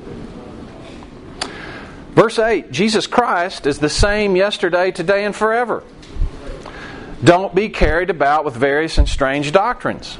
Verse 2.14 2.38
8 2.38 2.70
Jesus 2.70 3.06
Christ 3.06 3.66
is 3.66 3.78
the 3.78 3.88
same 3.88 4.36
yesterday, 4.36 4.90
today, 4.90 5.24
and 5.24 5.34
forever. 5.34 5.84
Don't 7.22 7.54
be 7.54 7.68
carried 7.68 8.10
about 8.10 8.44
with 8.44 8.54
various 8.56 8.96
and 8.98 9.08
strange 9.08 9.52
doctrines 9.52 10.18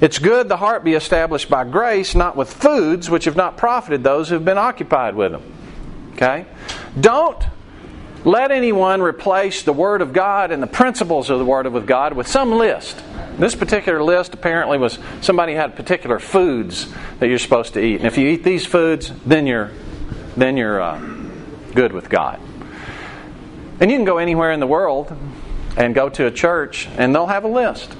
it's 0.00 0.18
good 0.18 0.48
the 0.48 0.56
heart 0.56 0.84
be 0.84 0.94
established 0.94 1.48
by 1.48 1.64
grace, 1.64 2.14
not 2.14 2.36
with 2.36 2.52
foods 2.52 3.08
which 3.08 3.24
have 3.24 3.36
not 3.36 3.56
profited 3.56 4.04
those 4.04 4.28
who've 4.28 4.44
been 4.44 4.58
occupied 4.58 5.14
with 5.14 5.32
them. 5.32 5.42
Okay? 6.12 6.46
Don't 6.98 7.42
let 8.24 8.50
anyone 8.50 9.00
replace 9.00 9.62
the 9.62 9.72
Word 9.72 10.02
of 10.02 10.12
God 10.12 10.50
and 10.50 10.62
the 10.62 10.66
principles 10.66 11.30
of 11.30 11.38
the 11.38 11.44
Word 11.44 11.66
of 11.66 11.86
God 11.86 12.12
with 12.12 12.26
some 12.26 12.52
list. 12.52 13.02
This 13.38 13.54
particular 13.54 14.02
list 14.02 14.34
apparently 14.34 14.78
was 14.78 14.98
somebody 15.20 15.54
had 15.54 15.76
particular 15.76 16.18
foods 16.18 16.92
that 17.18 17.28
you're 17.28 17.38
supposed 17.38 17.74
to 17.74 17.80
eat, 17.82 17.96
and 17.96 18.06
if 18.06 18.18
you 18.18 18.28
eat 18.28 18.44
these 18.44 18.66
foods, 18.66 19.12
then 19.24 19.46
you're 19.46 19.70
then 20.36 20.56
you're 20.56 20.80
uh, 20.80 21.00
good 21.74 21.92
with 21.92 22.08
God. 22.08 22.40
And 23.80 23.90
you 23.90 23.96
can 23.96 24.04
go 24.04 24.18
anywhere 24.18 24.52
in 24.52 24.60
the 24.60 24.66
world 24.66 25.14
and 25.76 25.94
go 25.94 26.08
to 26.08 26.26
a 26.26 26.30
church, 26.30 26.88
and 26.96 27.14
they'll 27.14 27.26
have 27.26 27.44
a 27.44 27.48
list. 27.48 27.94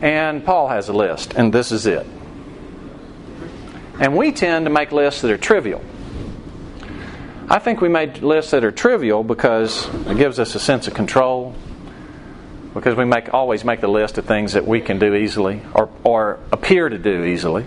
And 0.00 0.44
Paul 0.44 0.68
has 0.68 0.88
a 0.88 0.92
list, 0.92 1.34
and 1.34 1.52
this 1.52 1.72
is 1.72 1.86
it. 1.86 2.06
And 4.00 4.16
we 4.16 4.32
tend 4.32 4.66
to 4.66 4.70
make 4.70 4.92
lists 4.92 5.22
that 5.22 5.30
are 5.30 5.38
trivial. 5.38 5.82
I 7.50 7.58
think 7.58 7.80
we 7.80 7.88
make 7.88 8.22
lists 8.22 8.52
that 8.52 8.62
are 8.62 8.70
trivial 8.70 9.24
because 9.24 9.88
it 10.06 10.16
gives 10.16 10.38
us 10.38 10.54
a 10.54 10.60
sense 10.60 10.86
of 10.86 10.94
control. 10.94 11.54
Because 12.74 12.94
we 12.94 13.04
make 13.04 13.34
always 13.34 13.64
make 13.64 13.80
the 13.80 13.88
list 13.88 14.18
of 14.18 14.26
things 14.26 14.52
that 14.52 14.66
we 14.66 14.80
can 14.80 14.98
do 14.98 15.14
easily 15.14 15.62
or, 15.74 15.90
or 16.04 16.38
appear 16.52 16.88
to 16.88 16.98
do 16.98 17.24
easily. 17.24 17.66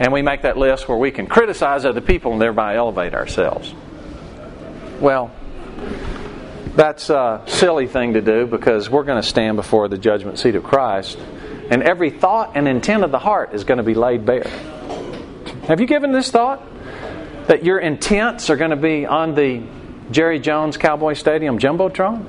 And 0.00 0.14
we 0.14 0.22
make 0.22 0.42
that 0.42 0.56
list 0.56 0.88
where 0.88 0.96
we 0.96 1.10
can 1.10 1.26
criticize 1.26 1.84
other 1.84 2.00
people 2.00 2.32
and 2.32 2.40
thereby 2.40 2.76
elevate 2.76 3.14
ourselves. 3.14 3.74
Well, 4.98 5.30
that's 6.74 7.10
a 7.10 7.42
silly 7.46 7.86
thing 7.86 8.14
to 8.14 8.22
do 8.22 8.46
because 8.46 8.88
we're 8.88 9.04
going 9.04 9.20
to 9.20 9.28
stand 9.28 9.56
before 9.56 9.88
the 9.88 9.98
judgment 9.98 10.38
seat 10.38 10.54
of 10.54 10.64
Christ, 10.64 11.18
and 11.68 11.82
every 11.82 12.10
thought 12.10 12.52
and 12.56 12.66
intent 12.66 13.04
of 13.04 13.10
the 13.10 13.18
heart 13.18 13.52
is 13.52 13.64
going 13.64 13.78
to 13.78 13.84
be 13.84 13.92
laid 13.94 14.24
bare. 14.24 14.48
Have 15.66 15.80
you 15.80 15.86
given 15.86 16.12
this 16.12 16.30
thought? 16.30 16.62
That 17.48 17.64
your 17.64 17.78
intents 17.78 18.48
are 18.48 18.56
going 18.56 18.70
to 18.70 18.76
be 18.76 19.04
on 19.04 19.34
the 19.34 19.62
Jerry 20.10 20.38
Jones 20.38 20.78
Cowboy 20.78 21.12
Stadium 21.12 21.58
Jumbotron? 21.58 22.24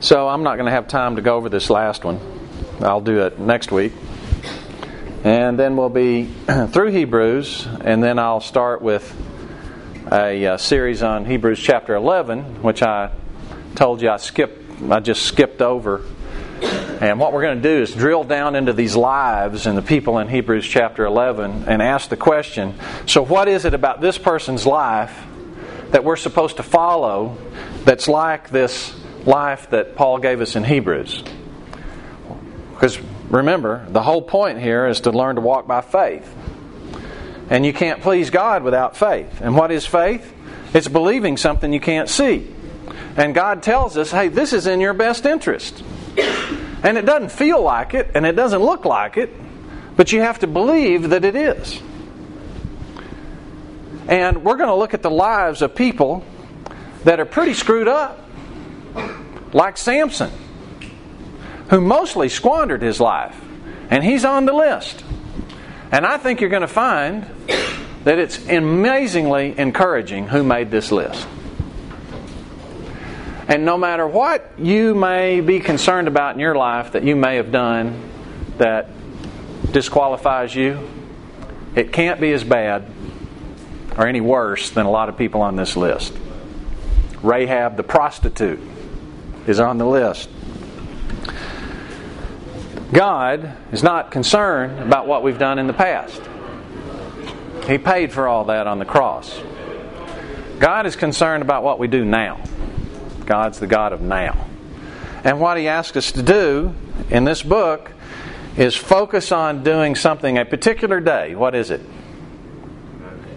So 0.00 0.28
I'm 0.28 0.44
not 0.44 0.54
going 0.54 0.66
to 0.66 0.72
have 0.72 0.86
time 0.86 1.16
to 1.16 1.22
go 1.22 1.36
over 1.36 1.48
this 1.48 1.70
last 1.70 2.04
one. 2.04 2.20
I'll 2.80 3.00
do 3.00 3.22
it 3.22 3.40
next 3.40 3.72
week. 3.72 3.92
And 5.24 5.58
then 5.58 5.76
we'll 5.76 5.88
be 5.88 6.26
through 6.68 6.92
Hebrews, 6.92 7.66
and 7.80 8.00
then 8.00 8.20
I'll 8.20 8.40
start 8.40 8.80
with 8.80 9.12
a, 10.12 10.44
a, 10.44 10.54
uh, 10.54 10.56
series 10.56 11.02
on 11.02 11.24
Hebrews 11.24 11.58
chapter 11.58 11.96
11, 11.96 12.62
which 12.62 12.80
I 12.80 13.10
told 13.74 14.00
you 14.00 14.08
I 14.08 14.18
skipped, 14.18 14.80
I 14.88 15.00
just 15.00 15.22
skipped 15.22 15.60
over. 15.60 16.04
And 17.00 17.18
what 17.18 17.32
we're 17.32 17.42
going 17.42 17.60
to 17.60 17.68
do 17.68 17.82
is 17.82 17.92
drill 17.92 18.22
down 18.22 18.54
into 18.54 18.72
these 18.72 18.94
lives 18.94 19.66
and 19.66 19.76
the 19.76 19.82
people 19.82 20.20
in 20.20 20.28
Hebrews 20.28 20.64
chapter 20.64 21.06
11 21.06 21.64
and 21.66 21.82
ask 21.82 22.08
the 22.08 22.16
question 22.16 22.74
so, 23.06 23.20
what 23.24 23.48
is 23.48 23.64
it 23.64 23.74
about 23.74 24.00
this 24.00 24.16
person's 24.16 24.64
life 24.64 25.24
that 25.90 26.04
we're 26.04 26.16
supposed 26.16 26.58
to 26.58 26.62
follow 26.62 27.36
that's 27.84 28.06
like 28.06 28.50
this 28.50 28.94
life 29.28 29.70
that 29.70 29.94
Paul 29.94 30.18
gave 30.18 30.40
us 30.40 30.56
in 30.56 30.64
Hebrews? 30.64 31.22
Because 32.72 32.98
remember, 33.28 33.86
the 33.88 34.02
whole 34.02 34.22
point 34.22 34.60
here 34.60 34.86
is 34.86 35.02
to 35.02 35.10
learn 35.10 35.36
to 35.36 35.42
walk 35.42 35.66
by 35.66 35.82
faith. 35.82 36.34
And 37.50 37.64
you 37.64 37.72
can't 37.72 38.00
please 38.00 38.30
God 38.30 38.62
without 38.62 38.96
faith. 38.96 39.40
And 39.40 39.56
what 39.56 39.70
is 39.70 39.86
faith? 39.86 40.34
It's 40.74 40.88
believing 40.88 41.36
something 41.36 41.72
you 41.72 41.80
can't 41.80 42.08
see. 42.08 42.46
And 43.16 43.34
God 43.34 43.62
tells 43.62 43.96
us, 43.96 44.10
hey, 44.10 44.28
this 44.28 44.52
is 44.52 44.66
in 44.66 44.80
your 44.80 44.94
best 44.94 45.26
interest. 45.26 45.82
And 46.82 46.96
it 46.96 47.04
doesn't 47.04 47.32
feel 47.32 47.60
like 47.60 47.94
it, 47.94 48.12
and 48.14 48.24
it 48.24 48.36
doesn't 48.36 48.62
look 48.62 48.84
like 48.84 49.16
it, 49.16 49.30
but 49.96 50.12
you 50.12 50.20
have 50.20 50.38
to 50.40 50.46
believe 50.46 51.10
that 51.10 51.24
it 51.24 51.34
is. 51.34 51.80
And 54.06 54.44
we're 54.44 54.56
going 54.56 54.68
to 54.68 54.74
look 54.74 54.94
at 54.94 55.02
the 55.02 55.10
lives 55.10 55.60
of 55.62 55.74
people 55.74 56.24
that 57.04 57.18
are 57.18 57.24
pretty 57.24 57.54
screwed 57.54 57.88
up, 57.88 58.27
like 59.52 59.76
Samson 59.76 60.30
who 61.70 61.80
mostly 61.80 62.28
squandered 62.28 62.82
his 62.82 63.00
life. 63.00 63.38
And 63.90 64.04
he's 64.04 64.24
on 64.24 64.44
the 64.44 64.52
list. 64.52 65.04
And 65.90 66.04
I 66.04 66.18
think 66.18 66.40
you're 66.40 66.50
going 66.50 66.62
to 66.62 66.68
find 66.68 67.26
that 68.04 68.18
it's 68.18 68.46
amazingly 68.48 69.58
encouraging 69.58 70.28
who 70.28 70.42
made 70.42 70.70
this 70.70 70.92
list. 70.92 71.26
And 73.48 73.64
no 73.64 73.78
matter 73.78 74.06
what 74.06 74.58
you 74.58 74.94
may 74.94 75.40
be 75.40 75.60
concerned 75.60 76.06
about 76.06 76.34
in 76.34 76.40
your 76.40 76.54
life 76.54 76.92
that 76.92 77.02
you 77.02 77.16
may 77.16 77.36
have 77.36 77.50
done 77.50 78.10
that 78.58 78.90
disqualifies 79.72 80.54
you, 80.54 80.78
it 81.74 81.92
can't 81.92 82.20
be 82.20 82.32
as 82.32 82.44
bad 82.44 82.84
or 83.96 84.06
any 84.06 84.20
worse 84.20 84.70
than 84.70 84.84
a 84.84 84.90
lot 84.90 85.08
of 85.08 85.16
people 85.16 85.40
on 85.40 85.56
this 85.56 85.76
list. 85.76 86.14
Rahab 87.22 87.76
the 87.76 87.82
prostitute 87.82 88.60
is 89.48 89.60
on 89.60 89.78
the 89.78 89.86
list. 89.86 90.28
God 92.92 93.56
is 93.70 93.82
not 93.82 94.10
concerned 94.10 94.80
about 94.80 95.06
what 95.06 95.22
we've 95.22 95.38
done 95.38 95.58
in 95.58 95.66
the 95.66 95.72
past. 95.72 96.22
He 97.66 97.76
paid 97.76 98.12
for 98.12 98.26
all 98.26 98.46
that 98.46 98.66
on 98.66 98.78
the 98.78 98.84
cross. 98.84 99.40
God 100.58 100.86
is 100.86 100.96
concerned 100.96 101.42
about 101.42 101.62
what 101.62 101.78
we 101.78 101.86
do 101.86 102.04
now. 102.04 102.42
God's 103.26 103.58
the 103.60 103.66
God 103.66 103.92
of 103.92 104.00
now. 104.00 104.46
And 105.22 105.40
what 105.40 105.58
He 105.58 105.68
asks 105.68 105.96
us 105.96 106.12
to 106.12 106.22
do 106.22 106.74
in 107.10 107.24
this 107.24 107.42
book 107.42 107.92
is 108.56 108.74
focus 108.74 109.30
on 109.32 109.62
doing 109.62 109.94
something 109.94 110.38
a 110.38 110.44
particular 110.44 110.98
day. 110.98 111.34
What 111.34 111.54
is 111.54 111.70
it? 111.70 111.82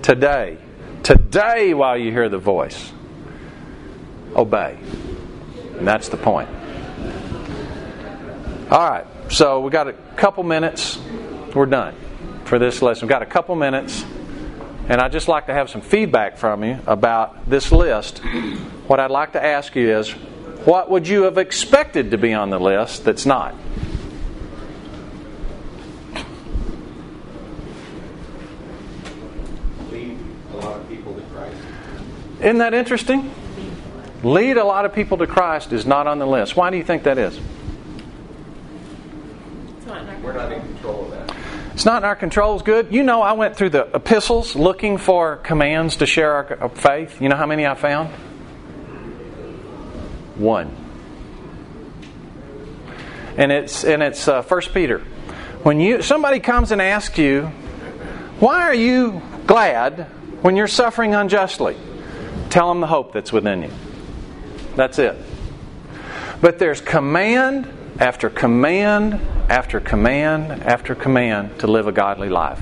Today. 0.02 0.58
Today, 1.04 1.74
while 1.74 1.98
you 1.98 2.12
hear 2.12 2.30
the 2.30 2.38
voice, 2.38 2.92
obey. 4.36 4.80
And 5.82 5.88
that's 5.88 6.10
the 6.10 6.18
point. 6.18 6.48
All 8.70 8.88
right. 8.88 9.08
So 9.30 9.62
we 9.62 9.72
got 9.72 9.88
a 9.88 9.94
couple 10.16 10.44
minutes. 10.44 11.00
We're 11.56 11.66
done 11.66 11.96
for 12.46 12.60
this 12.60 12.84
lesson. 12.84 13.08
We've 13.08 13.10
got 13.10 13.24
a 13.24 13.26
couple 13.26 13.56
minutes. 13.56 14.06
And 14.88 15.02
I'd 15.02 15.12
just 15.12 15.28
like 15.28 15.48
to 15.48 15.56
have 15.56 15.72
some 15.72 15.82
feedback 15.82 16.38
from 16.38 16.64
you 16.64 16.78
about 16.86 17.50
this 17.50 17.72
list. 17.72 18.20
What 18.86 19.00
I'd 19.00 19.10
like 19.10 19.34
to 19.34 19.44
ask 19.44 19.76
you 19.76 19.98
is 19.98 20.12
what 20.12 20.92
would 20.92 21.08
you 21.08 21.24
have 21.24 21.40
expected 21.40 22.12
to 22.12 22.20
be 22.20 22.32
on 22.32 22.52
the 22.52 22.60
list 22.60 23.04
that's 23.04 23.26
not? 23.26 23.56
Lead 29.90 30.16
a 30.54 30.58
lot 30.58 30.80
of 30.80 30.88
people 30.88 31.16
to 31.16 31.22
Christ. 31.34 31.58
Isn't 32.40 32.60
that 32.60 32.76
interesting? 32.76 33.34
Lead 34.24 34.58
a 34.58 34.64
lot 34.64 34.86
of 34.86 34.94
people 34.94 35.18
to 35.18 35.28
Christ 35.28 35.74
is 35.74 35.86
not 35.86 36.08
on 36.08 36.20
the 36.20 36.28
list. 36.28 36.56
Why 36.56 36.70
do 36.70 36.78
you 36.78 36.84
think 36.84 37.04
that 37.04 37.18
is? 37.18 37.40
We're 40.24 40.34
not 40.34 40.52
in 40.52 40.62
control 40.62 41.06
of 41.06 41.12
that. 41.12 41.36
It's 41.74 41.86
not 41.86 42.04
in 42.04 42.06
our 42.06 42.16
control. 42.16 42.54
It's 42.54 42.64
good. 42.64 42.94
You 42.94 43.02
know, 43.04 43.22
I 43.22 43.34
went 43.34 43.56
through 43.56 43.72
the 43.72 43.90
epistles 43.94 44.56
looking 44.56 44.98
for 44.98 45.38
commands 45.38 45.98
to 45.98 46.06
share 46.06 46.32
our 46.34 46.70
faith. 46.70 47.22
You 47.22 47.30
know 47.30 47.36
how 47.36 47.48
many 47.48 47.66
I 47.66 47.74
found? 47.74 48.10
One. 50.36 50.76
And 53.38 53.52
it's 53.52 53.84
and 53.84 54.04
it's 54.04 54.28
uh, 54.28 54.42
First 54.44 54.74
Peter. 54.74 55.00
When 55.64 55.80
you 55.80 56.02
somebody 56.02 56.40
comes 56.40 56.72
and 56.72 56.82
asks 56.82 57.18
you, 57.18 57.46
"Why 58.40 58.62
are 58.62 58.76
you 58.76 59.22
glad 59.48 60.08
when 60.44 60.56
you're 60.56 60.68
suffering 60.68 61.16
unjustly?" 61.16 61.78
Tell 62.50 62.70
them 62.70 62.82
the 62.82 62.88
hope 62.88 63.14
that's 63.14 63.32
within 63.32 63.64
you. 63.64 63.72
That's 64.76 65.00
it. 65.00 65.16
But 66.42 66.60
there's 66.60 66.82
command 66.82 67.72
after 68.00 68.30
command 68.30 69.14
after 69.50 69.80
command 69.80 70.64
after 70.64 70.96
command 70.96 71.60
to 71.60 71.68
live 71.68 71.88
a 71.88 71.92
godly 71.92 72.30
life. 72.30 72.62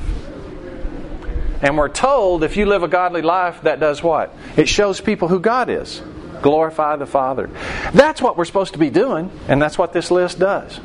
And 1.61 1.77
we're 1.77 1.89
told 1.89 2.43
if 2.43 2.57
you 2.57 2.65
live 2.65 2.83
a 2.83 2.87
godly 2.87 3.21
life, 3.21 3.61
that 3.63 3.79
does 3.79 4.01
what? 4.01 4.33
It 4.55 4.67
shows 4.69 5.01
people 5.01 5.27
who 5.27 5.39
God 5.39 5.69
is. 5.69 6.01
Glorify 6.41 6.95
the 6.95 7.05
Father. 7.05 7.49
That's 7.93 8.21
what 8.21 8.37
we're 8.37 8.45
supposed 8.45 8.73
to 8.73 8.79
be 8.79 8.89
doing, 8.89 9.29
and 9.47 9.61
that's 9.61 9.77
what 9.77 9.91
this 9.91 10.09
list 10.09 10.39
does. 10.39 10.79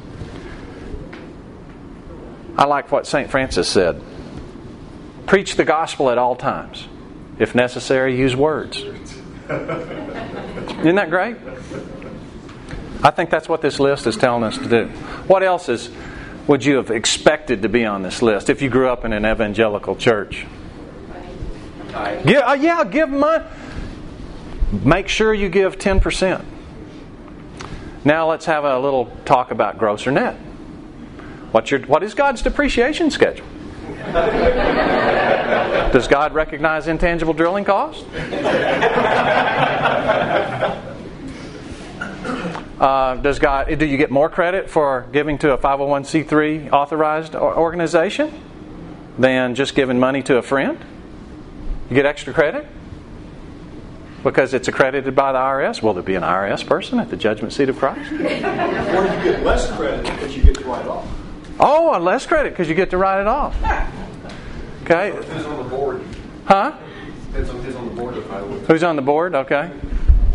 I 2.56 2.66
like 2.66 2.90
what 2.90 3.06
St. 3.06 3.30
Francis 3.30 3.68
said 3.68 4.00
Preach 5.26 5.56
the 5.56 5.64
gospel 5.64 6.10
at 6.10 6.18
all 6.18 6.36
times. 6.36 6.86
If 7.38 7.54
necessary, 7.54 8.16
use 8.16 8.36
words. 8.36 8.84
Isn't 10.80 10.96
that 10.96 11.10
great? 11.10 11.36
I 13.02 13.10
think 13.10 13.28
that's 13.28 13.48
what 13.48 13.60
this 13.60 13.78
list 13.78 14.06
is 14.06 14.16
telling 14.16 14.44
us 14.44 14.56
to 14.56 14.68
do. 14.68 14.86
What 15.26 15.42
else 15.42 15.68
is 15.68 15.90
would 16.46 16.64
you 16.64 16.76
have 16.76 16.90
expected 16.90 17.62
to 17.62 17.68
be 17.68 17.84
on 17.84 18.02
this 18.02 18.22
list 18.22 18.50
if 18.50 18.62
you 18.62 18.68
grew 18.68 18.88
up 18.88 19.04
in 19.04 19.12
an 19.12 19.24
evangelical 19.26 19.96
church? 19.96 20.46
Give, 22.24 22.42
uh, 22.42 22.56
yeah, 22.58 22.84
give 22.84 23.08
money. 23.08 23.44
Make 24.82 25.08
sure 25.08 25.32
you 25.32 25.48
give 25.48 25.78
10%. 25.78 26.44
Now 28.04 28.28
let's 28.28 28.46
have 28.46 28.64
a 28.64 28.78
little 28.78 29.06
talk 29.24 29.50
about 29.50 29.78
gross 29.78 30.06
or 30.06 30.10
net. 30.10 30.36
What's 31.52 31.70
your, 31.70 31.80
what 31.80 32.02
is 32.02 32.14
God's 32.14 32.42
depreciation 32.42 33.10
schedule? 33.10 33.46
Does 35.92 36.08
God 36.08 36.34
recognize 36.34 36.88
intangible 36.88 37.34
drilling 37.34 37.64
costs? 37.64 38.04
Uh, 42.84 43.14
does 43.16 43.38
God? 43.38 43.78
Do 43.78 43.86
you 43.86 43.96
get 43.96 44.10
more 44.10 44.28
credit 44.28 44.68
for 44.68 45.06
giving 45.12 45.38
to 45.38 45.52
a 45.52 45.58
501c3 45.58 46.72
authorized 46.72 47.34
organization 47.34 48.32
than 49.18 49.54
just 49.54 49.74
giving 49.74 49.98
money 49.98 50.22
to 50.24 50.36
a 50.36 50.42
friend? 50.42 50.78
You 51.88 51.94
get 51.94 52.04
extra 52.04 52.34
credit 52.34 52.66
because 54.24 54.54
it's 54.54 54.68
accredited 54.68 55.14
by 55.14 55.32
the 55.32 55.38
IRS. 55.38 55.82
Will 55.82 55.94
there 55.94 56.02
be 56.02 56.14
an 56.14 56.22
IRS 56.24 56.66
person 56.66 56.98
at 56.98 57.10
the 57.10 57.16
judgment 57.16 57.52
seat 57.52 57.68
of 57.68 57.78
Christ? 57.78 58.10
or 58.10 58.16
you 58.16 58.20
get 58.20 59.42
less 59.44 59.70
credit 59.76 60.02
because 60.02 60.36
you 60.36 60.42
get 60.42 60.56
to 60.56 60.64
write 60.64 60.84
it 60.84 60.88
off. 60.88 61.08
Oh, 61.60 61.96
less 62.00 62.26
credit 62.26 62.50
because 62.52 62.68
you 62.68 62.74
get 62.74 62.90
to 62.90 62.98
write 62.98 63.20
it 63.20 63.28
off. 63.28 63.54
Okay. 64.84 65.12
Who's 65.12 65.46
on 65.46 65.62
the 65.62 65.68
board? 65.68 66.02
Huh? 66.44 66.76
Depends 67.28 67.50
on 67.50 67.62
who's 67.62 67.74
on 67.74 67.88
the 67.88 67.94
board. 67.94 68.16
If 68.16 68.30
I 68.30 68.42
would. 68.42 68.62
Who's 68.66 68.82
on 68.82 68.96
the 68.96 69.02
board? 69.02 69.34
Okay. 69.34 69.70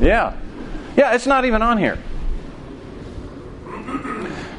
Yeah. 0.01 0.35
Yeah, 0.97 1.13
it's 1.13 1.27
not 1.27 1.45
even 1.45 1.61
on 1.61 1.77
here. 1.77 1.99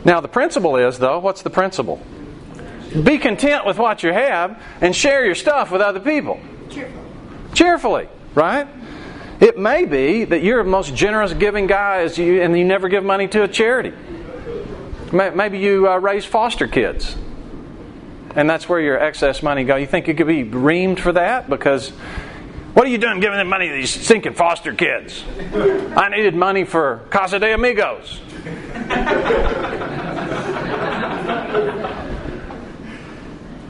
Now, 0.04 0.20
the 0.20 0.28
principle 0.28 0.76
is, 0.76 0.98
though, 0.98 1.18
what's 1.18 1.42
the 1.42 1.50
principle? 1.50 2.00
Be 3.02 3.18
content 3.18 3.66
with 3.66 3.78
what 3.78 4.02
you 4.02 4.12
have 4.12 4.62
and 4.80 4.94
share 4.94 5.26
your 5.26 5.34
stuff 5.34 5.70
with 5.70 5.80
other 5.82 6.00
people. 6.00 6.40
Cheerfully. 6.70 7.04
Cheerfully, 7.54 8.08
right? 8.34 8.68
It 9.40 9.58
may 9.58 9.84
be 9.86 10.24
that 10.24 10.42
you're 10.42 10.62
the 10.62 10.70
most 10.70 10.94
generous 10.94 11.32
giving 11.32 11.66
guy 11.66 12.02
and 12.02 12.58
you 12.58 12.64
never 12.64 12.88
give 12.88 13.04
money 13.04 13.26
to 13.28 13.42
a 13.42 13.48
charity. 13.48 13.92
Maybe 15.12 15.58
you 15.58 15.90
uh, 15.90 15.98
raise 15.98 16.24
foster 16.24 16.68
kids, 16.68 17.16
and 18.36 18.48
that's 18.48 18.68
where 18.68 18.80
your 18.80 18.98
excess 18.98 19.42
money 19.42 19.64
go. 19.64 19.76
You 19.76 19.86
think 19.86 20.08
you 20.08 20.14
could 20.14 20.26
be 20.26 20.44
reamed 20.44 20.98
for 20.98 21.12
that 21.12 21.48
because 21.50 21.90
what 22.74 22.86
are 22.86 22.90
you 22.90 22.98
doing 22.98 23.20
giving 23.20 23.38
them 23.38 23.48
money 23.48 23.68
to 23.68 23.74
these 23.74 23.90
sinking 23.90 24.34
foster 24.34 24.72
kids? 24.72 25.24
I 25.96 26.08
needed 26.08 26.34
money 26.34 26.64
for 26.64 27.02
Casa 27.10 27.38
de 27.38 27.52
Amigos. 27.52 28.20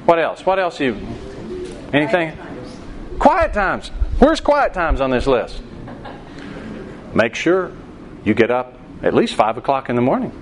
what 0.04 0.18
else? 0.18 0.44
What 0.44 0.58
else 0.58 0.78
you? 0.80 0.94
Anything? 1.92 2.36
Quiet 3.18 3.52
times. 3.52 3.88
Where's 4.18 4.40
quiet 4.40 4.74
times 4.74 5.00
on 5.00 5.10
this 5.10 5.26
list? 5.26 5.62
Make 7.14 7.34
sure 7.34 7.72
you 8.22 8.34
get 8.34 8.50
up 8.50 8.76
at 9.02 9.14
least 9.14 9.34
five 9.34 9.56
o'clock 9.56 9.88
in 9.88 9.96
the 9.96 10.02
morning, 10.02 10.32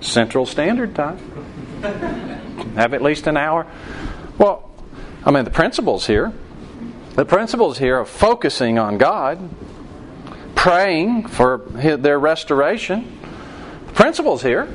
Central 0.00 0.44
Standard 0.44 0.94
Time. 0.94 2.30
Have 2.74 2.94
at 2.94 3.02
least 3.02 3.26
an 3.26 3.36
hour. 3.36 3.66
Well, 4.38 4.70
I 5.24 5.30
mean, 5.30 5.44
the 5.44 5.50
principles 5.50 6.06
here 6.06 6.32
the 7.14 7.24
principles 7.26 7.76
here 7.76 7.98
of 7.98 8.08
focusing 8.08 8.78
on 8.78 8.96
God, 8.96 9.38
praying 10.54 11.26
for 11.26 11.58
their 11.58 12.18
restoration, 12.18 13.18
the 13.86 13.92
principles 13.92 14.42
here, 14.42 14.72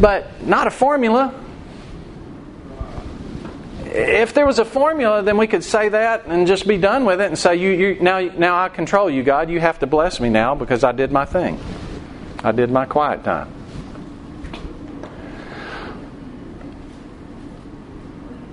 but 0.00 0.44
not 0.44 0.66
a 0.66 0.72
formula. 0.72 1.40
If 3.84 4.34
there 4.34 4.44
was 4.44 4.58
a 4.58 4.64
formula, 4.64 5.22
then 5.22 5.36
we 5.36 5.46
could 5.46 5.62
say 5.62 5.88
that 5.90 6.26
and 6.26 6.48
just 6.48 6.66
be 6.66 6.78
done 6.78 7.04
with 7.04 7.20
it 7.20 7.26
and 7.28 7.38
say, 7.38 7.54
you, 7.54 7.70
you, 7.70 8.00
now, 8.00 8.18
now 8.18 8.60
I 8.60 8.68
control 8.68 9.08
you, 9.08 9.22
God. 9.22 9.48
You 9.50 9.60
have 9.60 9.78
to 9.80 9.86
bless 9.86 10.18
me 10.18 10.30
now 10.30 10.56
because 10.56 10.82
I 10.82 10.90
did 10.90 11.12
my 11.12 11.24
thing. 11.24 11.60
I 12.42 12.50
did 12.50 12.72
my 12.72 12.86
quiet 12.86 13.22
time. 13.22 13.52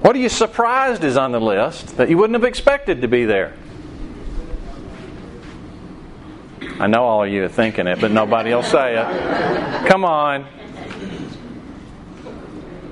What 0.02 0.16
are 0.16 0.20
you 0.20 0.30
surprised 0.30 1.04
is 1.04 1.16
on 1.16 1.32
the 1.32 1.40
list 1.40 1.98
that 1.98 2.10
you 2.10 2.18
wouldn't 2.18 2.34
have 2.34 2.44
expected 2.44 3.02
to 3.02 3.08
be 3.08 3.26
there? 3.26 3.54
I 6.80 6.88
know 6.88 7.04
all 7.04 7.24
of 7.24 7.30
you 7.30 7.44
are 7.44 7.48
thinking 7.48 7.86
it, 7.86 8.02
but 8.02 8.10
nobody 8.10 8.52
will 8.52 8.64
say 8.64 8.98
it. 8.98 9.88
Come 9.88 10.04
on. 10.04 10.48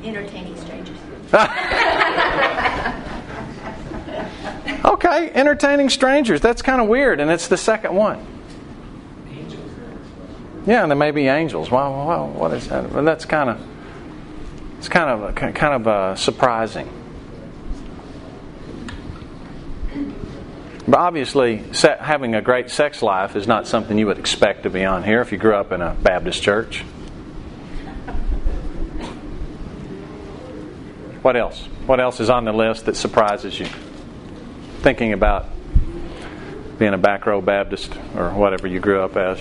Entertaining 0.04 0.56
strangers. 0.58 0.98
okay, 4.86 5.32
entertaining 5.32 5.90
strangers. 5.90 6.42
That's 6.42 6.62
kind 6.62 6.80
of 6.80 6.88
weird, 6.88 7.20
and 7.20 7.32
it's 7.32 7.48
the 7.48 7.58
second 7.58 7.96
one. 7.96 8.24
Yeah, 10.68 10.84
and 10.84 10.92
there 10.92 10.98
may 10.98 11.10
be 11.10 11.26
angels. 11.26 11.72
Well, 11.72 12.06
well 12.06 12.28
what 12.28 12.54
is 12.54 12.68
that? 12.68 12.92
Well, 12.92 13.04
that's 13.04 13.26
kind 13.26 13.50
of 13.50 13.60
it's 14.78 14.88
kind 14.88 15.10
of 15.10 15.36
kind 15.36 15.74
of 15.74 15.88
uh, 15.88 16.16
surprising. 16.16 16.99
But 20.90 21.02
obviously, 21.02 21.62
having 21.84 22.34
a 22.34 22.42
great 22.42 22.72
sex 22.72 23.04
life 23.04 23.36
is 23.36 23.46
not 23.46 23.68
something 23.68 23.96
you 24.00 24.08
would 24.08 24.18
expect 24.18 24.64
to 24.64 24.72
be 24.72 24.84
on 24.84 25.04
here 25.04 25.22
if 25.22 25.32
you 25.32 25.38
grew 25.38 25.54
up 25.54 25.72
in 25.72 25.84
a 25.84 25.94
Baptist 25.94 26.42
church. 26.42 26.82
What 31.22 31.36
else? 31.36 31.64
What 31.86 32.00
else 32.00 32.20
is 32.20 32.32
on 32.32 32.46
the 32.46 32.54
list 32.54 32.88
that 32.88 32.96
surprises 32.96 33.60
you? 33.60 33.68
Thinking 34.80 35.14
about 35.14 35.46
being 36.80 36.96
a 36.96 36.98
back 36.98 37.28
row 37.28 37.40
Baptist 37.40 37.94
or 38.16 38.32
whatever 38.32 38.66
you 38.66 38.80
grew 38.80 39.04
up 39.04 39.16
as, 39.16 39.40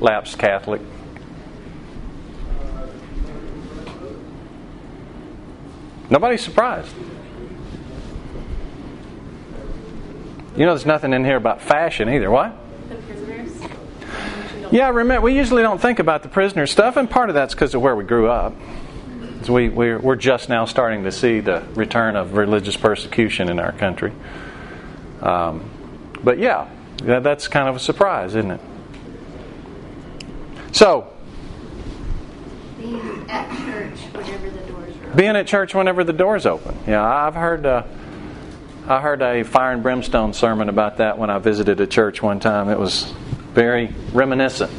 lapsed 0.00 0.38
Catholic. 0.38 0.80
Nobody's 6.08 6.42
surprised. 6.42 6.94
You 10.56 10.66
know, 10.66 10.72
there's 10.72 10.86
nothing 10.86 11.12
in 11.12 11.24
here 11.24 11.36
about 11.36 11.60
fashion 11.60 12.08
either. 12.08 12.30
What? 12.30 12.54
The 12.88 12.94
prisoners. 12.94 13.50
Yeah, 14.70 14.90
remember, 14.90 15.22
we 15.22 15.34
usually 15.34 15.62
don't 15.62 15.80
think 15.80 15.98
about 15.98 16.22
the 16.22 16.28
prisoner 16.28 16.66
stuff, 16.68 16.96
and 16.96 17.10
part 17.10 17.28
of 17.28 17.34
that's 17.34 17.54
because 17.54 17.74
of 17.74 17.82
where 17.82 17.96
we 17.96 18.04
grew 18.04 18.28
up. 18.28 18.54
We, 19.48 19.68
we're, 19.68 19.98
we're 19.98 20.16
just 20.16 20.48
now 20.48 20.64
starting 20.64 21.02
to 21.04 21.12
see 21.12 21.40
the 21.40 21.64
return 21.74 22.16
of 22.16 22.34
religious 22.34 22.76
persecution 22.76 23.48
in 23.50 23.58
our 23.58 23.72
country. 23.72 24.12
Um, 25.20 25.68
but 26.22 26.38
yeah, 26.38 26.70
that's 26.96 27.48
kind 27.48 27.68
of 27.68 27.76
a 27.76 27.80
surprise, 27.80 28.36
isn't 28.36 28.52
it? 28.52 28.60
So, 30.72 31.12
being 32.78 33.28
at 33.28 33.50
church 33.66 33.98
whenever 34.12 34.50
the 34.50 34.60
doors 34.60 34.96
are 34.96 35.04
open. 35.04 35.16
Being 35.16 35.36
at 35.36 35.46
church 35.46 35.74
whenever 35.74 36.04
the 36.04 36.12
doors 36.12 36.46
open. 36.46 36.78
Yeah, 36.86 37.04
I've 37.04 37.34
heard. 37.34 37.66
Uh, 37.66 37.82
I 38.86 39.00
heard 39.00 39.22
a 39.22 39.44
fire 39.44 39.72
and 39.72 39.82
brimstone 39.82 40.34
sermon 40.34 40.68
about 40.68 40.98
that 40.98 41.16
when 41.16 41.30
I 41.30 41.38
visited 41.38 41.80
a 41.80 41.86
church 41.86 42.20
one 42.20 42.38
time. 42.38 42.68
It 42.68 42.78
was 42.78 43.10
very 43.54 43.94
reminiscent, 44.12 44.70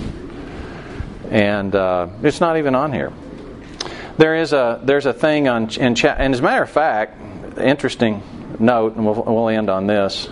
and 1.32 1.74
uh, 1.74 2.10
it's 2.22 2.40
not 2.40 2.58
even 2.58 2.76
on 2.76 2.94
here. 2.94 3.12
There 4.20 4.36
is 4.36 4.54
a 4.54 4.80
there's 4.84 5.08
a 5.08 5.14
thing 5.14 5.48
on 5.48 5.72
in 5.72 5.96
chat, 5.96 6.18
and 6.20 6.36
as 6.36 6.40
a 6.40 6.44
matter 6.44 6.62
of 6.62 6.70
fact, 6.70 7.20
interesting 7.58 8.22
note, 8.60 8.96
and 8.96 9.08
we'll, 9.08 9.24
we'll 9.24 9.50
end 9.50 9.72
on 9.72 9.88
this. 9.88 10.30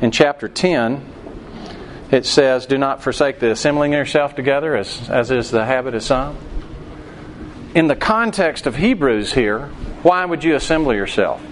In 0.00 0.12
chapter 0.12 0.48
ten, 0.48 1.04
it 2.10 2.24
says, 2.24 2.64
"Do 2.64 2.78
not 2.78 3.02
forsake 3.02 3.38
the 3.38 3.50
assembling 3.50 3.92
yourself 3.92 4.34
together, 4.34 4.74
as 4.74 5.10
as 5.10 5.30
is 5.30 5.50
the 5.50 5.66
habit 5.66 5.94
of 5.94 6.02
some." 6.02 6.38
In 7.74 7.86
the 7.86 7.96
context 7.96 8.66
of 8.66 8.76
Hebrews 8.76 9.34
here, 9.34 9.66
why 10.02 10.24
would 10.24 10.42
you 10.42 10.54
assemble 10.54 10.94
yourself? 10.94 11.42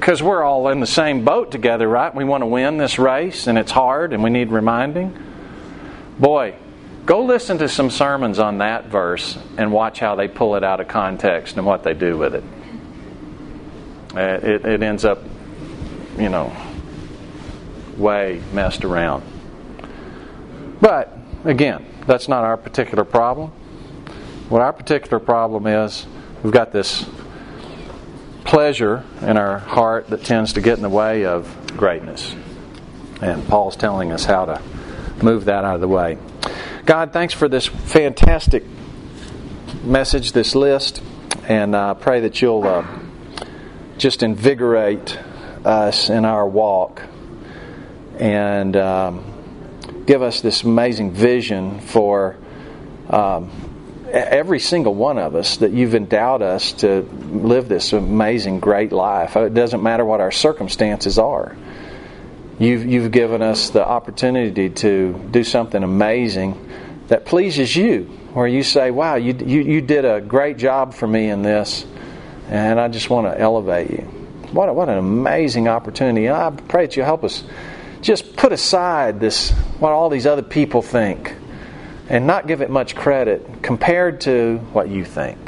Because 0.00 0.22
we're 0.22 0.42
all 0.42 0.68
in 0.68 0.80
the 0.80 0.86
same 0.86 1.26
boat 1.26 1.52
together, 1.52 1.86
right? 1.86 2.14
We 2.14 2.24
want 2.24 2.40
to 2.40 2.46
win 2.46 2.78
this 2.78 2.98
race 2.98 3.46
and 3.46 3.58
it's 3.58 3.70
hard 3.70 4.14
and 4.14 4.22
we 4.22 4.30
need 4.30 4.50
reminding. 4.50 5.14
Boy, 6.18 6.54
go 7.04 7.22
listen 7.26 7.58
to 7.58 7.68
some 7.68 7.90
sermons 7.90 8.38
on 8.38 8.58
that 8.58 8.86
verse 8.86 9.36
and 9.58 9.70
watch 9.70 10.00
how 10.00 10.14
they 10.14 10.26
pull 10.26 10.56
it 10.56 10.64
out 10.64 10.80
of 10.80 10.88
context 10.88 11.58
and 11.58 11.66
what 11.66 11.82
they 11.82 11.92
do 11.92 12.16
with 12.16 12.34
it. 12.34 12.44
Uh, 14.16 14.40
it, 14.42 14.64
it 14.64 14.82
ends 14.82 15.04
up, 15.04 15.18
you 16.16 16.30
know, 16.30 16.50
way 17.98 18.40
messed 18.54 18.86
around. 18.86 19.22
But, 20.80 21.14
again, 21.44 21.84
that's 22.06 22.26
not 22.26 22.42
our 22.42 22.56
particular 22.56 23.04
problem. 23.04 23.50
What 24.48 24.62
our 24.62 24.72
particular 24.72 25.18
problem 25.18 25.66
is, 25.66 26.06
we've 26.42 26.54
got 26.54 26.72
this 26.72 27.04
pleasure 28.50 29.04
in 29.22 29.36
our 29.36 29.58
heart 29.58 30.08
that 30.08 30.24
tends 30.24 30.54
to 30.54 30.60
get 30.60 30.76
in 30.76 30.82
the 30.82 30.88
way 30.88 31.24
of 31.24 31.76
greatness. 31.76 32.34
And 33.22 33.46
Paul's 33.46 33.76
telling 33.76 34.10
us 34.10 34.24
how 34.24 34.44
to 34.46 34.60
move 35.22 35.44
that 35.44 35.64
out 35.64 35.76
of 35.76 35.80
the 35.80 35.86
way. 35.86 36.18
God, 36.84 37.12
thanks 37.12 37.32
for 37.32 37.48
this 37.48 37.68
fantastic 37.68 38.64
message, 39.84 40.32
this 40.32 40.56
list, 40.56 41.00
and 41.44 41.76
I 41.76 41.90
uh, 41.90 41.94
pray 41.94 42.22
that 42.22 42.42
you'll 42.42 42.66
uh, 42.66 42.84
just 43.98 44.24
invigorate 44.24 45.16
us 45.64 46.10
in 46.10 46.24
our 46.24 46.44
walk 46.44 47.02
and 48.18 48.76
um, 48.76 50.02
give 50.06 50.22
us 50.22 50.40
this 50.40 50.64
amazing 50.64 51.12
vision 51.12 51.78
for 51.78 52.36
um, 53.10 53.69
every 54.12 54.58
single 54.58 54.94
one 54.94 55.18
of 55.18 55.34
us 55.34 55.58
that 55.58 55.72
you've 55.72 55.94
endowed 55.94 56.42
us 56.42 56.72
to 56.74 57.02
live 57.02 57.68
this 57.68 57.92
amazing, 57.92 58.60
great 58.60 58.92
life. 58.92 59.36
It 59.36 59.54
doesn't 59.54 59.82
matter 59.82 60.04
what 60.04 60.20
our 60.20 60.30
circumstances 60.30 61.18
are. 61.18 61.56
you've, 62.58 62.84
you've 62.86 63.12
given 63.12 63.42
us 63.42 63.70
the 63.70 63.86
opportunity 63.86 64.70
to 64.70 65.12
do 65.30 65.44
something 65.44 65.82
amazing 65.82 66.68
that 67.08 67.24
pleases 67.24 67.74
you, 67.74 68.04
where 68.34 68.46
you 68.46 68.62
say, 68.62 68.90
Wow, 68.90 69.16
you, 69.16 69.34
you, 69.34 69.62
you 69.62 69.80
did 69.80 70.04
a 70.04 70.20
great 70.20 70.58
job 70.58 70.94
for 70.94 71.06
me 71.06 71.28
in 71.28 71.42
this, 71.42 71.84
and 72.48 72.78
I 72.78 72.88
just 72.88 73.10
want 73.10 73.26
to 73.26 73.38
elevate 73.40 73.90
you. 73.90 74.02
What, 74.52 74.68
a, 74.68 74.72
what 74.72 74.88
an 74.88 74.98
amazing 74.98 75.68
opportunity. 75.68 76.28
I 76.30 76.50
pray 76.50 76.86
that 76.86 76.96
you 76.96 77.02
help 77.02 77.24
us 77.24 77.44
just 78.00 78.36
put 78.36 78.52
aside 78.52 79.20
this, 79.20 79.50
what 79.78 79.92
all 79.92 80.08
these 80.08 80.26
other 80.26 80.42
people 80.42 80.82
think, 80.82 81.34
and 82.10 82.26
not 82.26 82.48
give 82.48 82.60
it 82.60 82.68
much 82.68 82.96
credit 82.96 83.62
compared 83.62 84.20
to 84.22 84.58
what 84.72 84.88
you 84.88 85.04
think. 85.04 85.38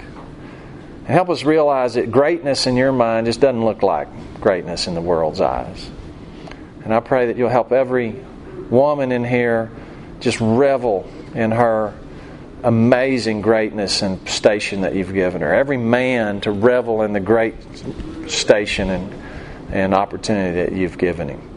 And 1.04 1.08
help 1.08 1.28
us 1.28 1.42
realize 1.42 1.94
that 1.94 2.12
greatness 2.12 2.68
in 2.68 2.76
your 2.76 2.92
mind 2.92 3.26
just 3.26 3.40
doesn't 3.40 3.64
look 3.64 3.82
like 3.82 4.08
greatness 4.40 4.86
in 4.86 4.94
the 4.94 5.00
world's 5.00 5.40
eyes. 5.40 5.90
And 6.84 6.94
I 6.94 7.00
pray 7.00 7.26
that 7.26 7.36
you'll 7.36 7.48
help 7.48 7.72
every 7.72 8.12
woman 8.70 9.10
in 9.10 9.24
here 9.24 9.72
just 10.20 10.40
revel 10.40 11.10
in 11.34 11.50
her 11.50 11.92
amazing 12.62 13.42
greatness 13.42 14.02
and 14.02 14.26
station 14.28 14.82
that 14.82 14.94
you've 14.94 15.12
given 15.12 15.42
her. 15.42 15.52
Every 15.52 15.76
man 15.76 16.40
to 16.42 16.52
revel 16.52 17.02
in 17.02 17.12
the 17.12 17.20
great 17.20 17.56
station 18.28 18.88
and, 18.88 19.14
and 19.72 19.94
opportunity 19.94 20.62
that 20.62 20.72
you've 20.72 20.96
given 20.96 21.28
him. 21.28 21.51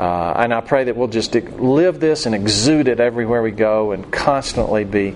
Uh, 0.00 0.32
and 0.34 0.54
I 0.54 0.62
pray 0.62 0.84
that 0.84 0.96
we'll 0.96 1.08
just 1.08 1.34
live 1.34 2.00
this 2.00 2.24
and 2.24 2.34
exude 2.34 2.88
it 2.88 3.00
everywhere 3.00 3.42
we 3.42 3.50
go 3.50 3.92
and 3.92 4.10
constantly 4.10 4.84
be 4.84 5.14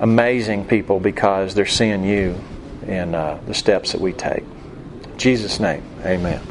amazing 0.00 0.66
people 0.66 1.00
because 1.00 1.54
they're 1.54 1.64
seeing 1.64 2.04
you 2.04 2.38
in 2.86 3.14
uh, 3.14 3.40
the 3.46 3.54
steps 3.54 3.92
that 3.92 4.02
we 4.02 4.12
take. 4.12 4.42
In 4.42 5.16
Jesus' 5.16 5.58
name, 5.58 5.82
amen. 6.04 6.42